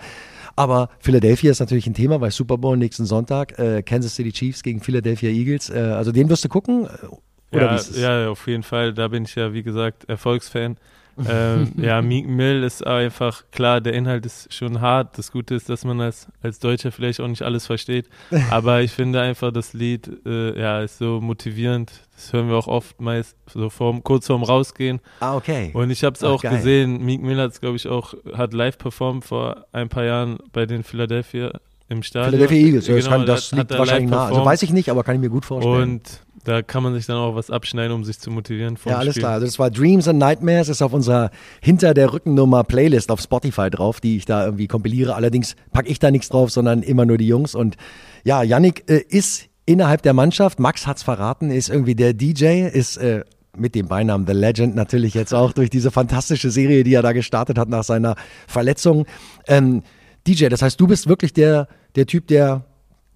Aber 0.58 0.90
Philadelphia 1.00 1.52
ist 1.52 1.60
natürlich 1.60 1.86
ein 1.86 1.94
Thema, 1.94 2.20
weil 2.20 2.32
Super 2.32 2.58
Bowl 2.58 2.76
nächsten 2.76 3.06
Sonntag, 3.06 3.58
äh, 3.60 3.84
Kansas 3.84 4.16
City 4.16 4.32
Chiefs 4.32 4.64
gegen 4.64 4.82
Philadelphia 4.82 5.30
Eagles. 5.30 5.70
Äh, 5.70 5.78
also 5.78 6.12
den 6.12 6.30
wirst 6.30 6.44
du 6.44 6.50
gucken? 6.50 6.86
äh, 6.86 7.56
Oder 7.56 7.80
wie 7.80 8.02
ja, 8.02 8.22
ja, 8.22 8.30
auf 8.30 8.48
jeden 8.48 8.64
Fall. 8.64 8.92
Da 8.92 9.08
bin 9.08 9.24
ich 9.24 9.36
ja, 9.36 9.54
wie 9.54 9.62
gesagt, 9.62 10.10
Erfolgsfan. 10.10 10.78
ähm, 11.30 11.72
ja, 11.78 12.02
Meek 12.02 12.28
Mill 12.28 12.64
ist 12.64 12.86
einfach, 12.86 13.44
klar, 13.52 13.82
der 13.82 13.94
Inhalt 13.94 14.26
ist 14.26 14.54
schon 14.54 14.82
hart. 14.82 15.18
Das 15.18 15.32
Gute 15.32 15.56
ist, 15.56 15.70
dass 15.70 15.84
man 15.84 16.00
als, 16.02 16.28
als 16.42 16.60
Deutscher 16.60 16.92
vielleicht 16.92 17.20
auch 17.20 17.28
nicht 17.28 17.42
alles 17.42 17.66
versteht. 17.66 18.08
Aber 18.52 18.82
ich 18.82 18.92
finde 18.92 19.22
einfach, 19.22 19.52
das 19.52 19.74
Lied 19.74 20.10
äh, 20.26 20.60
ja, 20.60 20.82
ist 20.82 20.98
so 21.00 21.20
motivierend. 21.22 21.92
Das 22.16 22.34
hören 22.34 22.50
wir 22.50 22.56
auch 22.56 22.68
oft 22.68 23.00
meist 23.02 23.36
so 23.52 23.70
vorm, 23.70 24.04
kurz 24.04 24.28
vorm 24.28 24.44
Rausgehen. 24.44 25.00
Ah, 25.20 25.36
okay. 25.36 25.72
Und 25.74 25.90
ich 25.90 26.04
habe 26.04 26.16
es 26.16 26.24
Ach, 26.24 26.30
auch 26.30 26.42
geil. 26.42 26.58
gesehen. 26.58 27.04
Meek 27.04 27.22
Mill 27.22 27.38
hat 27.38 27.52
es, 27.52 27.62
glaube 27.62 27.78
ich, 27.78 27.88
auch, 27.88 28.14
hat 28.34 28.54
live 28.54 28.78
performt 28.78 29.26
vor 29.26 29.66
ein 29.72 29.90
paar 29.90 30.04
Jahren 30.04 30.38
bei 30.54 30.66
den 30.66 30.84
Philadelphia 30.84 31.52
im 31.90 32.04
Stadion. 32.04 32.34
Philadelphia 32.34 32.68
Eagles, 32.68 32.88
ja, 32.88 32.96
das, 32.96 33.06
Genau, 33.06 33.18
kann, 33.18 33.26
das 33.26 33.50
da 33.50 33.58
hat 33.58 33.60
liegt 33.60 33.72
er 33.72 33.80
wahrscheinlich 33.80 34.12
nah. 34.12 34.26
Also 34.26 34.46
weiß 34.46 34.64
ich 34.64 34.74
nicht, 34.74 34.90
aber 34.90 35.04
kann 35.04 35.16
ich 35.16 35.22
mir 35.22 35.30
gut 35.30 35.46
vorstellen. 35.46 35.82
Und 35.82 36.22
da 36.48 36.62
kann 36.62 36.82
man 36.82 36.94
sich 36.94 37.06
dann 37.06 37.18
auch 37.18 37.36
was 37.36 37.52
abschneiden, 37.52 37.92
um 37.92 38.06
sich 38.06 38.20
zu 38.20 38.32
motivieren. 38.32 38.78
ja, 38.86 38.98
alles 38.98 39.16
Spiel. 39.16 39.24
klar. 39.24 39.34
Also 39.34 39.46
das 39.46 39.60
war 39.60 39.70
Dreams 39.70 40.08
and 40.08 40.18
Nightmares, 40.18 40.70
ist 40.70 40.82
auf 40.82 40.94
unserer 40.94 41.30
Hinter 41.62 41.94
der 41.94 42.14
Rückennummer 42.14 42.64
Playlist 42.64 43.12
auf 43.12 43.20
Spotify 43.20 43.70
drauf, 43.70 44.00
die 44.00 44.16
ich 44.16 44.26
da 44.26 44.46
irgendwie 44.46 44.68
kompiliere. 44.68 45.16
Allerdings 45.16 45.58
packe 45.74 45.90
ich 45.90 46.00
da 46.00 46.10
nichts 46.10 46.30
drauf, 46.30 46.50
sondern 46.50 46.84
immer 46.84 47.06
nur 47.06 47.18
die 47.18 47.28
Jungs. 47.28 47.54
Und 47.54 47.76
ja, 48.24 48.44
Yannick 48.44 48.90
äh, 48.90 49.04
ist 49.10 49.48
innerhalb 49.66 50.04
der 50.04 50.14
Mannschaft, 50.14 50.60
Max 50.60 50.88
hat's 50.88 51.04
verraten, 51.04 51.52
ist 51.52 51.68
irgendwie 51.70 51.96
der 51.96 52.14
DJ, 52.14 52.68
ist 52.68 52.96
äh, 52.96 53.26
mit 53.58 53.76
dem 53.76 53.90
Beinamen 53.90 54.26
The 54.26 54.34
Legend 54.34 54.74
natürlich 54.74 55.16
jetzt 55.16 55.34
auch 55.34 55.52
durch 55.52 55.70
diese 55.70 55.92
fantastische 55.92 56.50
Serie, 56.50 56.86
die 56.86 56.94
er 56.94 57.02
da 57.02 57.12
gestartet 57.12 57.58
hat 57.58 57.68
nach 57.68 57.84
seiner 57.84 58.16
Verletzung. 58.48 59.06
Ähm, 59.48 59.84
DJ, 60.26 60.48
das 60.48 60.62
heißt, 60.62 60.80
du 60.80 60.88
bist 60.88 61.08
wirklich 61.08 61.34
der, 61.34 61.68
der 61.96 62.06
Typ, 62.06 62.28
der 62.28 62.64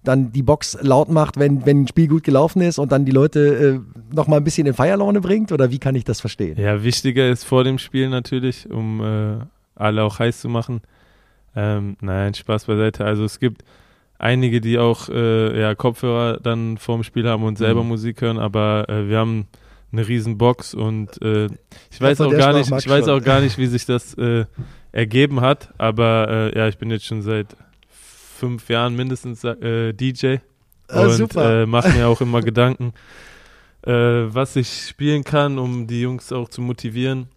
dann 0.04 0.32
die 0.32 0.42
Box 0.42 0.76
laut 0.80 1.08
macht, 1.10 1.38
wenn, 1.38 1.64
wenn 1.64 1.82
ein 1.82 1.88
Spiel 1.88 2.08
gut 2.08 2.24
gelaufen 2.24 2.60
ist 2.62 2.78
und 2.78 2.90
dann 2.92 3.04
die 3.04 3.12
Leute 3.12 3.80
äh, 3.82 4.14
noch 4.14 4.26
mal 4.26 4.36
ein 4.38 4.44
bisschen 4.44 4.66
in 4.66 4.74
Feierlaune 4.74 5.20
bringt? 5.20 5.52
Oder 5.52 5.70
wie 5.70 5.78
kann 5.78 5.94
ich 5.94 6.04
das 6.04 6.20
verstehen? 6.20 6.58
Ja, 6.58 6.82
wichtiger 6.82 7.28
ist 7.30 7.44
vor 7.44 7.64
dem 7.64 7.78
Spiel 7.78 8.08
natürlich, 8.08 8.68
um 8.70 9.00
äh, 9.00 9.38
alle 9.76 10.02
auch 10.02 10.18
heiß 10.18 10.40
zu 10.40 10.48
machen. 10.48 10.80
Ähm, 11.54 11.96
nein, 12.00 12.34
Spaß 12.34 12.64
beiseite. 12.64 13.04
Also 13.04 13.24
es 13.24 13.38
gibt 13.38 13.62
einige, 14.18 14.60
die 14.60 14.78
auch 14.78 15.08
äh, 15.08 15.60
ja, 15.60 15.74
Kopfhörer 15.74 16.38
dann 16.40 16.78
vorm 16.78 17.02
Spiel 17.04 17.28
haben 17.28 17.42
und 17.44 17.58
selber 17.58 17.82
Mhm. 17.82 17.88
Musik 17.88 18.20
hören, 18.22 18.38
aber 18.38 18.88
äh, 18.88 19.08
wir 19.08 19.18
haben 19.18 19.46
eine 19.92 20.08
riesen 20.08 20.38
Box 20.38 20.72
und 20.74 21.20
äh, 21.20 21.46
ich 21.90 22.00
weiß 22.00 22.20
auch 22.22 22.30
gar 22.30 22.54
nicht, 22.54 22.72
ich 22.72 22.88
weiß 22.88 23.08
auch 23.08 23.20
gar 23.22 23.40
nicht, 23.40 23.58
wie 23.58 23.66
sich 23.66 23.84
das 23.84 24.14
äh, 24.14 24.46
ergeben 24.92 25.42
hat, 25.42 25.74
aber 25.76 26.28
äh, 26.54 26.58
ja, 26.58 26.68
ich 26.68 26.78
bin 26.78 26.90
jetzt 26.90 27.04
schon 27.04 27.20
seit 27.20 27.48
fünf 28.42 28.68
Jahren 28.68 28.96
mindestens 28.96 29.44
äh, 29.44 29.92
DJ 29.92 30.38
Ah, 30.88 31.06
und 31.06 31.36
äh, 31.36 31.64
mache 31.64 31.90
mir 31.90 32.08
auch 32.08 32.20
immer 32.20 32.40
Gedanken, 32.50 32.92
äh, 33.86 33.92
was 33.92 34.56
ich 34.56 34.88
spielen 34.88 35.22
kann, 35.22 35.60
um 35.60 35.86
die 35.86 36.00
Jungs 36.00 36.32
auch 36.32 36.48
zu 36.48 36.60
motivieren. 36.60 37.28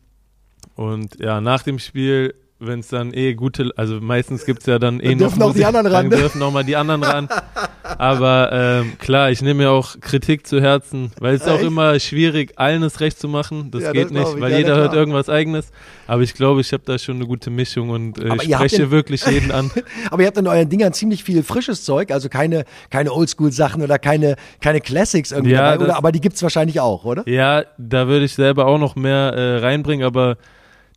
Und 0.74 1.20
ja, 1.20 1.40
nach 1.42 1.62
dem 1.62 1.78
Spiel, 1.78 2.34
wenn 2.58 2.80
es 2.80 2.88
dann 2.88 3.14
eh 3.14 3.36
gute, 3.36 3.72
also 3.78 4.02
meistens 4.02 4.46
gibt 4.46 4.62
es 4.62 4.66
ja 4.66 4.80
dann 4.80 5.00
eh 5.00 5.10
Dann 5.10 5.20
noch 5.20 5.28
dürfen 5.28 5.44
auch 5.44 5.54
die 5.54 5.64
anderen 5.64 5.88
ran, 5.88 6.08
ne? 6.08 6.18
dürfen 6.18 6.42
auch 6.42 6.52
mal 6.52 6.64
die 6.64 6.76
anderen 6.76 7.04
ran. 7.04 7.30
Aber 7.98 8.50
ähm, 8.52 8.98
klar, 8.98 9.30
ich 9.32 9.42
nehme 9.42 9.64
mir 9.64 9.72
auch 9.72 10.00
Kritik 10.02 10.48
zu 10.48 10.60
Herzen, 10.62 11.12
weil 11.20 11.36
es 11.36 11.42
ist 11.42 11.48
auch 11.48 11.62
immer 11.62 12.00
schwierig, 12.00 12.54
allen 12.58 12.84
es 12.84 13.00
recht 13.00 13.20
zu 13.20 13.28
machen. 13.28 13.70
Das 13.72 13.84
Ja, 13.84 13.92
geht 13.92 14.06
das 14.06 14.12
nicht, 14.12 14.36
ich. 14.36 14.42
weil 14.42 14.52
Ja, 14.52 14.58
jeder 14.58 14.76
hört 14.76 14.94
irgendwas 14.94 15.30
eigenes. 15.30 15.72
Aber 16.08 16.22
ich 16.22 16.34
glaube, 16.34 16.62
ich 16.62 16.72
habe 16.74 16.84
da 16.86 16.98
schon 16.98 17.16
eine 17.18 17.26
gute 17.26 17.50
Mischung 17.50 17.90
und 17.90 18.18
äh, 18.18 18.36
ich 18.36 18.44
spreche 18.44 18.92
wirklich 18.92 19.26
jeden 19.26 19.52
an. 19.52 19.72
Aber 20.12 20.22
ihr 20.22 20.28
habt 20.28 20.38
in 20.38 20.48
euren 20.48 20.70
Dingern 20.70 20.94
ziemlich 20.94 21.24
viel 21.24 21.44
frisches 21.44 21.84
Zeug, 21.84 22.12
also 22.12 22.30
keine, 22.30 22.66
keine 22.90 23.12
Oldschool-Sachen 23.14 23.82
oder 23.82 24.00
keine, 24.00 24.36
keine 24.62 24.82
Classics 24.82 25.32
irgendwie 25.32 25.52
Ja, 25.54 25.62
dabei, 25.64 25.78
oder? 25.78 25.88
das- 25.88 25.98
Aber 25.98 26.12
die 26.12 26.22
gibt's 26.22 26.42
wahrscheinlich 26.44 26.80
auch, 26.80 27.06
oder? 27.06 27.28
Ja, 27.28 27.64
da 27.78 28.08
würde 28.08 28.26
ich 28.26 28.34
selber 28.34 28.66
auch 28.68 28.78
noch 28.80 28.96
mehr 28.96 29.34
äh, 29.34 29.58
reinbringen, 29.60 30.06
aber 30.06 30.38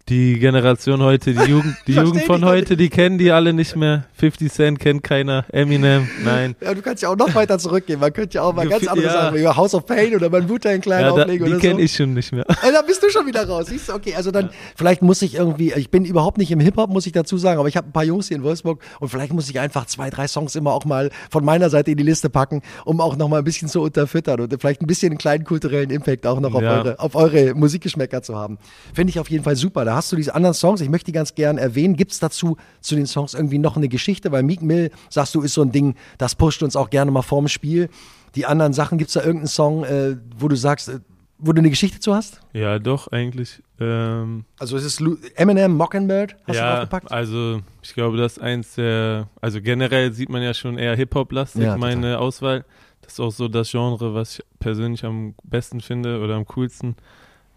die 0.08 0.38
Generation 0.38 1.00
heute, 1.02 1.34
die 1.34 1.42
Jugend, 1.50 1.76
die 1.86 1.92
Jugend 1.94 2.22
von 2.24 2.44
heute, 2.44 2.76
die 2.76 2.88
kennen 2.88 3.18
die 3.18 3.30
alle 3.30 3.52
nicht 3.52 3.76
mehr. 3.76 4.04
50 4.14 4.52
Cent 4.52 4.78
kennt 4.78 5.02
keiner, 5.02 5.44
Eminem, 5.52 6.08
nein. 6.24 6.56
Ja, 6.60 6.74
du 6.74 6.82
kannst 6.82 7.02
ja 7.02 7.10
auch 7.10 7.16
noch 7.16 7.34
weiter 7.34 7.58
zurückgehen. 7.58 8.00
Man 8.00 8.12
könnte 8.12 8.36
ja 8.36 8.42
auch 8.42 8.54
mal 8.54 8.66
ganz 8.68 8.86
andere 8.88 9.06
ja. 9.06 9.12
Sachen, 9.12 9.38
über 9.38 9.56
House 9.56 9.74
of 9.74 9.86
Pain 9.86 10.14
oder 10.14 10.30
mein 10.30 10.48
Wu-Tang 10.48 10.80
Clan 10.80 11.00
Ja, 11.02 11.06
da, 11.14 11.22
auflegen 11.22 11.46
die 11.46 11.52
oder 11.52 11.60
kenne 11.60 11.74
so. 11.74 11.80
ich 11.80 11.94
schon 11.94 12.14
nicht 12.14 12.32
mehr. 12.32 12.44
Äh, 12.62 12.72
Da 12.72 12.82
bist 12.82 13.02
du 13.02 13.10
schon 13.10 13.26
wieder 13.26 13.46
raus. 13.46 13.66
Siehst 13.68 13.88
du, 13.88 13.94
okay, 13.94 14.14
also 14.14 14.30
dann, 14.30 14.50
vielleicht 14.76 15.02
muss 15.02 15.22
ich 15.22 15.34
irgendwie, 15.36 15.72
ich 15.74 15.90
bin 15.90 16.04
überhaupt 16.04 16.38
nicht 16.38 16.50
im 16.50 16.60
Hip-Hop, 16.60 16.90
muss 16.90 17.06
ich 17.06 17.12
dazu 17.12 17.36
sagen, 17.38 17.58
aber 17.60 17.68
ich 17.68 17.76
habe 17.76 17.88
ein 17.88 17.92
paar 17.92 18.04
Jungs 18.04 18.28
hier 18.28 18.36
in 18.36 18.42
Wolfsburg 18.42 18.80
und 19.00 19.08
vielleicht 19.10 19.32
muss 19.32 19.48
ich 19.50 19.60
einfach 19.60 19.86
zwei, 19.86 20.10
drei 20.10 20.26
Songs 20.26 20.54
immer 20.56 20.72
auch 20.72 20.84
mal 20.84 21.10
von 21.30 21.44
meiner 21.44 21.70
Seite 21.70 21.90
in 21.92 21.96
die 21.96 22.02
Liste 22.02 22.30
packen, 22.30 22.62
um 22.84 23.00
auch 23.00 23.16
noch 23.16 23.28
mal 23.28 23.38
ein 23.38 23.44
bisschen 23.44 23.68
zu 23.68 23.80
unterfüttern 23.82 24.40
und 24.40 24.54
vielleicht 24.60 24.80
ein 24.82 24.86
bisschen 24.86 25.10
einen 25.12 25.18
kleinen 25.18 25.44
kulturellen 25.44 25.90
Impact 25.90 26.26
auch 26.26 26.40
noch 26.40 26.54
auf, 26.54 26.62
Ja. 26.62 26.78
eure, 26.78 26.98
auf 26.98 27.14
eure 27.14 27.54
Musikgeschmäcker 27.54 28.22
zu 28.22 28.36
haben. 28.36 28.58
Finde 28.94 29.10
ich 29.10 29.20
auf 29.20 29.30
jeden 29.30 29.44
Fall 29.44 29.56
super. 29.56 29.84
Da 29.84 29.97
hast 29.98 30.12
du 30.12 30.16
diese 30.16 30.34
anderen 30.34 30.54
Songs, 30.54 30.80
ich 30.80 30.88
möchte 30.88 31.06
die 31.06 31.12
ganz 31.12 31.34
gern 31.34 31.58
erwähnen. 31.58 31.96
Gibt 31.96 32.12
es 32.12 32.20
dazu 32.20 32.56
zu 32.80 32.94
den 32.94 33.06
Songs 33.06 33.34
irgendwie 33.34 33.58
noch 33.58 33.76
eine 33.76 33.88
Geschichte? 33.88 34.32
Weil 34.32 34.44
Meek 34.44 34.62
Mill, 34.62 34.90
sagst 35.10 35.34
du, 35.34 35.42
ist 35.42 35.54
so 35.54 35.62
ein 35.62 35.72
Ding, 35.72 35.96
das 36.18 36.34
pusht 36.34 36.62
uns 36.62 36.76
auch 36.76 36.88
gerne 36.88 37.10
mal 37.10 37.22
vorm 37.22 37.48
Spiel. 37.48 37.90
Die 38.34 38.46
anderen 38.46 38.72
Sachen, 38.72 38.98
gibt 38.98 39.08
es 39.08 39.14
da 39.14 39.20
irgendeinen 39.20 39.48
Song, 39.48 39.84
äh, 39.84 40.16
wo 40.38 40.48
du 40.48 40.56
sagst, 40.56 40.88
äh, 40.88 41.00
wo 41.38 41.52
du 41.52 41.60
eine 41.60 41.70
Geschichte 41.70 41.98
zu 41.98 42.14
hast? 42.14 42.40
Ja, 42.52 42.78
doch, 42.78 43.08
eigentlich. 43.08 43.62
Ähm, 43.80 44.44
also 44.58 44.76
ist 44.76 44.84
es 44.84 45.02
Eminem, 45.34 45.76
Mockingbird, 45.76 46.36
hast 46.46 46.56
ja, 46.56 46.62
du 46.62 46.76
draufgepackt? 46.76 47.12
also 47.12 47.60
ich 47.82 47.94
glaube, 47.94 48.16
das 48.16 48.36
ist 48.36 48.42
eins 48.42 48.74
der, 48.76 49.28
also 49.40 49.60
generell 49.60 50.12
sieht 50.12 50.28
man 50.28 50.42
ja 50.42 50.54
schon 50.54 50.78
eher 50.78 50.94
Hip-Hop-lastig, 50.96 51.62
ja, 51.62 51.76
meine 51.76 52.18
Auswahl. 52.18 52.64
Das 53.02 53.14
ist 53.14 53.20
auch 53.20 53.32
so 53.32 53.48
das 53.48 53.70
Genre, 53.70 54.14
was 54.14 54.38
ich 54.38 54.44
persönlich 54.60 55.04
am 55.04 55.34
besten 55.42 55.80
finde 55.80 56.20
oder 56.20 56.34
am 56.34 56.44
coolsten. 56.46 56.96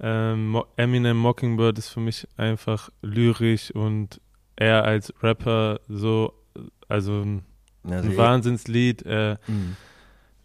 Ähm, 0.01 0.61
Eminem 0.77 1.17
Mockingbird 1.17 1.77
ist 1.77 1.89
für 1.89 1.99
mich 1.99 2.27
einfach 2.35 2.89
lyrisch 3.01 3.71
und 3.71 4.19
er 4.55 4.83
als 4.83 5.13
Rapper 5.21 5.79
so, 5.87 6.33
also 6.87 7.21
ein, 7.21 7.43
also 7.83 8.09
ein 8.09 8.17
Wahnsinnslied. 8.17 9.05
Äh, 9.05 9.37
mhm. 9.47 9.75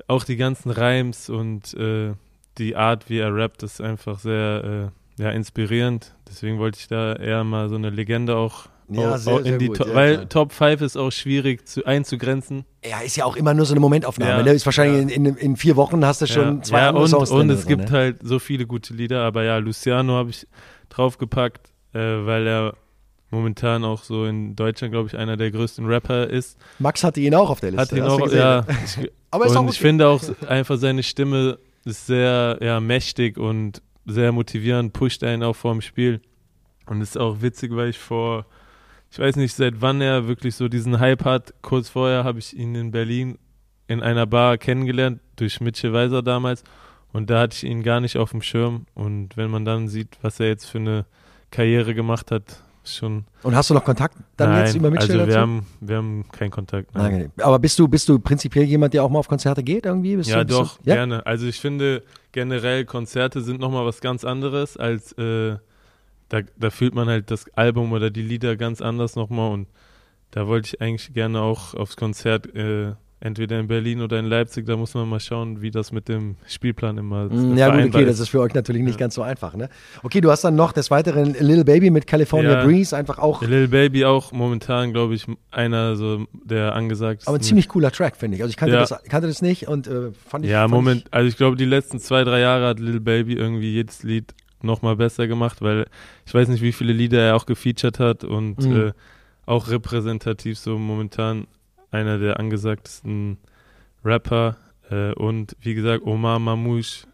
Auch 0.09 0.25
die 0.25 0.37
ganzen 0.37 0.71
Reims 0.71 1.29
und 1.31 1.75
äh, 1.75 2.14
die 2.59 2.77
Art, 2.77 3.09
wie 3.11 3.19
er 3.19 3.35
rappt, 3.35 3.62
ist 3.62 3.81
einfach 3.81 4.19
sehr 4.19 4.92
äh, 5.19 5.23
ja, 5.23 5.31
inspirierend. 5.31 6.14
Deswegen 6.29 6.59
wollte 6.59 6.79
ich 6.79 6.88
da 6.88 7.14
eher 7.14 7.45
mal 7.45 7.69
so 7.69 7.77
eine 7.77 7.90
Legende 7.90 8.37
auch 8.37 8.69
ja, 8.88 9.18
sehr, 9.18 9.42
sehr 9.42 9.59
gut, 9.59 9.79
ja, 9.79 9.94
weil 9.94 10.14
klar. 10.14 10.29
Top 10.29 10.53
5 10.53 10.81
ist 10.81 10.96
auch 10.96 11.11
schwierig 11.11 11.66
zu, 11.66 11.85
einzugrenzen. 11.85 12.64
Ja, 12.85 13.01
ist 13.01 13.16
ja 13.16 13.25
auch 13.25 13.37
immer 13.37 13.55
nur 13.55 13.66
so 13.66 13.72
eine 13.72 13.81
Momentaufnahme. 13.81 14.38
Ja, 14.38 14.42
ne? 14.42 14.53
Ist 14.53 14.66
wahrscheinlich 14.66 15.16
in, 15.16 15.27
in, 15.27 15.37
in, 15.37 15.57
vier 15.57 15.77
Wochen 15.77 16.05
hast 16.05 16.22
du 16.22 16.27
schon 16.27 16.62
zwei 16.62 16.79
ja, 16.79 16.90
und, 16.90 17.09
Songs 17.09 17.31
Und 17.31 17.51
es 17.51 17.62
so, 17.62 17.68
gibt 17.68 17.90
ne? 17.90 17.90
halt 17.90 18.18
so 18.22 18.38
viele 18.38 18.66
gute 18.66 18.94
Lieder, 18.94 19.22
aber 19.22 19.42
ja, 19.42 19.59
Luciano 19.59 20.14
habe 20.14 20.31
ich 20.31 20.46
draufgepackt, 20.88 21.72
äh, 21.92 21.99
weil 21.99 22.46
er 22.46 22.75
momentan 23.31 23.85
auch 23.85 24.05
so 24.05 24.25
in 24.25 24.55
Deutschland, 24.55 24.92
glaube 24.92 25.09
ich, 25.09 25.16
einer 25.16 25.37
der 25.37 25.51
größten 25.51 25.85
Rapper 25.87 26.29
ist. 26.29 26.57
Max 26.79 27.03
hatte 27.03 27.20
ihn 27.20 27.35
auch 27.35 27.51
auf 27.51 27.61
der 27.61 27.72
Liste. 27.72 27.83
Hat 27.83 27.92
ihn 27.92 28.05
auch, 28.05 28.33
ja. 28.33 28.64
Ich, 28.85 29.11
aber 29.31 29.46
ist 29.46 29.51
und 29.51 29.57
auch 29.57 29.62
okay. 29.62 29.70
ich 29.72 29.81
finde 29.81 30.09
auch 30.09 30.22
einfach 30.46 30.79
seine 30.79 31.03
Stimme 31.03 31.59
ist 31.85 32.07
sehr 32.07 32.59
ja, 32.61 32.81
mächtig 32.81 33.38
und 33.38 33.83
sehr 34.07 34.33
motivierend, 34.33 34.92
pusht 34.92 35.22
einen 35.25 35.42
auch 35.42 35.55
vor 35.55 35.72
dem 35.72 35.81
Spiel. 35.81 36.20
Und 36.87 37.01
ist 37.01 37.18
auch 37.18 37.42
witzig, 37.42 37.75
weil 37.75 37.90
ich 37.90 37.99
vor, 37.99 38.46
ich 39.11 39.19
weiß 39.19 39.37
nicht, 39.37 39.55
seit 39.55 39.81
wann 39.81 40.01
er 40.01 40.29
wirklich 40.29 40.55
so 40.55 40.69
diesen 40.69 41.01
Hype 41.01 41.25
hat. 41.25 41.55
Kurz 41.62 41.88
vorher 41.88 42.25
habe 42.25 42.38
ich 42.38 42.57
ihn 42.57 42.75
in 42.75 42.90
Berlin 42.90 43.38
in 43.88 44.03
einer 44.03 44.27
Bar 44.27 44.59
kennengelernt, 44.59 45.21
durch 45.37 45.61
Mitchell 45.61 45.92
Weiser 45.92 46.23
damals. 46.23 46.64
Und 47.12 47.31
da 47.31 47.40
hatte 47.40 47.57
ich 47.57 47.64
ihn 47.64 47.83
gar 47.83 48.01
nicht 48.01 48.16
auf 48.19 48.33
dem 48.33 48.42
Schirm. 48.42 48.87
Und 48.95 49.37
wenn 49.37 49.51
man 49.51 49.64
dann 49.64 49.88
sieht, 49.88 50.19
was 50.23 50.40
er 50.40 50.49
jetzt 50.49 50.66
für 50.66 50.79
eine 50.79 51.07
Karriere 51.51 51.95
gemacht 51.95 52.31
hat, 52.31 52.62
schon. 52.85 53.25
Und 53.42 53.55
hast 53.55 53.71
du 53.71 53.75
noch 53.75 53.85
Kontakt 53.85 54.16
dann 54.37 54.51
nein, 54.51 54.66
jetzt 54.66 54.75
über 54.75 54.90
Mitchell 54.90 55.12
also 55.12 55.19
dazu? 55.19 55.31
wir 55.31 55.40
haben, 55.40 55.66
wir 55.81 55.97
haben 55.97 56.25
keinen 56.31 56.51
Kontakt. 56.51 56.95
Nein. 56.95 57.12
Nein, 57.12 57.33
aber 57.38 57.59
bist 57.59 57.79
du, 57.79 57.88
bist 57.88 58.09
du 58.09 58.19
prinzipiell 58.19 58.64
jemand, 58.64 58.95
der 58.95 59.03
auch 59.03 59.11
mal 59.11 59.19
auf 59.19 59.29
Konzerte 59.29 59.62
geht 59.62 59.87
irgendwie? 59.87 60.16
Bist 60.16 60.31
ja, 60.31 60.45
du, 60.45 60.55
doch, 60.55 60.79
du, 60.79 60.90
ja? 60.90 60.97
gerne. 60.97 61.25
Also 61.27 61.47
ich 61.47 61.61
finde 61.61 62.03
generell 62.33 62.85
Konzerte 62.85 63.40
sind 63.40 63.61
nochmal 63.61 63.87
was 63.87 64.01
ganz 64.01 64.25
anderes 64.25 64.77
als 64.77 65.12
äh, 65.12 65.57
da, 66.29 66.41
da 66.57 66.71
fühlt 66.71 66.95
man 66.95 67.09
halt 67.09 67.31
das 67.31 67.49
Album 67.55 67.93
oder 67.93 68.11
die 68.11 68.23
Lieder 68.23 68.57
ganz 68.57 68.81
anders 68.81 69.17
nochmal 69.17 69.53
und 69.53 69.69
da 70.31 70.47
wollte 70.47 70.69
ich 70.69 70.81
eigentlich 70.81 71.15
gerne 71.15 71.41
auch 71.41 71.75
aufs 71.75 71.97
Konzert 71.97 72.55
äh, 72.55 72.93
entweder 73.21 73.59
in 73.59 73.67
Berlin 73.67 74.03
oder 74.03 74.19
in 74.19 74.27
Leipzig, 74.27 74.67
da 74.67 74.77
muss 74.77 74.95
man 74.95 75.09
mal 75.09 75.21
schauen, 75.21 75.62
wie 75.62 75.71
das 75.71 75.91
mit 75.91 76.09
dem 76.09 76.37
Spielplan 76.47 76.99
immer 76.99 77.27
mm, 77.27 77.57
Ja 77.57 77.75
gut, 77.75 77.87
okay, 77.87 78.03
ist. 78.03 78.11
das 78.11 78.21
ist 78.21 78.29
für 78.29 78.41
euch 78.41 78.53
natürlich 78.53 78.83
nicht 78.83 78.95
ja. 78.95 79.01
ganz 79.01 79.15
so 79.15 79.23
einfach. 79.23 79.55
Ne? 79.55 79.71
Okay, 80.03 80.21
du 80.21 80.31
hast 80.31 80.45
dann 80.45 80.55
noch 80.55 80.73
des 80.73 80.91
Weiteren 80.91 81.33
Little 81.33 81.65
Baby 81.65 81.91
mit 81.91 82.07
California 82.07 82.53
ja, 82.53 82.65
Breeze, 82.65 82.95
einfach 82.95 83.19
auch... 83.19 83.41
Little 83.41 83.69
Baby 83.69 84.05
auch 84.05 84.33
momentan, 84.33 84.93
glaube 84.93 85.15
ich, 85.15 85.27
einer 85.51 85.97
so 85.97 86.27
der 86.33 86.75
angesagt 86.75 87.23
ist. 87.23 87.29
Aber 87.29 87.39
ein 87.39 87.43
ziemlich 87.43 87.69
cooler 87.69 87.91
Track, 87.91 88.17
finde 88.17 88.37
ich. 88.37 88.43
Also 88.43 88.51
ich 88.51 88.57
kannte, 88.57 88.75
ja. 88.75 88.81
das, 88.81 89.03
kannte 89.05 89.29
das 89.29 89.41
nicht 89.41 89.67
und 89.67 89.87
äh, 89.87 90.12
fand 90.12 90.45
ich... 90.45 90.51
Ja, 90.51 90.62
fand 90.62 90.73
Moment, 90.73 91.05
ich, 91.07 91.15
also 91.15 91.29
ich 91.29 91.37
glaube, 91.37 91.57
die 91.57 91.65
letzten 91.65 91.99
zwei, 91.99 92.23
drei 92.25 92.41
Jahre 92.41 92.67
hat 92.67 92.81
Little 92.81 93.01
Baby 93.01 93.35
irgendwie 93.35 93.73
jedes 93.73 94.03
Lied 94.03 94.35
nochmal 94.66 94.96
besser 94.96 95.26
gemacht, 95.26 95.62
weil 95.62 95.87
ich 96.26 96.35
weiß 96.35 96.48
nicht, 96.48 96.62
wie 96.62 96.72
viele 96.72 96.92
Lieder 96.92 97.20
er 97.20 97.37
auch 97.37 97.46
gefeatured 97.46 97.98
hat 97.98 98.24
und 98.24 98.59
mhm. 98.59 98.88
äh, 98.88 98.92
auch 99.46 99.68
repräsentativ 99.68 100.59
so 100.59 100.79
momentan 100.79 101.46
einer 101.90 102.18
der 102.18 102.38
angesagtesten 102.38 103.38
Rapper 104.05 104.57
äh, 104.90 105.12
und 105.14 105.57
wie 105.61 105.74
gesagt, 105.74 106.05
Omar 106.05 106.38
Mamouche 106.38 107.07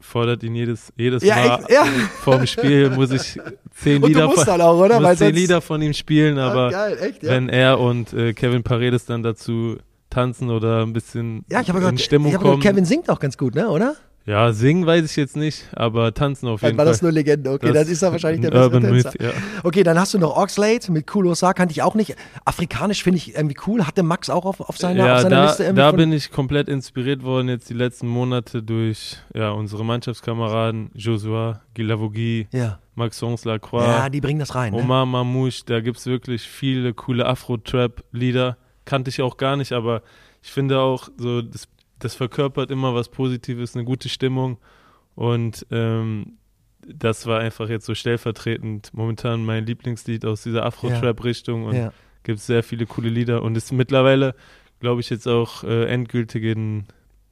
fordert 0.00 0.42
ihn 0.42 0.54
jedes, 0.54 0.92
jedes 0.96 1.22
ja, 1.22 1.36
Mal 1.36 1.64
ja. 1.68 1.84
vorm 2.20 2.46
Spiel, 2.46 2.90
muss 2.90 3.10
ich 3.12 3.38
zehn, 3.74 4.02
Lieder 4.02 4.30
von, 4.30 4.60
auch? 4.60 5.00
Muss 5.00 5.18
zehn 5.18 5.34
Lieder 5.34 5.60
von 5.60 5.80
ihm 5.80 5.92
spielen, 5.92 6.38
ah, 6.38 6.50
aber 6.50 6.70
geil, 6.70 6.98
echt, 7.00 7.22
ja. 7.22 7.30
wenn 7.30 7.48
er 7.48 7.78
und 7.78 8.12
äh, 8.12 8.32
Kevin 8.32 8.62
Paredes 8.62 9.06
dann 9.06 9.22
dazu 9.22 9.78
tanzen 10.10 10.50
oder 10.50 10.82
ein 10.82 10.92
bisschen 10.92 11.44
ja, 11.50 11.60
ich 11.60 11.68
in 11.68 11.74
gehört, 11.74 12.00
Stimmung 12.00 12.32
ich 12.32 12.38
kommen. 12.38 12.60
Kevin 12.60 12.84
singt 12.84 13.08
auch 13.08 13.20
ganz 13.20 13.38
gut, 13.38 13.54
ne, 13.54 13.68
oder? 13.68 13.96
Ja, 14.24 14.52
singen 14.52 14.86
weiß 14.86 15.04
ich 15.04 15.16
jetzt 15.16 15.36
nicht, 15.36 15.66
aber 15.72 16.14
tanzen 16.14 16.46
auf 16.46 16.62
jeden 16.62 16.76
Fall. 16.76 16.78
War 16.78 16.84
das 16.84 17.02
nur 17.02 17.10
Legende? 17.10 17.50
Okay, 17.50 17.72
das 17.72 17.84
dann 17.84 17.92
ist 17.92 18.02
er 18.02 18.12
wahrscheinlich 18.12 18.40
der 18.40 18.50
beste 18.50 18.80
Tänzer. 18.80 19.10
Myth, 19.10 19.20
ja. 19.20 19.30
Okay, 19.64 19.82
dann 19.82 19.98
hast 19.98 20.14
du 20.14 20.18
noch 20.18 20.36
Oxlade 20.36 20.92
mit 20.92 21.06
Kulosa, 21.06 21.52
kannte 21.52 21.72
ich 21.72 21.82
auch 21.82 21.94
nicht. 21.94 22.14
Afrikanisch 22.44 23.02
finde 23.02 23.16
ich 23.16 23.34
irgendwie 23.34 23.56
cool. 23.66 23.84
Hatte 23.86 24.02
Max 24.02 24.30
auch 24.30 24.44
auf, 24.44 24.60
auf 24.60 24.78
seiner, 24.78 25.06
ja, 25.06 25.14
auf 25.16 25.22
seiner 25.22 25.36
da, 25.36 25.44
Liste 25.46 25.64
irgendwie? 25.64 25.80
Da 25.80 25.92
bin 25.92 26.12
ich 26.12 26.30
komplett 26.30 26.68
inspiriert 26.68 27.24
worden 27.24 27.48
jetzt 27.48 27.68
die 27.68 27.74
letzten 27.74 28.06
Monate 28.06 28.62
durch 28.62 29.16
ja, 29.34 29.50
unsere 29.50 29.84
Mannschaftskameraden 29.84 30.90
Joshua, 30.94 31.62
Gilavogi, 31.74 32.46
ja. 32.52 32.78
Maxence 32.94 33.44
Lacroix. 33.44 33.86
Ja, 33.86 34.08
die 34.08 34.20
bringen 34.20 34.38
das 34.38 34.54
rein. 34.54 34.72
Omar 34.72 35.04
ne? 35.04 35.12
Mamouche, 35.12 35.64
da 35.66 35.80
gibt 35.80 35.98
es 35.98 36.06
wirklich 36.06 36.42
viele 36.42 36.94
coole 36.94 37.26
Afro-Trap-Lieder. 37.26 38.56
Kannte 38.84 39.10
ich 39.10 39.20
auch 39.20 39.36
gar 39.36 39.56
nicht, 39.56 39.72
aber 39.72 40.02
ich 40.42 40.50
finde 40.50 40.80
auch 40.80 41.08
so, 41.16 41.40
das, 41.40 41.68
das 42.04 42.14
verkörpert 42.14 42.70
immer 42.70 42.94
was 42.94 43.08
Positives, 43.08 43.74
eine 43.74 43.84
gute 43.84 44.08
Stimmung. 44.08 44.58
Und 45.14 45.66
ähm, 45.70 46.38
das 46.86 47.26
war 47.26 47.40
einfach 47.40 47.68
jetzt 47.68 47.86
so 47.86 47.94
stellvertretend 47.94 48.90
momentan 48.92 49.44
mein 49.44 49.66
Lieblingslied 49.66 50.24
aus 50.24 50.42
dieser 50.42 50.64
Afro-Trap-Richtung. 50.64 51.64
Und 51.64 51.76
ja. 51.76 51.92
gibt 52.24 52.38
es 52.40 52.46
sehr 52.46 52.62
viele 52.62 52.86
coole 52.86 53.08
Lieder. 53.08 53.42
Und 53.42 53.56
ist 53.56 53.72
mittlerweile, 53.72 54.34
glaube 54.80 55.00
ich, 55.00 55.10
jetzt 55.10 55.28
auch 55.28 55.64
äh, 55.64 55.84
endgültig 55.86 56.44
in 56.44 56.84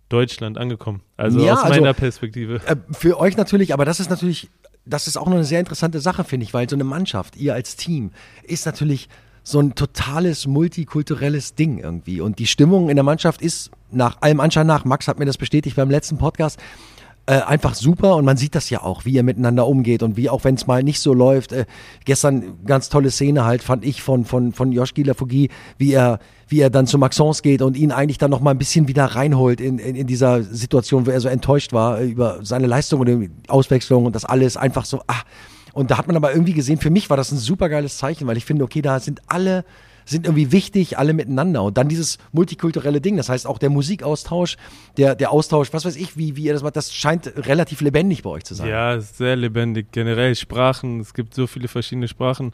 Deutschland 0.08 0.58
angekommen. 0.58 1.02
Also 1.16 1.40
ja, 1.40 1.54
aus 1.54 1.64
also, 1.64 1.80
meiner 1.80 1.94
Perspektive. 1.94 2.60
Äh, 2.66 2.76
für 2.92 3.18
euch 3.18 3.36
natürlich, 3.36 3.74
aber 3.74 3.84
das 3.84 4.00
ist 4.00 4.10
natürlich, 4.10 4.50
das 4.84 5.06
ist 5.06 5.16
auch 5.16 5.26
noch 5.26 5.34
eine 5.34 5.44
sehr 5.44 5.60
interessante 5.60 6.00
Sache, 6.00 6.24
finde 6.24 6.44
ich, 6.44 6.54
weil 6.54 6.68
so 6.68 6.76
eine 6.76 6.84
Mannschaft, 6.84 7.36
ihr 7.36 7.54
als 7.54 7.76
Team, 7.76 8.10
ist 8.42 8.66
natürlich 8.66 9.08
so 9.42 9.60
ein 9.60 9.74
totales 9.74 10.46
multikulturelles 10.46 11.54
Ding 11.54 11.78
irgendwie. 11.78 12.20
Und 12.20 12.38
die 12.38 12.46
Stimmung 12.46 12.88
in 12.88 12.96
der 12.96 13.04
Mannschaft 13.04 13.42
ist 13.42 13.70
nach 13.90 14.20
allem 14.20 14.40
Anschein 14.40 14.66
nach, 14.66 14.84
Max 14.84 15.08
hat 15.08 15.18
mir 15.18 15.24
das 15.24 15.38
bestätigt 15.38 15.76
beim 15.76 15.90
letzten 15.90 16.18
Podcast, 16.18 16.58
äh, 17.26 17.42
einfach 17.42 17.74
super 17.74 18.16
und 18.16 18.24
man 18.24 18.36
sieht 18.36 18.54
das 18.54 18.70
ja 18.70 18.82
auch, 18.82 19.04
wie 19.04 19.12
ihr 19.12 19.22
miteinander 19.22 19.66
umgeht 19.66 20.02
und 20.02 20.16
wie 20.16 20.28
auch 20.28 20.42
wenn 20.42 20.54
es 20.54 20.66
mal 20.66 20.82
nicht 20.82 21.00
so 21.00 21.14
läuft. 21.14 21.52
Äh, 21.52 21.66
gestern 22.04 22.64
ganz 22.64 22.88
tolle 22.88 23.10
Szene 23.10 23.44
halt 23.44 23.62
fand 23.62 23.84
ich 23.84 24.02
von 24.02 24.24
von 24.24 24.52
von 24.52 24.72
Josh 24.72 24.92
Lafogi, 24.96 25.48
wie 25.78 25.92
er 25.92 26.18
wie 26.48 26.60
er 26.60 26.70
dann 26.70 26.86
zu 26.86 26.98
Maxence 26.98 27.42
geht 27.42 27.62
und 27.62 27.76
ihn 27.76 27.92
eigentlich 27.92 28.18
dann 28.18 28.30
noch 28.30 28.40
mal 28.40 28.50
ein 28.50 28.58
bisschen 28.58 28.88
wieder 28.88 29.04
reinholt 29.04 29.60
in, 29.60 29.78
in, 29.78 29.94
in 29.94 30.06
dieser 30.06 30.42
Situation, 30.42 31.06
wo 31.06 31.10
er 31.10 31.20
so 31.20 31.28
enttäuscht 31.28 31.72
war 31.72 32.00
über 32.00 32.40
seine 32.42 32.66
Leistung 32.66 33.00
und 33.00 33.06
die 33.06 33.30
Auswechslung 33.46 34.06
und 34.06 34.16
das 34.16 34.24
alles 34.24 34.56
einfach 34.56 34.84
so 34.84 35.02
ah 35.06 35.22
und 35.72 35.90
da 35.90 35.98
hat 35.98 36.06
man 36.06 36.16
aber 36.16 36.32
irgendwie 36.32 36.54
gesehen, 36.54 36.78
für 36.78 36.90
mich 36.90 37.10
war 37.10 37.16
das 37.16 37.32
ein 37.32 37.38
super 37.38 37.68
geiles 37.68 37.98
Zeichen, 37.98 38.26
weil 38.26 38.36
ich 38.36 38.44
finde, 38.44 38.64
okay, 38.64 38.82
da 38.82 39.00
sind 39.00 39.22
alle 39.26 39.64
sind 40.10 40.26
irgendwie 40.26 40.50
wichtig, 40.52 40.98
alle 40.98 41.12
miteinander. 41.12 41.62
Und 41.62 41.78
dann 41.78 41.88
dieses 41.88 42.18
multikulturelle 42.32 43.00
Ding, 43.00 43.16
das 43.16 43.28
heißt 43.28 43.46
auch 43.46 43.58
der 43.58 43.70
Musikaustausch, 43.70 44.56
der, 44.96 45.14
der 45.14 45.30
Austausch, 45.30 45.72
was 45.72 45.84
weiß 45.84 45.96
ich, 45.96 46.16
wie, 46.16 46.36
wie 46.36 46.44
ihr 46.44 46.52
das 46.52 46.62
macht, 46.62 46.76
das 46.76 46.92
scheint 46.92 47.32
relativ 47.46 47.80
lebendig 47.80 48.22
bei 48.22 48.30
euch 48.30 48.44
zu 48.44 48.54
sein. 48.54 48.68
Ja, 48.68 48.98
sehr 49.00 49.36
lebendig. 49.36 49.92
Generell 49.92 50.34
Sprachen, 50.34 51.00
es 51.00 51.14
gibt 51.14 51.34
so 51.34 51.46
viele 51.46 51.68
verschiedene 51.68 52.08
Sprachen. 52.08 52.52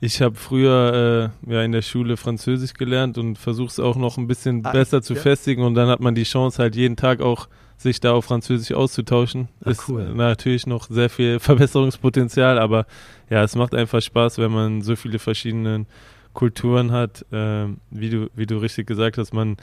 Ich 0.00 0.20
habe 0.20 0.34
früher 0.34 1.30
äh, 1.46 1.52
ja 1.52 1.62
in 1.62 1.72
der 1.72 1.82
Schule 1.82 2.16
Französisch 2.16 2.74
gelernt 2.74 3.16
und 3.16 3.38
versuche 3.38 3.68
es 3.68 3.80
auch 3.80 3.96
noch 3.96 4.18
ein 4.18 4.26
bisschen 4.26 4.64
ah, 4.64 4.72
besser 4.72 5.00
zu 5.00 5.14
ja. 5.14 5.20
festigen 5.20 5.62
und 5.62 5.74
dann 5.74 5.88
hat 5.88 6.00
man 6.00 6.14
die 6.14 6.24
Chance 6.24 6.60
halt 6.60 6.76
jeden 6.76 6.96
Tag 6.96 7.20
auch 7.20 7.48
sich 7.76 8.00
da 8.00 8.12
auf 8.12 8.24
Französisch 8.24 8.72
auszutauschen. 8.72 9.48
Ach, 9.62 9.70
ist 9.70 9.88
cool. 9.88 10.12
natürlich 10.14 10.66
noch 10.66 10.88
sehr 10.88 11.10
viel 11.10 11.38
Verbesserungspotenzial, 11.40 12.58
aber 12.58 12.86
ja, 13.30 13.42
es 13.42 13.56
macht 13.56 13.74
einfach 13.74 14.00
Spaß, 14.00 14.38
wenn 14.38 14.52
man 14.52 14.82
so 14.82 14.96
viele 14.96 15.18
verschiedene 15.18 15.86
Kulturen 16.32 16.92
hat, 16.92 17.24
äh, 17.32 17.66
wie, 17.90 18.10
du, 18.10 18.28
wie 18.34 18.46
du 18.46 18.58
richtig 18.58 18.86
gesagt 18.86 19.18
hast, 19.18 19.32
man, 19.32 19.56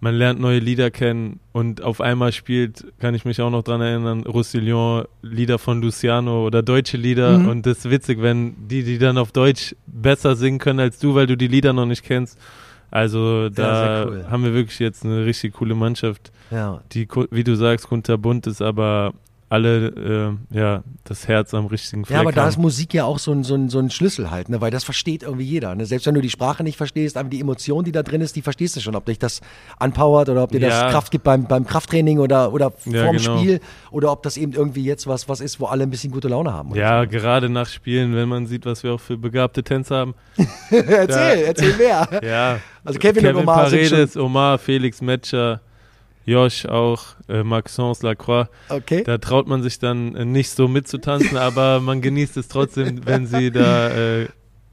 man 0.00 0.14
lernt 0.14 0.40
neue 0.40 0.58
Lieder 0.58 0.90
kennen 0.90 1.40
und 1.52 1.82
auf 1.82 2.00
einmal 2.00 2.32
spielt, 2.32 2.84
kann 2.98 3.14
ich 3.14 3.24
mich 3.24 3.40
auch 3.40 3.50
noch 3.50 3.62
dran 3.62 3.80
erinnern, 3.80 4.24
Roussillon 4.24 5.06
Lieder 5.22 5.58
von 5.58 5.80
Luciano 5.80 6.44
oder 6.44 6.62
deutsche 6.62 6.96
Lieder 6.96 7.38
mhm. 7.38 7.48
und 7.48 7.66
das 7.66 7.78
ist 7.78 7.90
witzig, 7.90 8.20
wenn 8.20 8.68
die, 8.68 8.82
die 8.82 8.98
dann 8.98 9.16
auf 9.16 9.32
Deutsch 9.32 9.74
besser 9.86 10.36
singen 10.36 10.58
können 10.58 10.80
als 10.80 10.98
du, 10.98 11.14
weil 11.14 11.26
du 11.26 11.36
die 11.36 11.48
Lieder 11.48 11.72
noch 11.72 11.86
nicht 11.86 12.04
kennst. 12.04 12.38
Also 12.90 13.48
da 13.50 14.02
ja, 14.02 14.06
cool. 14.06 14.26
haben 14.30 14.44
wir 14.44 14.54
wirklich 14.54 14.78
jetzt 14.78 15.04
eine 15.04 15.24
richtig 15.24 15.54
coole 15.54 15.74
Mannschaft, 15.74 16.32
ja. 16.50 16.80
die, 16.92 17.06
wie 17.30 17.44
du 17.44 17.54
sagst, 17.54 17.88
kunterbunt 17.88 18.46
ist, 18.46 18.62
aber 18.62 19.12
alle 19.50 20.36
äh, 20.52 20.56
ja 20.56 20.82
das 21.04 21.26
Herz 21.26 21.54
am 21.54 21.66
richtigen 21.66 22.04
Fleck 22.04 22.14
Ja, 22.16 22.20
aber 22.20 22.32
da 22.32 22.42
haben. 22.42 22.48
ist 22.50 22.58
Musik 22.58 22.92
ja 22.92 23.04
auch 23.04 23.18
so 23.18 23.32
ein, 23.32 23.44
so 23.44 23.54
ein, 23.54 23.68
so 23.70 23.78
ein 23.78 23.90
Schlüssel 23.90 24.30
halt, 24.30 24.48
ne? 24.50 24.60
weil 24.60 24.70
das 24.70 24.84
versteht 24.84 25.22
irgendwie 25.22 25.44
jeder. 25.46 25.74
Ne? 25.74 25.86
Selbst 25.86 26.06
wenn 26.06 26.14
du 26.14 26.20
die 26.20 26.28
Sprache 26.30 26.62
nicht 26.62 26.76
verstehst, 26.76 27.16
aber 27.16 27.28
die 27.28 27.40
Emotion, 27.40 27.84
die 27.84 27.92
da 27.92 28.02
drin 28.02 28.20
ist, 28.20 28.36
die 28.36 28.42
verstehst 28.42 28.76
du 28.76 28.80
schon. 28.80 28.94
Ob 28.94 29.06
dich 29.06 29.18
das 29.18 29.40
anpowert 29.78 30.28
oder 30.28 30.42
ob 30.42 30.52
dir 30.52 30.60
Ja. 30.60 30.68
das 30.68 30.92
Kraft 30.92 31.10
gibt 31.10 31.24
beim, 31.24 31.46
beim 31.46 31.64
Krafttraining 31.66 32.18
oder, 32.18 32.52
oder 32.52 32.72
Ja, 32.84 33.04
vorm 33.04 33.16
genau. 33.16 33.38
Spiel 33.38 33.60
oder 33.90 34.12
ob 34.12 34.22
das 34.22 34.36
eben 34.36 34.52
irgendwie 34.52 34.84
jetzt 34.84 35.06
was, 35.06 35.28
was 35.28 35.40
ist, 35.40 35.60
wo 35.60 35.66
alle 35.66 35.84
ein 35.84 35.90
bisschen 35.90 36.12
gute 36.12 36.28
Laune 36.28 36.52
haben. 36.52 36.74
ja, 36.74 37.04
gerade 37.06 37.48
nach 37.48 37.68
Spielen, 37.68 38.14
wenn 38.14 38.28
man 38.28 38.46
sieht, 38.46 38.66
was 38.66 38.82
wir 38.82 38.92
auch 38.92 39.00
für 39.00 39.16
begabte 39.16 39.62
Tänzer 39.62 39.96
haben. 39.96 40.14
so. 40.36 40.44
erzähl, 40.76 41.44
erzähl 41.44 41.76
mehr. 41.76 42.06
Ja, 42.22 42.58
Also 42.84 42.98
Kevin, 42.98 43.26
und 43.28 43.36
Omar 43.36 43.70
sind 43.70 43.80
schon, 43.86 43.90
Paredes, 43.90 44.16
Omar, 44.16 44.58
Felix 44.58 45.00
Metscher, 45.00 45.60
Josh 46.28 46.66
auch, 46.66 47.04
äh, 47.28 47.42
Maxence 47.42 48.02
Lacroix. 48.02 48.48
okay. 48.68 49.02
Da 49.02 49.18
traut 49.18 49.48
man 49.48 49.62
sich 49.62 49.78
dann 49.78 50.14
äh, 50.14 50.24
nicht 50.24 50.50
so 50.50 50.68
mitzutanzen, 50.68 51.36
aber 51.38 51.80
man 51.80 52.02
genießt 52.02 52.36
es 52.36 52.48
trotzdem, 52.48 53.06
wenn 53.06 53.26
sie 53.26 53.50
da 53.50 53.88
äh, 53.88 54.28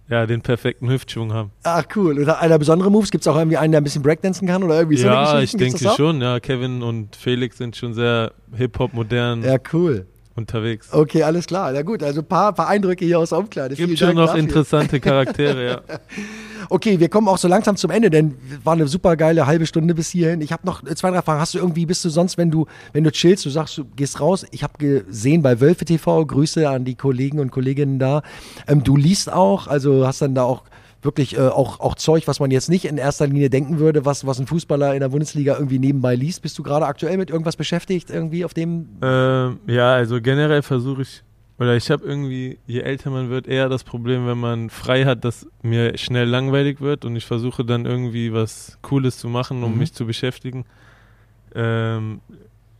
ja, 0.07 0.25
den 0.25 0.41
perfekten 0.41 0.89
Hüftschwung 0.89 1.33
haben. 1.33 1.51
Ach 1.63 1.83
cool. 1.95 2.19
Oder 2.19 2.39
einer 2.39 2.59
besondere 2.59 2.91
Moves? 2.91 3.09
Gibt 3.09 3.23
es 3.23 3.27
auch 3.27 3.37
irgendwie 3.37 3.57
einen, 3.57 3.71
der 3.71 3.81
ein 3.81 3.83
bisschen 3.83 4.03
Breakdancen 4.03 4.47
kann 4.47 4.63
oder 4.63 4.77
irgendwie 4.77 4.97
so 4.97 5.07
ja, 5.07 5.39
ich 5.39 5.53
denke 5.53 5.89
schon. 5.95 6.21
Ja, 6.21 6.39
Kevin 6.39 6.83
und 6.83 7.15
Felix 7.15 7.57
sind 7.57 7.75
schon 7.75 7.93
sehr 7.93 8.33
Hip-Hop 8.53 8.93
modern 8.93 9.43
Ja, 9.43 9.57
cool. 9.73 10.05
Unterwegs. 10.35 10.91
Okay, 10.91 11.23
alles 11.23 11.47
klar. 11.47 11.71
Na 11.71 11.81
gut, 11.81 12.03
also 12.03 12.21
ein 12.21 12.27
paar, 12.27 12.53
paar 12.53 12.67
Eindrücke 12.67 13.05
hier 13.05 13.19
aus 13.19 13.29
der 13.29 13.39
Umkleide. 13.39 13.75
Gibt 13.75 13.87
Vielen 13.87 13.97
schon 13.97 14.07
Dank 14.07 14.17
noch 14.19 14.25
dafür. 14.27 14.41
interessante 14.41 14.99
Charaktere, 14.99 15.65
ja. 15.65 15.81
Okay, 16.69 16.99
wir 16.99 17.09
kommen 17.09 17.27
auch 17.27 17.37
so 17.37 17.47
langsam 17.47 17.77
zum 17.77 17.91
Ende, 17.91 18.09
denn 18.09 18.35
war 18.63 18.73
eine 18.73 18.87
super 18.87 19.15
geile 19.15 19.45
halbe 19.45 19.67
Stunde 19.67 19.93
bis 19.93 20.09
hierhin. 20.09 20.41
Ich 20.41 20.51
habe 20.51 20.65
noch 20.65 20.83
zwei, 20.95 21.11
drei 21.11 21.21
Fragen. 21.21 21.39
Hast 21.39 21.53
du 21.53 21.59
irgendwie, 21.59 21.85
bist 21.85 22.03
du 22.03 22.09
sonst, 22.09 22.39
wenn 22.39 22.49
du, 22.49 22.65
wenn 22.91 23.03
du 23.03 23.11
chillst, 23.11 23.45
du 23.45 23.51
sagst, 23.51 23.77
du 23.77 23.85
gehst 23.85 24.19
raus. 24.19 24.47
Ich 24.49 24.63
habe 24.63 24.73
gesehen 24.79 25.43
bei 25.43 25.59
Wölfe 25.61 25.85
TV, 25.85 26.25
Grüße 26.25 26.67
an 26.67 26.83
die 26.83 26.95
Kollegen 26.95 27.39
und 27.39 27.51
Kolleginnen 27.51 27.99
da. 27.99 28.23
Ähm, 28.67 28.83
du 28.83 28.95
liest 28.97 29.31
auch, 29.31 29.67
also 29.67 30.07
hast 30.07 30.23
dann 30.23 30.33
da 30.33 30.43
auch 30.43 30.63
wirklich 31.05 31.37
äh, 31.37 31.47
auch, 31.47 31.79
auch 31.79 31.95
Zeug, 31.95 32.27
was 32.27 32.39
man 32.39 32.51
jetzt 32.51 32.69
nicht 32.69 32.85
in 32.85 32.97
erster 32.97 33.27
Linie 33.27 33.49
denken 33.49 33.79
würde, 33.79 34.03
was, 34.05 34.25
was 34.25 34.39
ein 34.39 34.47
Fußballer 34.47 34.93
in 34.93 34.99
der 34.99 35.09
Bundesliga 35.09 35.53
irgendwie 35.55 35.79
nebenbei 35.79 36.15
liest. 36.15 36.41
Bist 36.41 36.57
du 36.57 36.63
gerade 36.63 36.85
aktuell 36.85 37.17
mit 37.17 37.29
irgendwas 37.29 37.55
beschäftigt, 37.55 38.09
irgendwie 38.09 38.43
auf 38.43 38.53
dem? 38.53 38.87
Ähm, 39.01 39.59
ja, 39.67 39.93
also 39.93 40.19
generell 40.21 40.61
versuche 40.61 41.03
ich, 41.03 41.23
oder 41.57 41.75
ich 41.77 41.89
habe 41.89 42.03
irgendwie, 42.05 42.57
je 42.67 42.81
älter 42.81 43.09
man 43.11 43.29
wird, 43.29 43.47
eher 43.47 43.69
das 43.69 43.83
Problem, 43.85 44.27
wenn 44.27 44.37
man 44.39 44.69
frei 44.69 45.05
hat, 45.05 45.23
dass 45.23 45.47
mir 45.61 45.97
schnell 45.97 46.27
langweilig 46.27 46.81
wird 46.81 47.05
und 47.05 47.15
ich 47.15 47.25
versuche 47.25 47.63
dann 47.63 47.85
irgendwie 47.85 48.33
was 48.33 48.77
Cooles 48.81 49.17
zu 49.17 49.29
machen, 49.29 49.63
um 49.63 49.71
Mhm. 49.73 49.77
mich 49.79 49.93
zu 49.93 50.05
beschäftigen. 50.05 50.65
Ähm, 51.53 52.19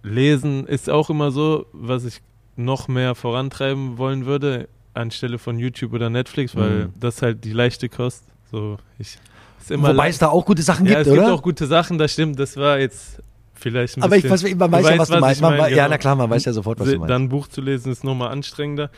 lesen 0.04 0.68
ist 0.68 0.90
auch 0.90 1.10
immer 1.10 1.32
so, 1.32 1.66
was 1.72 2.04
ich 2.06 2.20
noch 2.58 2.88
mehr 2.88 3.16
vorantreiben 3.16 3.98
wollen 3.98 4.26
würde, 4.26 4.68
anstelle 4.98 5.38
von 5.38 5.60
YouTube 5.60 5.94
oder 5.94 6.10
Netflix, 6.10 6.56
weil 6.56 6.86
Mhm. 6.86 6.94
das 7.00 7.22
halt 7.22 7.44
die 7.44 7.52
leichte 7.54 7.90
Kost. 7.90 8.24
So, 8.52 8.78
ich, 9.00 9.18
ist 9.60 9.72
immer 9.72 9.90
Wobei 9.90 10.10
es 10.10 10.18
da 10.18 10.28
auch 10.30 10.46
gute 10.46 10.62
Sachen 10.62 10.86
ja, 10.86 10.96
gibt, 10.96 11.08
es 11.08 11.14
oder? 11.14 11.22
gibt 11.24 11.34
auch 11.34 11.42
gute 11.44 11.66
Sachen, 11.68 11.98
das 11.98 12.14
stimmt. 12.14 12.40
Das 12.40 12.56
war 12.58 12.80
jetzt 12.80 13.22
vielleicht 13.54 13.98
ein 13.98 14.04
Aber 14.04 14.16
ich 14.18 14.24
bisschen. 14.24 14.52
weiß, 14.52 14.56
man 14.58 14.72
weiß 14.72 14.86
ja, 14.86 14.92
was 14.92 15.00
weißt, 15.00 15.10
du 15.10 15.14
was 15.16 15.22
meinst. 15.22 15.38
ich 15.38 15.42
meine, 15.42 15.58
Ja, 15.62 15.68
genau. 15.68 15.90
na 15.90 15.98
klar, 15.98 16.16
man 16.16 16.30
weiß 16.30 16.46
ja 16.46 16.54
sofort, 16.54 16.80
was 16.80 16.90
du 16.90 16.98
meinst. 17.00 17.10
Dann 17.10 17.24
ein 17.24 17.30
Buch 17.30 17.48
zu 17.48 17.62
lesen 17.62 17.92
ist 17.92 18.04
nochmal 18.04 18.30
anstrengender. 18.32 18.90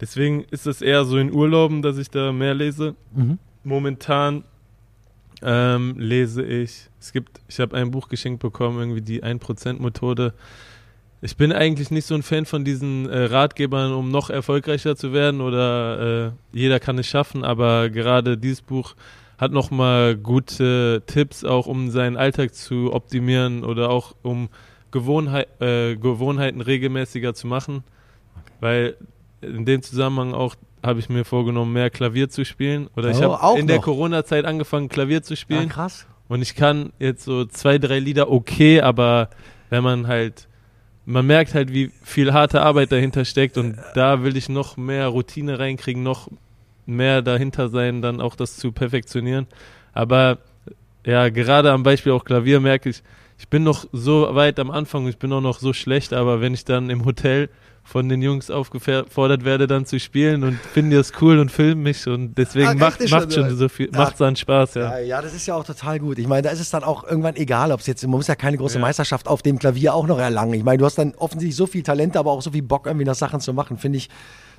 Deswegen 0.00 0.44
ist 0.50 0.66
es 0.66 0.80
eher 0.82 1.04
so 1.04 1.18
in 1.18 1.32
Urlauben, 1.32 1.82
dass 1.82 1.96
ich 1.98 2.10
da 2.10 2.32
mehr 2.32 2.54
lese. 2.54 2.94
Mhm. 3.14 3.38
Momentan 3.64 4.44
ähm, 5.44 5.94
lese 5.98 6.44
ich, 6.44 6.88
es 7.00 7.12
gibt, 7.12 7.40
ich 7.48 7.58
habe 7.58 7.76
ein 7.76 7.90
Buch 7.90 8.08
geschenkt 8.08 8.40
bekommen, 8.40 8.78
irgendwie 8.78 9.00
die 9.02 9.24
1%-Methode. 9.24 10.34
Ich 11.24 11.36
bin 11.36 11.52
eigentlich 11.52 11.90
nicht 11.92 12.04
so 12.06 12.16
ein 12.16 12.24
Fan 12.24 12.46
von 12.46 12.64
diesen 12.64 13.08
äh, 13.08 13.24
Ratgebern, 13.26 13.92
um 13.92 14.10
noch 14.10 14.28
erfolgreicher 14.28 14.96
zu 14.96 15.12
werden 15.12 15.40
oder 15.40 16.26
äh, 16.26 16.30
jeder 16.52 16.80
kann 16.80 16.98
es 16.98 17.06
schaffen, 17.06 17.44
aber 17.44 17.90
gerade 17.90 18.36
dieses 18.36 18.60
Buch 18.60 18.96
hat 19.38 19.52
nochmal 19.52 20.16
gute 20.16 21.02
Tipps, 21.06 21.44
auch 21.44 21.66
um 21.66 21.90
seinen 21.90 22.16
Alltag 22.16 22.54
zu 22.54 22.92
optimieren 22.92 23.62
oder 23.64 23.90
auch 23.90 24.16
um 24.22 24.48
Gewohnheit, 24.90 25.48
äh, 25.60 25.94
Gewohnheiten 25.96 26.60
regelmäßiger 26.60 27.34
zu 27.34 27.46
machen. 27.46 27.84
Weil 28.60 28.96
in 29.40 29.64
dem 29.64 29.82
Zusammenhang 29.82 30.34
auch 30.34 30.56
habe 30.82 30.98
ich 30.98 31.08
mir 31.08 31.24
vorgenommen, 31.24 31.72
mehr 31.72 31.90
Klavier 31.90 32.30
zu 32.30 32.44
spielen. 32.44 32.88
Oder 32.96 33.10
ich 33.10 33.18
Oh, 33.18 33.26
auch 33.34 33.42
habe 33.42 33.60
in 33.60 33.68
der 33.68 33.76
noch? 33.76 33.84
Corona-Zeit 33.84 34.44
angefangen, 34.44 34.88
Klavier 34.88 35.22
zu 35.22 35.34
Ah, 35.34 35.36
spielen. 35.36 35.68
krass. 35.68 36.06
Und 36.28 36.42
ich 36.42 36.56
kann 36.56 36.92
jetzt 36.98 37.24
so 37.24 37.44
zwei, 37.44 37.78
drei 37.78 38.00
Lieder 38.00 38.30
okay, 38.30 38.80
aber 38.80 39.30
wenn 39.70 39.84
man 39.84 40.06
halt, 40.08 40.48
man 41.04 41.26
merkt 41.26 41.54
halt, 41.54 41.72
wie 41.72 41.90
viel 42.02 42.32
harte 42.32 42.62
Arbeit 42.62 42.92
dahinter 42.92 43.24
steckt 43.24 43.58
und 43.58 43.76
da 43.94 44.22
will 44.22 44.36
ich 44.36 44.48
noch 44.48 44.76
mehr 44.76 45.08
Routine 45.08 45.58
reinkriegen, 45.58 46.02
noch 46.02 46.28
mehr 46.86 47.22
dahinter 47.22 47.68
sein, 47.68 48.02
dann 48.02 48.20
auch 48.20 48.36
das 48.36 48.56
zu 48.56 48.72
perfektionieren. 48.72 49.46
Aber 49.92 50.38
ja, 51.04 51.28
gerade 51.28 51.72
am 51.72 51.82
Beispiel 51.82 52.12
auch 52.12 52.24
Klavier 52.24 52.60
merke 52.60 52.88
ich, 52.88 53.02
ich 53.38 53.48
bin 53.48 53.64
noch 53.64 53.86
so 53.92 54.34
weit 54.34 54.60
am 54.60 54.70
Anfang, 54.70 55.08
ich 55.08 55.18
bin 55.18 55.32
auch 55.32 55.40
noch 55.40 55.58
so 55.58 55.72
schlecht, 55.72 56.12
aber 56.12 56.40
wenn 56.40 56.54
ich 56.54 56.64
dann 56.64 56.90
im 56.90 57.04
Hotel 57.04 57.48
von 57.84 58.08
den 58.08 58.22
Jungs 58.22 58.50
aufgefordert 58.50 59.44
werde, 59.44 59.66
dann 59.66 59.84
zu 59.86 59.98
spielen 60.00 60.44
und 60.44 60.58
finde 60.72 60.96
das 60.96 61.12
cool 61.20 61.38
und 61.38 61.50
filme 61.50 61.82
mich 61.82 62.06
und 62.06 62.34
deswegen 62.38 62.68
Ah, 62.68 62.74
macht, 62.74 63.10
macht 63.10 63.32
schon 63.32 63.56
so. 63.56 63.68
viel, 63.68 63.90
Ja. 63.92 63.98
macht 63.98 64.20
dann 64.20 64.36
Spaß, 64.36 64.74
ja. 64.74 64.82
Ja, 64.82 64.98
ja, 64.98 65.22
das 65.22 65.34
ist 65.34 65.46
ja 65.46 65.54
auch 65.54 65.64
total 65.64 65.98
gut. 65.98 66.18
Ich 66.18 66.26
meine, 66.28 66.42
da 66.42 66.50
ist 66.50 66.60
es 66.60 66.70
dann 66.70 66.84
auch 66.84 67.04
irgendwann 67.04 67.36
egal, 67.36 67.72
ob 67.72 67.80
es 67.80 67.86
jetzt, 67.86 68.02
man 68.04 68.12
muss 68.12 68.28
ja 68.28 68.34
keine 68.36 68.56
große 68.56 68.76
Ja. 68.76 68.80
Meisterschaft 68.80 69.26
auf 69.28 69.42
dem 69.42 69.58
Klavier 69.58 69.94
auch 69.94 70.06
noch 70.06 70.18
erlangen. 70.18 70.54
Ich 70.54 70.64
meine, 70.64 70.78
du 70.78 70.84
hast 70.84 70.96
dann 70.96 71.14
offensichtlich 71.16 71.56
so 71.56 71.66
viel 71.66 71.82
Talente, 71.82 72.18
aber 72.18 72.30
auch 72.30 72.40
so 72.42 72.50
viel 72.52 72.62
Bock, 72.62 72.86
irgendwie 72.86 73.04
noch 73.04 73.14
Sachen 73.16 73.40
zu 73.40 73.52
machen. 73.52 73.76
Finde 73.78 73.98
ich 73.98 74.08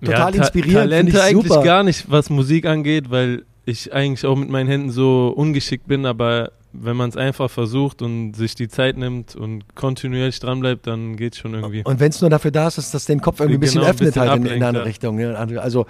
total 0.01 0.19
Ja, 0.19 0.31
Ta- 0.31 0.37
inspirierend. 0.37 0.91
Talente 0.91 1.11
ich 1.17 1.21
eigentlich 1.23 1.47
super. 1.51 1.63
gar 1.63 1.83
nicht, 1.83 2.11
was 2.11 2.29
Musik 2.29 2.65
angeht, 2.65 3.09
weil 3.09 3.43
ich 3.65 3.93
eigentlich 3.93 4.25
auch 4.25 4.35
mit 4.35 4.49
meinen 4.49 4.67
Händen 4.67 4.91
so 4.91 5.29
ungeschickt 5.35 5.87
bin, 5.87 6.05
aber 6.05 6.51
wenn 6.73 6.97
man 6.97 7.09
es 7.09 7.17
einfach 7.17 7.49
versucht 7.49 8.01
und 8.01 8.33
sich 8.33 8.55
die 8.55 8.67
Zeit 8.67 8.97
nimmt 8.97 9.35
und 9.35 9.75
kontinuierlich 9.75 10.39
dranbleibt, 10.39 10.87
dann 10.87 11.15
geht 11.15 11.35
schon 11.35 11.53
irgendwie. 11.53 11.83
Und 11.83 11.99
wenn 11.99 12.09
es 12.09 12.19
nur 12.19 12.29
dafür 12.29 12.51
da 12.51 12.67
ist, 12.67 12.77
dass 12.77 12.91
das 12.91 13.05
den 13.05 13.21
Kopf 13.21 13.39
irgendwie 13.39 13.57
ein 13.57 13.59
bisschen 13.59 13.81
Genau, 13.81 13.91
öffnet 13.91 14.13
bisschen 14.13 14.29
halt 14.29 14.41
in, 14.41 14.45
in 14.47 14.63
eine 14.63 14.79
ja. 14.79 14.83
Richtung. 14.83 15.19
Also 15.21 15.85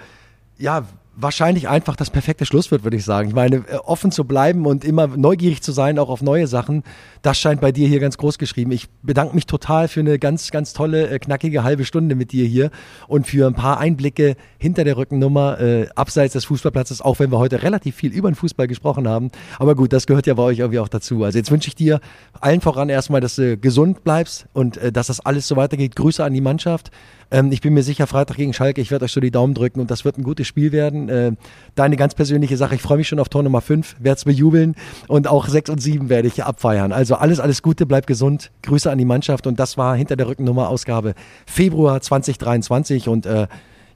ja, 0.58 0.86
wahrscheinlich 1.16 1.68
einfach 1.68 1.96
das 1.96 2.10
perfekte 2.10 2.46
Schlusswort, 2.46 2.84
würde 2.84 2.96
ich 2.96 3.04
sagen. 3.04 3.28
Ich 3.28 3.34
meine, 3.34 3.56
äh, 3.56 3.76
offen 3.84 4.10
zu 4.10 4.24
bleiben 4.24 4.66
und 4.66 4.84
immer 4.84 5.06
neugierig 5.06 5.62
zu 5.62 5.72
sein, 5.72 5.98
auch 5.98 6.08
auf 6.08 6.22
neue 6.22 6.46
Sachen, 6.46 6.82
das 7.22 7.38
scheint 7.38 7.60
bei 7.60 7.72
dir 7.72 7.88
hier 7.88 8.00
ganz 8.00 8.18
groß 8.18 8.38
geschrieben. 8.38 8.72
Ich 8.72 8.88
bedanke 9.02 9.34
mich 9.34 9.46
total 9.46 9.88
für 9.88 10.00
eine 10.00 10.18
ganz, 10.18 10.50
ganz 10.50 10.72
tolle, 10.72 11.08
äh, 11.08 11.18
knackige 11.18 11.62
halbe 11.62 11.84
Stunde 11.84 12.14
mit 12.14 12.32
dir 12.32 12.46
hier 12.46 12.70
und 13.06 13.26
für 13.26 13.46
ein 13.46 13.54
paar 13.54 13.78
Einblicke 13.78 14.36
hinter 14.58 14.84
der 14.84 14.96
Rückennummer, 14.96 15.60
äh, 15.60 15.88
abseits 15.94 16.32
des 16.32 16.44
Fußballplatzes, 16.46 17.00
auch 17.00 17.18
wenn 17.18 17.30
wir 17.30 17.38
heute 17.38 17.62
relativ 17.62 17.96
viel 17.96 18.12
über 18.12 18.30
den 18.30 18.34
Fußball 18.34 18.66
gesprochen 18.66 19.08
haben. 19.08 19.30
Aber 19.58 19.74
gut, 19.74 19.92
das 19.92 20.06
gehört 20.06 20.26
ja 20.26 20.34
bei 20.34 20.42
euch 20.42 20.58
irgendwie 20.58 20.80
auch 20.80 20.88
dazu. 20.88 21.22
Also 21.22 21.38
jetzt 21.38 21.50
wünsche 21.50 21.68
ich 21.68 21.74
dir 21.74 22.00
allen 22.40 22.60
voran 22.60 22.88
erstmal, 22.88 23.20
dass 23.20 23.36
du 23.36 23.56
gesund 23.56 24.04
bleibst 24.04 24.46
und 24.52 24.76
äh, 24.78 24.92
dass 24.92 25.06
das 25.06 25.20
alles 25.20 25.46
so 25.46 25.56
weitergeht. 25.56 25.96
Grüße 25.96 26.24
an 26.24 26.32
die 26.32 26.40
Mannschaft. 26.40 26.90
Ähm, 27.30 27.52
ich 27.52 27.60
bin 27.60 27.74
mir 27.74 27.82
sicher, 27.82 28.06
Freitag 28.06 28.36
gegen 28.36 28.52
Schalke, 28.52 28.80
ich 28.80 28.90
werde 28.90 29.04
euch 29.04 29.12
so 29.12 29.20
die 29.20 29.30
Daumen 29.30 29.54
drücken 29.54 29.80
und 29.80 29.90
das 29.90 30.04
wird 30.04 30.18
ein 30.18 30.22
gutes 30.22 30.46
Spiel 30.46 30.72
werden. 30.72 31.08
Äh, 31.08 31.32
deine 31.74 31.96
ganz 31.96 32.14
persönliche 32.14 32.56
Sache, 32.56 32.74
ich 32.74 32.82
freue 32.82 32.98
mich 32.98 33.08
schon 33.08 33.18
auf 33.18 33.28
Tor 33.28 33.42
Nummer 33.42 33.60
5, 33.60 33.96
werde 34.00 34.16
es 34.16 34.24
bejubeln 34.24 34.74
und 35.08 35.26
auch 35.26 35.48
6 35.48 35.70
und 35.70 35.82
7 35.82 36.08
werde 36.08 36.28
ich 36.28 36.44
abfeiern. 36.44 36.92
Also 36.92 37.16
alles, 37.16 37.40
alles 37.40 37.62
Gute, 37.62 37.86
bleib 37.86 38.06
gesund. 38.06 38.50
Grüße 38.62 38.90
an 38.90 38.98
die 38.98 39.04
Mannschaft 39.04 39.46
und 39.46 39.58
das 39.58 39.76
war 39.76 39.96
hinter 39.96 40.16
der 40.16 40.28
Rückennummer 40.28 40.68
Ausgabe 40.68 41.14
Februar 41.46 42.00
2023 42.00 43.08
und 43.08 43.26
äh, 43.26 43.46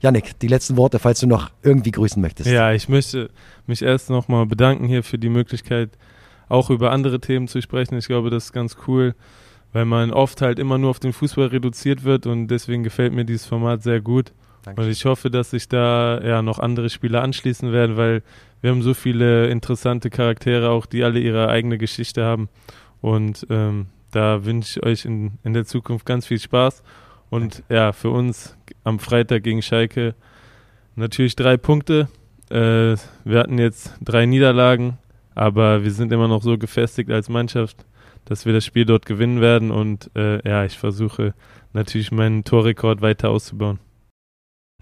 Yannick, 0.01 0.39
die 0.39 0.47
letzten 0.47 0.77
Worte, 0.77 0.99
falls 0.99 1.19
du 1.19 1.27
noch 1.27 1.51
irgendwie 1.61 1.91
grüßen 1.91 2.21
möchtest. 2.21 2.49
Ja, 2.49 2.71
ich 2.71 2.87
möchte 2.87 3.29
mich 3.67 3.81
erst 3.81 4.09
nochmal 4.09 4.45
bedanken 4.45 4.85
hier 4.87 5.03
für 5.03 5.17
die 5.17 5.29
Möglichkeit, 5.29 5.89
auch 6.47 6.69
über 6.69 6.91
andere 6.91 7.19
Themen 7.19 7.47
zu 7.47 7.61
sprechen. 7.61 7.97
Ich 7.97 8.07
glaube, 8.07 8.29
das 8.29 8.45
ist 8.45 8.53
ganz 8.53 8.77
cool, 8.87 9.13
weil 9.73 9.85
man 9.85 10.11
oft 10.11 10.41
halt 10.41 10.59
immer 10.59 10.77
nur 10.77 10.89
auf 10.89 10.99
den 10.99 11.13
Fußball 11.13 11.47
reduziert 11.47 12.03
wird 12.03 12.25
und 12.25 12.47
deswegen 12.47 12.83
gefällt 12.83 13.13
mir 13.13 13.25
dieses 13.25 13.45
Format 13.45 13.83
sehr 13.83 14.01
gut. 14.01 14.33
Danke. 14.63 14.81
Und 14.81 14.89
ich 14.89 15.05
hoffe, 15.05 15.29
dass 15.29 15.51
sich 15.51 15.67
da 15.67 16.19
ja 16.21 16.41
noch 16.41 16.59
andere 16.59 16.89
Spieler 16.89 17.21
anschließen 17.23 17.71
werden, 17.71 17.97
weil 17.97 18.23
wir 18.61 18.71
haben 18.71 18.81
so 18.81 18.93
viele 18.93 19.47
interessante 19.47 20.09
Charaktere, 20.09 20.69
auch 20.69 20.85
die 20.85 21.03
alle 21.03 21.19
ihre 21.19 21.49
eigene 21.49 21.77
Geschichte 21.77 22.23
haben. 22.23 22.49
Und 23.01 23.47
ähm, 23.49 23.87
da 24.11 24.43
wünsche 24.43 24.79
ich 24.79 24.85
euch 24.85 25.05
in, 25.05 25.33
in 25.43 25.53
der 25.53 25.65
Zukunft 25.65 26.05
ganz 26.05 26.25
viel 26.25 26.39
Spaß. 26.39 26.83
Und 27.29 27.63
ja, 27.69 27.93
für 27.93 28.09
uns 28.09 28.57
am 28.83 28.99
Freitag 28.99 29.43
gegen 29.43 29.61
Schalke 29.61 30.15
natürlich 30.95 31.35
drei 31.35 31.57
Punkte. 31.57 32.09
Äh, 32.49 32.95
wir 33.23 33.39
hatten 33.39 33.59
jetzt 33.59 33.93
drei 34.01 34.25
Niederlagen, 34.25 34.97
aber 35.35 35.83
wir 35.83 35.91
sind 35.91 36.11
immer 36.11 36.27
noch 36.27 36.43
so 36.43 36.57
gefestigt 36.57 37.11
als 37.11 37.29
Mannschaft, 37.29 37.85
dass 38.25 38.45
wir 38.45 38.53
das 38.53 38.65
Spiel 38.65 38.85
dort 38.85 39.05
gewinnen 39.05 39.41
werden. 39.41 39.71
Und 39.71 40.11
äh, 40.15 40.47
ja, 40.47 40.65
ich 40.65 40.77
versuche 40.77 41.33
natürlich 41.73 42.11
meinen 42.11 42.43
Torrekord 42.43 43.01
weiter 43.01 43.29
auszubauen. 43.29 43.79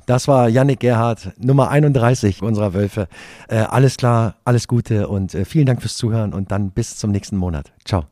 Das 0.05 0.29
war 0.29 0.47
Yannick 0.47 0.79
Gerhardt, 0.79 1.33
Nummer 1.37 1.69
31 1.69 2.41
unserer 2.41 2.73
Wölfe. 2.73 3.09
Äh, 3.49 3.57
alles 3.57 3.97
klar, 3.97 4.35
alles 4.45 4.69
Gute 4.69 5.09
und 5.09 5.35
äh, 5.35 5.43
vielen 5.43 5.65
Dank 5.65 5.81
fürs 5.81 5.97
Zuhören 5.97 6.33
und 6.33 6.51
dann 6.51 6.71
bis 6.71 6.95
zum 6.95 7.11
nächsten 7.11 7.35
Monat. 7.35 7.73
Ciao. 7.83 8.05